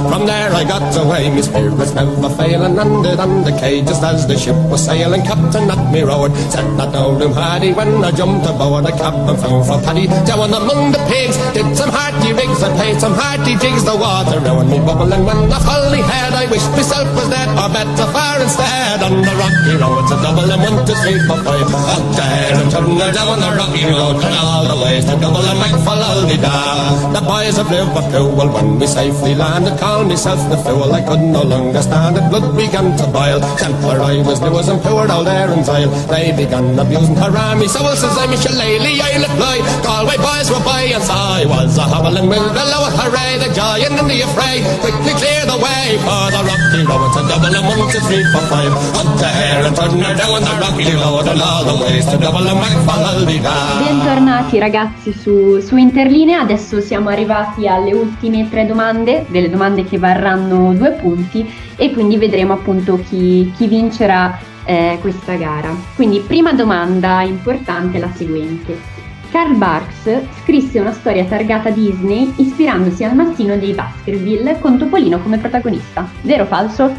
from 0.08 0.26
there 0.26 0.52
I 0.52 0.64
got 0.64 0.94
away 0.96 1.30
my 1.30 1.40
spirits 1.40 1.94
never 1.94 2.28
failing. 2.36 2.74
Landed 2.76 3.20
on 3.20 3.44
the 3.44 3.52
quay 3.52 3.82
just 3.82 4.02
as 4.02 4.26
the 4.26 4.36
ship 4.36 4.56
was 4.70 4.84
sailing 4.84 5.22
captain 5.22 5.70
at 5.70 5.92
me 5.92 6.02
road. 6.02 6.32
Said 6.50 6.66
that 6.78 6.92
no 6.92 7.13
room 7.20 7.32
had 7.32 7.62
he 7.62 7.72
when 7.72 8.02
I 8.02 8.10
jumped 8.10 8.46
aboard 8.46 8.84
the 8.84 8.92
captain 8.92 9.36
found 9.36 9.66
for 9.66 9.78
paddy 9.82 10.06
down 10.26 10.52
among 10.52 10.92
the 10.92 11.00
pigs 11.06 11.36
did 11.54 11.76
some 11.76 11.90
hearty 11.90 12.32
rigs 12.32 12.62
and 12.62 12.74
played 12.76 12.98
some 13.00 13.14
hearty 13.14 13.54
jigs 13.56 13.84
the 13.84 13.96
water 13.96 14.40
round 14.40 14.70
me 14.70 14.78
bubbling 14.78 15.24
when 15.24 15.52
I 15.52 15.58
fully 15.62 16.02
had 16.02 16.32
I 16.34 16.50
wished 16.50 16.70
myself 16.74 17.08
was 17.14 17.28
dead 17.28 17.48
or 17.54 17.68
better 17.70 18.08
far 18.10 18.40
instead 18.42 19.02
on 19.02 19.22
the 19.22 19.34
rocky 19.38 19.74
road 19.78 20.04
to 20.08 20.16
double 20.24 20.50
and 20.50 20.64
one 20.64 20.86
two 20.86 20.96
three, 21.04 21.20
four, 21.28 21.36
five. 21.44 21.68
Up 21.68 22.04
there 22.16 22.54
and 22.56 22.70
turn 22.72 22.96
down 22.96 23.38
the 23.44 23.50
rocky 23.60 23.84
road, 23.84 24.16
and 24.24 24.34
all 24.40 24.64
the 24.64 24.76
ways 24.82 25.04
to 25.04 25.14
double 25.20 25.44
and 25.44 25.60
for 25.84 25.96
da. 26.40 27.12
The 27.12 27.20
boys 27.20 27.58
of 27.58 27.70
Liverpool, 27.70 28.32
well, 28.36 28.50
when 28.54 28.78
we 28.78 28.86
safely 28.86 29.34
landed, 29.34 29.78
called 29.78 30.08
myself 30.08 30.40
the 30.50 30.56
fool. 30.56 30.92
I 30.92 31.02
could 31.02 31.20
no 31.20 31.42
longer 31.42 31.82
stand 31.82 32.16
it, 32.16 32.24
blood 32.30 32.56
began 32.56 32.96
to 32.96 33.06
boil. 33.12 33.40
Temper 33.60 34.00
I 34.00 34.22
was 34.24 34.40
new 34.40 34.58
as 34.58 34.68
and 34.68 34.80
all 35.12 35.24
there 35.24 35.50
and 35.50 35.64
Zyle. 35.64 35.92
They 36.08 36.32
began 36.32 36.78
abusing 36.78 37.03
her 37.08 37.36
army, 37.36 37.68
so 37.68 37.82
well 37.82 37.96
says 37.96 38.16
I, 38.16 38.26
Michelle 38.26 38.56
I'll 38.56 39.24
apply. 39.24 39.58
Galway 39.82 40.16
boys 40.16 40.50
were 40.50 40.64
by 40.64 40.88
and 40.88 41.02
I 41.04 41.44
was 41.44 41.76
a 41.78 41.84
howling 41.84 42.28
with 42.28 42.40
the 42.40 42.64
lower 42.64 42.92
hooray, 42.92 43.38
the 43.38 43.52
giant 43.52 43.98
and 44.00 44.08
the 44.08 44.22
affray. 44.22 44.64
Quickly 44.80 45.14
clear 45.20 45.44
the 45.44 45.58
way 45.58 45.98
for 46.00 46.26
the 46.32 46.40
rocky 46.44 46.80
road 46.86 47.10
to 47.14 47.20
double 47.28 47.54
and 47.54 47.66
one, 47.66 47.84
two, 47.92 48.00
three, 48.08 48.24
four, 48.32 48.44
five. 48.48 48.72
Up 48.96 49.08
there 49.20 49.66
and 49.66 49.76
turn 49.76 50.00
her 50.00 50.14
down 50.14 50.40
the 50.40 50.54
rocky 50.60 50.88
road 50.96 51.28
and 51.28 51.40
all 51.40 51.64
the 51.64 51.76
ways 51.82 52.06
to 52.06 52.16
double 52.16 52.46
and 52.46 52.60
make 52.60 52.80
for 52.88 53.04
Bentornati 53.14 54.58
ragazzi 54.58 55.12
su, 55.12 55.60
su 55.60 55.76
Interlinea, 55.76 56.40
adesso 56.40 56.80
siamo 56.80 57.08
arrivati 57.08 57.68
alle 57.68 57.92
ultime 57.92 58.48
tre 58.48 58.66
domande, 58.66 59.26
delle 59.28 59.50
domande 59.50 59.84
che 59.84 59.98
varranno 59.98 60.72
due 60.74 60.92
punti 60.92 61.48
e 61.76 61.92
quindi 61.92 62.16
vedremo 62.16 62.52
appunto 62.52 62.98
chi, 63.08 63.52
chi 63.56 63.66
vincerà 63.66 64.38
eh, 64.64 64.98
questa 65.00 65.34
gara. 65.34 65.74
Quindi 65.94 66.20
prima 66.20 66.52
domanda 66.52 67.22
importante 67.22 67.98
è 67.98 68.00
la 68.00 68.10
seguente. 68.14 68.92
Karl 69.30 69.56
Barks 69.56 70.20
scrisse 70.42 70.78
una 70.78 70.92
storia 70.92 71.24
targata 71.24 71.70
Disney 71.70 72.32
ispirandosi 72.36 73.02
al 73.02 73.16
mastino 73.16 73.56
dei 73.56 73.72
Baskerville 73.72 74.60
con 74.60 74.78
Topolino 74.78 75.18
come 75.18 75.38
protagonista. 75.38 76.08
Vero 76.22 76.44
o 76.44 76.46
falso? 76.46 76.94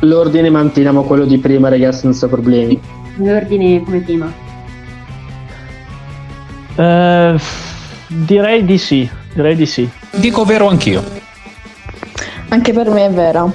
L'ordine 0.00 0.48
manteniamo 0.48 1.02
quello 1.02 1.26
di 1.26 1.38
prima, 1.38 1.68
ragazzi, 1.68 2.00
senza 2.00 2.28
problemi. 2.28 2.80
L'ordine 3.16 3.82
come 3.82 4.00
prima. 4.00 4.32
Uh, 6.76 7.38
direi 8.06 8.64
di 8.64 8.78
sì, 8.78 9.08
direi 9.34 9.54
di 9.54 9.66
sì. 9.66 9.88
Dico 10.12 10.44
vero 10.44 10.68
anch'io. 10.68 11.02
Anche 12.48 12.72
per 12.72 12.88
me 12.90 13.06
è 13.06 13.10
vera. 13.10 13.50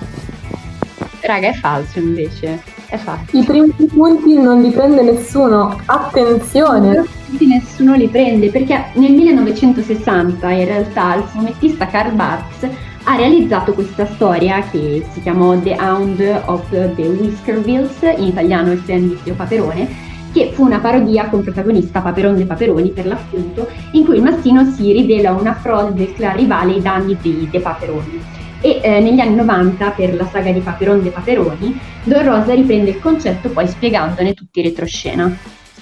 Raga, 1.22 1.48
è 1.50 1.54
falso 1.54 2.00
invece. 2.00 2.62
È 2.92 2.98
falso. 2.98 3.38
I 3.38 3.44
primi 3.46 3.72
punti 3.88 4.38
non 4.38 4.62
li 4.62 4.70
prende 4.70 5.02
nessuno. 5.02 5.80
Attenzione! 5.86 7.06
nessuno 7.40 7.96
li 7.96 8.10
prende 8.10 8.50
perché 8.50 8.88
nel 8.96 9.14
1960 9.14 10.52
in 10.52 10.66
realtà 10.66 11.16
il 11.16 11.24
fumettista 11.24 11.88
Karl 11.88 12.12
Barks 12.14 12.68
ha 13.04 13.16
realizzato 13.16 13.72
questa 13.72 14.06
storia 14.08 14.60
che 14.70 15.06
si 15.10 15.22
chiamò 15.22 15.58
The 15.58 15.78
Hound 15.80 16.42
of 16.48 16.70
the 16.70 17.08
Whiskervilles, 17.08 18.02
in 18.18 18.26
italiano 18.26 18.74
il 18.74 18.84
servizio 18.86 19.36
Paperone, 19.36 19.88
che 20.34 20.52
fu 20.54 20.66
una 20.66 20.80
parodia 20.80 21.30
con 21.30 21.44
protagonista 21.44 22.02
Paperon 22.02 22.36
de 22.36 22.46
Paperoni 22.46 22.90
per 22.90 23.06
l'appunto, 23.06 23.70
in 23.94 24.04
cui 24.04 24.18
il 24.18 24.22
mastino 24.22 24.66
si 24.66 24.92
rivela 24.92 25.32
una 25.32 25.54
frode 25.54 25.94
del 25.94 26.14
clan 26.14 26.36
rivale 26.36 26.74
ai 26.74 26.82
danni 26.82 27.18
dei 27.22 27.48
De 27.50 27.60
Paperoni. 27.62 28.41
E 28.62 28.80
eh, 28.82 29.00
negli 29.00 29.20
anni 29.20 29.36
90, 29.36 29.90
per 29.92 30.16
la 30.16 30.28
saga 30.32 30.52
di 30.52 30.60
Paperon 30.60 31.02
de 31.02 31.10
Paperoni, 31.10 31.80
Don 32.04 32.24
Rosa 32.24 32.54
riprende 32.54 32.92
il 32.92 33.00
concetto 33.00 33.50
poi 33.50 33.68
spiegandone 33.68 34.34
tutti 34.34 34.60
i 34.60 34.64
retroscena. 34.64 35.36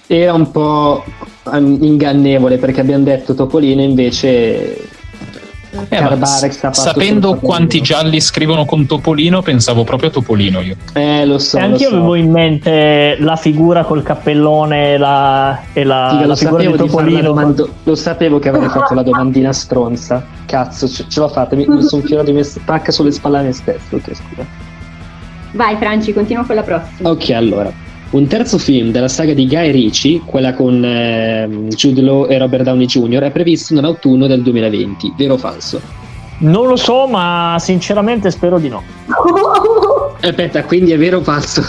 Era 0.07 0.33
un 0.33 0.49
po' 0.49 1.03
ingannevole 1.51 2.57
perché 2.57 2.81
abbiamo 2.81 3.03
detto 3.03 3.35
Topolino 3.35 3.81
invece 3.81 4.87
eh, 5.87 6.71
sapendo 6.71 7.35
quanti 7.35 7.81
gialli 7.81 8.19
scrivono 8.19 8.65
con 8.65 8.85
Topolino 8.85 9.41
pensavo 9.41 9.83
proprio 9.83 10.09
a 10.09 10.11
Topolino 10.11 10.59
io. 10.61 10.75
Eh 10.93 11.25
lo 11.25 11.37
so 11.37 11.57
anche 11.57 11.83
io 11.83 11.89
so. 11.89 11.95
avevo 11.95 12.15
in 12.15 12.31
mente 12.31 13.17
la 13.19 13.35
figura 13.35 13.83
col 13.83 14.03
cappellone 14.03 14.97
la, 14.97 15.61
e 15.73 15.83
la, 15.83 16.09
Figa, 16.11 16.25
la 16.25 16.35
figura 16.35 16.63
di 16.63 16.77
Topolino. 16.77 17.21
domando, 17.21 17.69
lo 17.83 17.95
sapevo 17.95 18.39
che 18.39 18.49
avrei 18.49 18.69
fatto 18.69 18.93
la 18.93 19.03
domandina 19.03 19.53
stronza. 19.53 20.25
Cazzo 20.45 20.87
ce, 20.87 21.05
ce 21.07 21.19
l'ho 21.19 21.29
fatta 21.29 21.55
mi, 21.55 21.65
mi 21.67 21.83
sono 21.83 22.23
di 22.23 22.31
me 22.31 22.43
pacca 22.65 22.91
sulle 22.91 23.11
spalle 23.11 23.37
a 23.39 23.41
me 23.41 23.51
stesso 23.51 23.95
ok 23.95 24.15
scusa. 24.15 24.45
Vai 25.51 25.75
Franci 25.77 26.13
continua 26.13 26.43
con 26.45 26.55
la 26.55 26.63
prossima. 26.63 27.09
Ok 27.09 27.29
allora 27.31 27.87
un 28.11 28.27
terzo 28.27 28.57
film 28.57 28.91
della 28.91 29.07
saga 29.07 29.33
di 29.33 29.47
Guy 29.47 29.71
Ritchie, 29.71 30.21
quella 30.25 30.53
con 30.53 30.83
eh, 30.83 31.47
Jude 31.69 32.01
Law 32.01 32.25
e 32.29 32.37
Robert 32.37 32.63
Downey 32.63 32.85
Jr., 32.85 33.21
è 33.23 33.31
previsto 33.31 33.75
nell'autunno 33.75 34.25
del 34.25 34.41
2020, 34.41 35.13
vero 35.15 35.35
o 35.35 35.37
falso? 35.37 35.79
Non 36.39 36.67
lo 36.67 36.75
so, 36.75 37.07
ma 37.07 37.57
sinceramente 37.59 38.31
spero 38.31 38.57
di 38.57 38.69
no. 38.69 38.81
Aspetta, 40.21 40.63
quindi 40.63 40.91
è 40.91 40.97
vero 40.97 41.19
o 41.19 41.21
falso? 41.21 41.63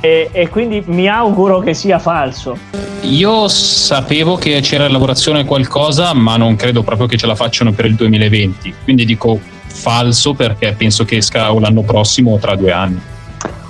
E, 0.00 0.28
e, 0.30 0.48
quindi 0.48 0.82
mi 0.86 1.08
auguro 1.08 1.58
che 1.58 1.74
sia 1.74 1.98
falso. 1.98 2.56
Io 3.02 3.48
sapevo 3.48 4.36
che 4.36 4.60
c'era 4.60 4.86
in 4.86 4.92
lavorazione 4.92 5.44
qualcosa, 5.44 6.14
ma 6.14 6.36
non 6.36 6.54
credo 6.54 6.82
proprio 6.82 7.08
che 7.08 7.16
ce 7.16 7.26
la 7.26 7.34
facciano 7.34 7.72
per 7.72 7.86
il 7.86 7.96
2020. 7.96 8.74
Quindi 8.84 9.04
dico 9.04 9.40
falso 9.66 10.34
perché 10.34 10.74
penso 10.76 11.04
che 11.04 11.16
esca 11.16 11.52
l'anno 11.52 11.82
prossimo 11.82 12.34
o 12.34 12.38
tra 12.38 12.54
due 12.54 12.70
anni. 12.70 13.00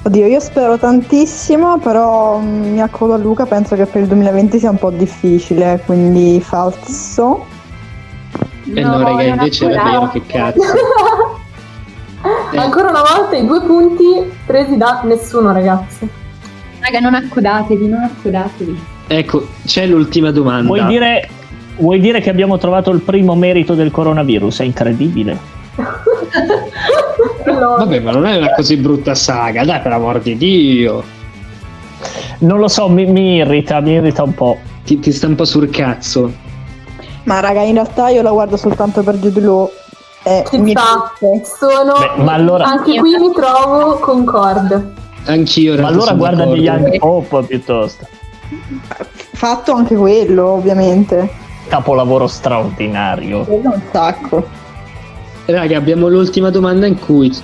Oddio, 0.02 0.26
io 0.26 0.40
spero 0.40 0.78
tantissimo, 0.78 1.78
però 1.78 2.38
mm, 2.38 2.72
mi 2.72 2.80
accodo 2.80 3.14
a 3.14 3.16
Luca, 3.16 3.46
penso 3.46 3.74
che 3.74 3.84
per 3.84 4.02
il 4.02 4.08
2020 4.08 4.58
sia 4.58 4.70
un 4.70 4.78
po' 4.78 4.90
difficile, 4.90 5.82
quindi 5.84 6.40
falso. 6.40 7.44
Eh 8.74 8.80
no, 8.80 8.98
no 8.98 9.02
raga, 9.02 9.22
invece 9.22 9.68
era 9.68 9.82
vero, 9.82 10.08
che 10.10 10.22
cazzo. 10.24 10.62
eh. 12.52 12.56
Ancora 12.56 12.90
una 12.90 13.02
volta 13.02 13.36
i 13.36 13.44
due 13.44 13.60
punti 13.62 14.30
presi 14.46 14.76
da 14.76 15.00
nessuno, 15.04 15.52
ragazzi. 15.52 16.08
Raga, 16.80 17.00
non 17.00 17.14
accodatevi, 17.14 17.88
non 17.88 18.02
accodatevi. 18.02 18.80
Ecco, 19.08 19.46
c'è 19.66 19.86
l'ultima 19.86 20.30
domanda. 20.30 20.66
Vuoi 20.66 20.86
dire, 20.86 21.28
vuoi 21.78 21.98
dire 21.98 22.20
che 22.20 22.30
abbiamo 22.30 22.56
trovato 22.56 22.90
il 22.90 23.00
primo 23.00 23.34
merito 23.34 23.74
del 23.74 23.90
coronavirus? 23.90 24.60
È 24.60 24.64
incredibile. 24.64 25.56
Vabbè, 27.58 28.00
ma 28.00 28.12
non 28.12 28.26
è 28.26 28.36
una 28.36 28.54
così 28.54 28.76
brutta 28.76 29.14
saga, 29.14 29.64
dai, 29.64 29.80
per 29.80 29.92
amor 29.92 30.20
di 30.20 30.36
Dio. 30.36 31.02
Non 32.40 32.58
lo 32.58 32.68
so, 32.68 32.88
mi, 32.88 33.06
mi 33.06 33.36
irrita, 33.36 33.80
mi 33.80 33.92
irrita 33.92 34.22
un 34.22 34.34
po'. 34.34 34.58
Ti, 34.84 34.98
ti, 35.00 35.12
sta 35.12 35.26
un 35.26 35.34
po' 35.34 35.44
sul 35.44 35.68
cazzo. 35.70 36.32
Ma 37.24 37.40
raga, 37.40 37.62
in 37.62 37.74
realtà 37.74 38.08
io 38.08 38.22
la 38.22 38.30
guardo 38.30 38.56
soltanto 38.56 39.02
per 39.02 39.16
Jude 39.16 39.40
Law. 39.40 39.70
Eh, 40.22 40.44
mi 40.52 40.70
sta. 40.70 41.12
Sono... 41.18 41.94
Beh, 41.98 42.22
ma 42.22 42.32
allora... 42.32 42.64
Anche 42.64 42.98
qui 42.98 43.16
mi 43.18 43.32
trovo 43.32 43.98
concorde. 43.98 44.92
Anch'io. 45.26 45.78
Ma 45.80 45.88
allora 45.88 46.12
guarda 46.12 46.46
di 46.46 46.60
Young 46.60 46.98
Pop 46.98 47.44
piuttosto. 47.44 48.06
Fatto 49.32 49.72
anche 49.72 49.94
quello, 49.94 50.46
ovviamente. 50.48 51.28
Capolavoro 51.68 52.26
straordinario. 52.26 53.44
Quello 53.44 53.72
un 53.74 53.82
sacco. 53.92 54.46
Raga, 55.50 55.78
abbiamo 55.78 56.08
l'ultima 56.08 56.50
domanda 56.50 56.84
in 56.84 56.98
cui 56.98 57.34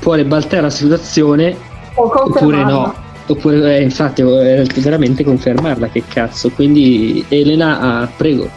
può 0.00 0.14
ribaltare 0.14 0.62
la 0.62 0.70
situazione 0.70 1.56
oppure 1.94 2.64
no. 2.64 2.92
Oppure, 3.24 3.76
eh, 3.76 3.82
infatti, 3.82 4.20
eh, 4.20 4.66
veramente 4.78 5.22
confermarla, 5.22 5.86
che 5.86 6.02
cazzo. 6.08 6.50
Quindi, 6.50 7.24
Elena, 7.28 7.78
ah, 8.00 8.08
prego. 8.16 8.48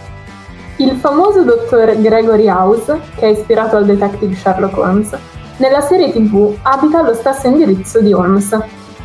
Il 0.78 0.94
famoso 1.00 1.44
dottor 1.44 2.02
Gregory 2.02 2.50
House, 2.50 3.00
che 3.16 3.28
è 3.28 3.30
ispirato 3.30 3.76
al 3.78 3.86
detective 3.86 4.34
Sherlock 4.34 4.76
Holmes, 4.76 5.16
nella 5.58 5.82
serie 5.82 6.12
tv 6.12 6.58
abita 6.64 7.02
allo 7.02 7.14
stesso 7.14 7.46
indirizzo 7.46 8.02
di 8.02 8.12
Holmes, 8.12 8.58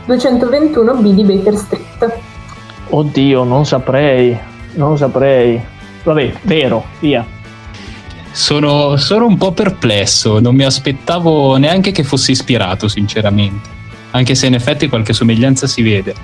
221B 0.07 1.11
di 1.11 1.25
Baker 1.25 1.57
Street. 1.57 2.19
Oddio, 2.89 3.45
non 3.45 3.67
saprei, 3.67 4.37
non 4.77 4.97
saprei. 4.97 5.63
Vabbè, 6.03 6.33
vero, 6.45 6.85
via. 7.01 7.39
Sono, 8.33 8.97
sono 8.97 9.27
un 9.27 9.37
po' 9.37 9.53
perplesso, 9.53 10.39
non 10.41 10.55
mi 10.55 10.65
aspettavo 10.65 11.57
neanche 11.57 11.91
che 11.91 12.05
fosse 12.05 12.31
ispirato, 12.31 12.89
sinceramente, 12.89 13.69
anche 14.13 14.35
se 14.35 14.47
in 14.47 14.55
effetti 14.55 14.89
qualche 14.89 15.13
somiglianza 15.13 15.67
si 15.67 15.83
vede. 15.83 16.15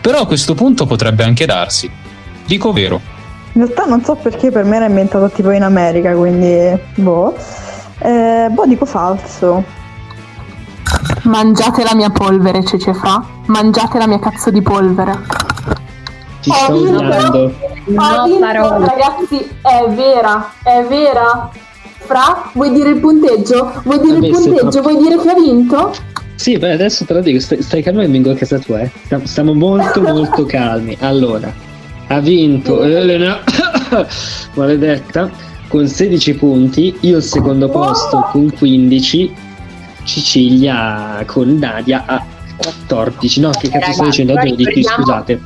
Però 0.00 0.20
a 0.20 0.26
questo 0.26 0.54
punto 0.54 0.86
potrebbe 0.86 1.22
anche 1.22 1.44
darsi. 1.44 1.90
Dico 2.46 2.72
vero. 2.72 3.00
In 3.52 3.64
realtà 3.64 3.84
non 3.84 4.02
so 4.02 4.14
perché 4.14 4.50
per 4.50 4.64
me 4.64 4.76
era 4.76 4.86
inventato 4.86 5.28
tipo 5.30 5.50
in 5.50 5.62
America, 5.62 6.14
quindi 6.14 6.78
boh. 6.94 7.36
Eh, 7.98 8.48
boh, 8.50 8.66
dico 8.66 8.86
falso. 8.86 9.62
Mangiate 11.24 11.82
la 11.82 11.94
mia 11.94 12.10
polvere, 12.10 12.64
Cecefra. 12.64 13.22
Mangiate 13.46 13.98
la 13.98 14.06
mia 14.06 14.18
cazzo 14.18 14.50
di 14.50 14.62
polvere. 14.62 15.18
Ti 16.40 16.50
sto 16.50 16.72
usando. 16.72 17.54
No, 17.86 18.24
vinto, 18.24 18.40
ragazzi, 18.40 19.48
è 19.62 19.88
vera, 19.90 20.52
è 20.62 20.84
vera. 20.88 21.50
Fra, 21.98 22.50
vuoi 22.54 22.72
dire 22.72 22.90
il 22.90 22.98
punteggio? 22.98 23.72
Vuoi 23.84 24.00
dire 24.00 24.14
Vabbè, 24.14 24.26
il 24.26 24.32
punteggio? 24.32 24.80
Vuoi 24.82 24.96
dire 24.96 25.18
che 25.18 25.28
ha 25.28 25.34
vinto? 25.34 25.92
Sì, 26.34 26.56
beh, 26.56 26.72
adesso 26.72 27.04
te 27.04 27.12
lo 27.12 27.20
dico, 27.20 27.38
stai, 27.38 27.62
stai 27.62 27.82
calmo 27.82 28.00
e 28.00 28.08
vengo 28.08 28.30
a 28.30 28.34
casa 28.34 28.58
tua, 28.58 28.80
eh. 28.80 28.90
Stiamo 29.24 29.52
molto, 29.52 30.00
molto 30.00 30.46
calmi. 30.46 30.96
Allora, 31.00 31.52
ha 32.06 32.20
vinto 32.20 32.82
Elena, 32.82 33.40
maledetta, 34.54 35.30
con 35.68 35.86
16 35.86 36.34
punti, 36.34 36.96
io 37.00 37.16
al 37.16 37.22
secondo 37.22 37.68
posto 37.68 38.26
con 38.32 38.50
15, 38.50 39.32
Cecilia 40.04 41.22
con 41.26 41.58
Nadia 41.58 42.04
a 42.06 42.24
14. 42.56 43.40
No, 43.40 43.50
che 43.50 43.68
cazzo 43.68 43.92
sto 43.92 44.04
dicendo? 44.04 44.32
A 44.32 44.42
12, 44.42 44.82
scusate. 44.82 45.40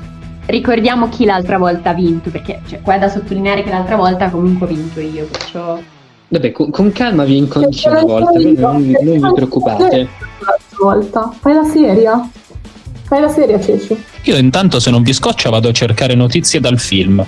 Ricordiamo 0.46 1.08
chi 1.08 1.24
l'altra 1.24 1.58
volta 1.58 1.90
ha 1.90 1.94
vinto, 1.94 2.30
perché 2.30 2.60
cioè, 2.66 2.80
qua 2.80 2.94
è 2.94 2.98
da 2.98 3.08
sottolineare 3.08 3.62
che 3.62 3.70
l'altra 3.70 3.96
volta 3.96 4.30
comunque 4.30 4.66
ho 4.66 4.68
vinto 4.68 5.00
io, 5.00 5.26
perciò... 5.26 5.78
Vabbè, 6.28 6.52
con, 6.52 6.70
con 6.70 6.92
calma 6.92 7.24
vi 7.24 7.36
incontro 7.36 7.90
una 7.90 8.02
volta, 8.02 8.38
non, 8.38 8.82
vi, 8.82 8.96
non 9.02 9.20
vi 9.20 9.32
preoccupate. 9.34 10.08
Volta. 10.78 11.32
Fai 11.38 11.54
la 11.54 11.64
seria? 11.64 12.28
Fai 13.04 13.20
la 13.20 13.28
seria, 13.28 13.60
Ceci. 13.60 14.02
Io 14.22 14.36
intanto 14.36 14.80
se 14.80 14.90
non 14.90 15.02
vi 15.02 15.12
scoccia 15.12 15.50
vado 15.50 15.68
a 15.68 15.72
cercare 15.72 16.14
notizie 16.14 16.58
dal 16.58 16.78
film. 16.78 17.24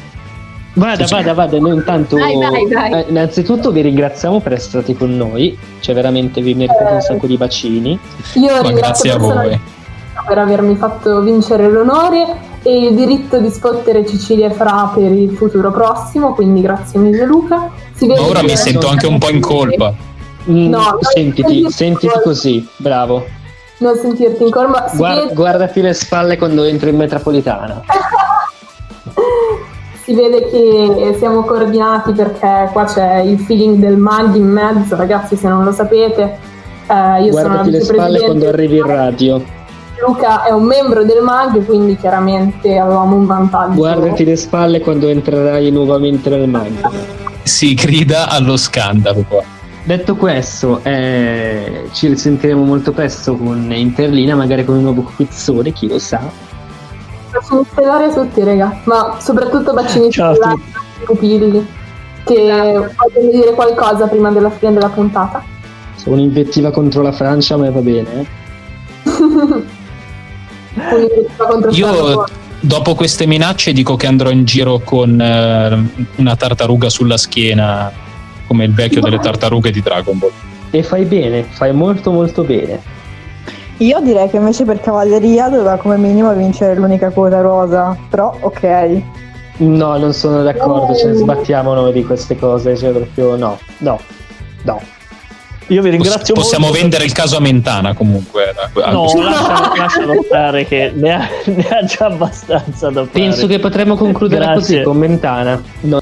Vada, 0.73 1.03
Così. 1.03 1.15
vada, 1.15 1.33
vada, 1.33 1.59
noi 1.59 1.75
intanto 1.75 2.17
vai, 2.17 2.37
vai, 2.37 2.67
vai. 2.67 2.93
Eh, 2.93 3.07
innanzitutto 3.09 3.71
vi 3.71 3.81
ringraziamo 3.81 4.41
per 4.41 4.55
essere 4.55 4.83
stati 4.83 4.95
con 4.95 5.17
noi, 5.17 5.57
cioè 5.81 5.95
veramente 5.95 6.43
vi 6.43 6.55
meritate 6.55 6.91
eh, 6.91 6.95
un 6.95 7.01
sacco 7.01 7.27
di 7.27 7.37
bacini. 7.37 7.99
Io 8.35 8.63
Ma 8.63 8.73
grazie 8.73 9.13
a 9.13 9.17
voi 9.19 9.59
per 10.27 10.39
avermi 10.39 10.75
fatto 10.75 11.21
vincere 11.21 11.69
l'onore 11.71 12.55
e 12.67 12.87
il 12.87 12.97
diritto 12.97 13.39
di 13.39 13.49
spottere 13.49 14.05
Cecilia 14.05 14.51
Fra 14.51 14.91
per 14.93 15.13
il 15.13 15.31
futuro 15.37 15.71
prossimo, 15.71 16.35
quindi 16.35 16.63
grazie 16.63 16.99
mille 16.99 17.25
Luca. 17.25 17.71
Ma 18.01 18.23
ora 18.23 18.43
mi 18.43 18.57
sento 18.57 18.89
anche 18.89 19.07
un 19.07 19.19
po' 19.19 19.31
in 19.31 19.41
colpa. 19.41 19.95
Mm, 20.51 20.69
no, 20.69 20.99
sentiti, 21.01 21.71
sentiti 21.71 22.19
così, 22.25 22.69
bravo. 22.79 23.25
Non 23.79 23.97
sentirti 23.97 24.43
in 24.43 24.51
colpa. 24.51 24.91
Guarda, 24.97 25.21
vede... 25.21 25.35
Guardati 25.35 25.81
le 25.81 25.93
spalle 25.93 26.37
quando 26.37 26.65
entro 26.65 26.89
in 26.89 26.97
metropolitana. 26.97 27.83
si 30.03 30.15
vede 30.15 30.51
che 30.51 31.15
siamo 31.19 31.45
coordinati 31.45 32.15
perché 32.15 32.69
qua 32.73 32.83
c'è 32.83 33.19
il 33.19 33.39
feeling 33.39 33.77
del 33.77 33.97
mag 33.97 34.35
in 34.35 34.49
mezzo, 34.49 34.97
ragazzi, 34.97 35.37
se 35.37 35.47
non 35.47 35.63
lo 35.63 35.71
sapete. 35.71 36.37
Eh, 36.89 37.23
io 37.23 37.31
Guardati 37.31 37.59
sono 37.59 37.71
le 37.71 37.81
spalle 37.81 38.21
quando 38.23 38.49
arrivi 38.49 38.79
in 38.79 38.87
radio. 38.87 39.55
Luca 40.05 40.45
è 40.45 40.51
un 40.51 40.65
membro 40.65 41.05
del 41.05 41.23
MAG, 41.23 41.65
quindi 41.65 41.97
chiaramente 41.97 42.77
avevamo 42.77 43.17
un 43.17 43.27
vantaggio. 43.27 43.75
Guardati 43.75 44.25
le 44.25 44.37
spalle 44.37 44.81
quando 44.81 45.09
entrerai 45.09 45.71
nuovamente 45.71 46.29
nel 46.29 46.49
MAG. 46.49 46.89
Si 47.43 47.75
grida 47.75 48.29
allo 48.29 48.57
scandalo 48.57 49.25
qua. 49.27 49.43
Detto 49.85 50.17
questo, 50.17 50.81
eh, 50.83 51.89
ci 51.93 52.09
risentiremo 52.09 52.65
molto 52.65 52.91
presto 52.93 53.37
con 53.37 53.73
Interlina, 53.73 54.35
magari 54.35 54.65
con 54.65 54.77
un 54.77 54.83
nuovo 54.83 55.03
quizzone, 55.15 55.73
chi 55.73 55.89
lo 55.89 55.99
sa. 55.99 56.21
Bacini 57.31 57.65
stellari 57.71 58.05
a 58.05 58.13
tutti, 58.13 58.43
raga, 58.43 58.81
ma 58.85 59.17
soprattutto 59.21 59.73
bacini 59.73 60.11
stellari 60.11 60.61
pupilli, 61.05 61.65
che 62.25 62.73
vogliono 62.73 63.31
dire 63.31 63.53
qualcosa 63.55 64.09
prima 64.09 64.31
della 64.31 64.51
fine 64.51 64.73
della 64.73 64.89
puntata. 64.89 65.43
Sono 65.95 66.17
un'invettiva 66.17 66.73
contro 66.73 67.03
la 67.03 67.13
Francia, 67.13 67.57
ma 67.57 67.71
va 67.71 67.81
bene. 67.81 68.21
Eh? 68.21 69.65
Io 71.73 72.25
dopo 72.61 72.95
queste 72.95 73.27
minacce 73.27 73.73
dico 73.73 73.97
che 73.97 74.07
andrò 74.07 74.31
in 74.31 74.45
giro 74.45 74.81
con 74.85 75.21
eh, 75.21 76.07
una 76.17 76.37
tartaruga 76.37 76.89
sulla 76.89 77.17
schiena 77.17 77.93
come 78.47 78.65
il 78.65 78.73
vecchio 78.73 79.01
delle 79.01 79.19
tartarughe 79.19 79.71
di 79.71 79.81
Dragon 79.81 80.19
Ball. 80.19 80.33
E 80.71 80.83
fai 80.83 81.05
bene, 81.05 81.43
fai 81.43 81.73
molto 81.73 82.11
molto 82.11 82.43
bene. 82.43 82.95
Io 83.79 84.01
direi 84.01 84.31
che 84.31 84.37
invece 84.37 84.65
per 84.65 84.81
cavalleria 84.81 85.49
doveva 85.49 85.77
come 85.77 85.97
minimo 85.99 86.33
vincere 86.35 86.75
l'unica 86.75 87.11
quota 87.11 87.41
rosa, 87.41 87.97
però 88.09 88.35
ok. 88.41 89.03
No, 89.59 89.97
non 89.97 90.13
sono 90.13 90.43
d'accordo, 90.43 90.95
ce 90.95 91.09
ne 91.09 91.15
sbattiamo 91.15 91.75
noi 91.75 91.93
di 91.93 92.05
queste 92.05 92.37
cose, 92.37 92.77
cioè 92.77 92.91
proprio 92.91 93.37
no, 93.37 93.59
no, 93.79 93.99
no. 94.63 94.81
Io 95.69 95.83
vi 95.83 95.91
ringrazio 95.91 96.35
Poss- 96.35 96.45
Possiamo 96.51 96.71
vendere 96.71 97.05
il 97.05 97.13
caso 97.13 97.37
a 97.37 97.41
Mentana 97.41 97.93
comunque. 97.95 98.55
No, 98.75 99.05
lascialo, 99.15 99.75
lascialo 99.77 100.23
stare 100.25 100.65
che 100.67 100.93
ne 100.95 101.13
ha, 101.13 101.29
ne 101.47 101.69
ha, 101.69 101.85
già 101.85 102.07
abbastanza 102.07 102.89
da 102.91 103.05
fare. 103.05 103.11
Penso 103.11 103.47
che 103.47 103.59
potremmo 103.59 103.97
concludere 103.97 104.45
Grazie. 104.45 104.61
così 104.61 104.83
con 104.83 104.97
Mentana. 104.97 105.61
No. 105.81 106.01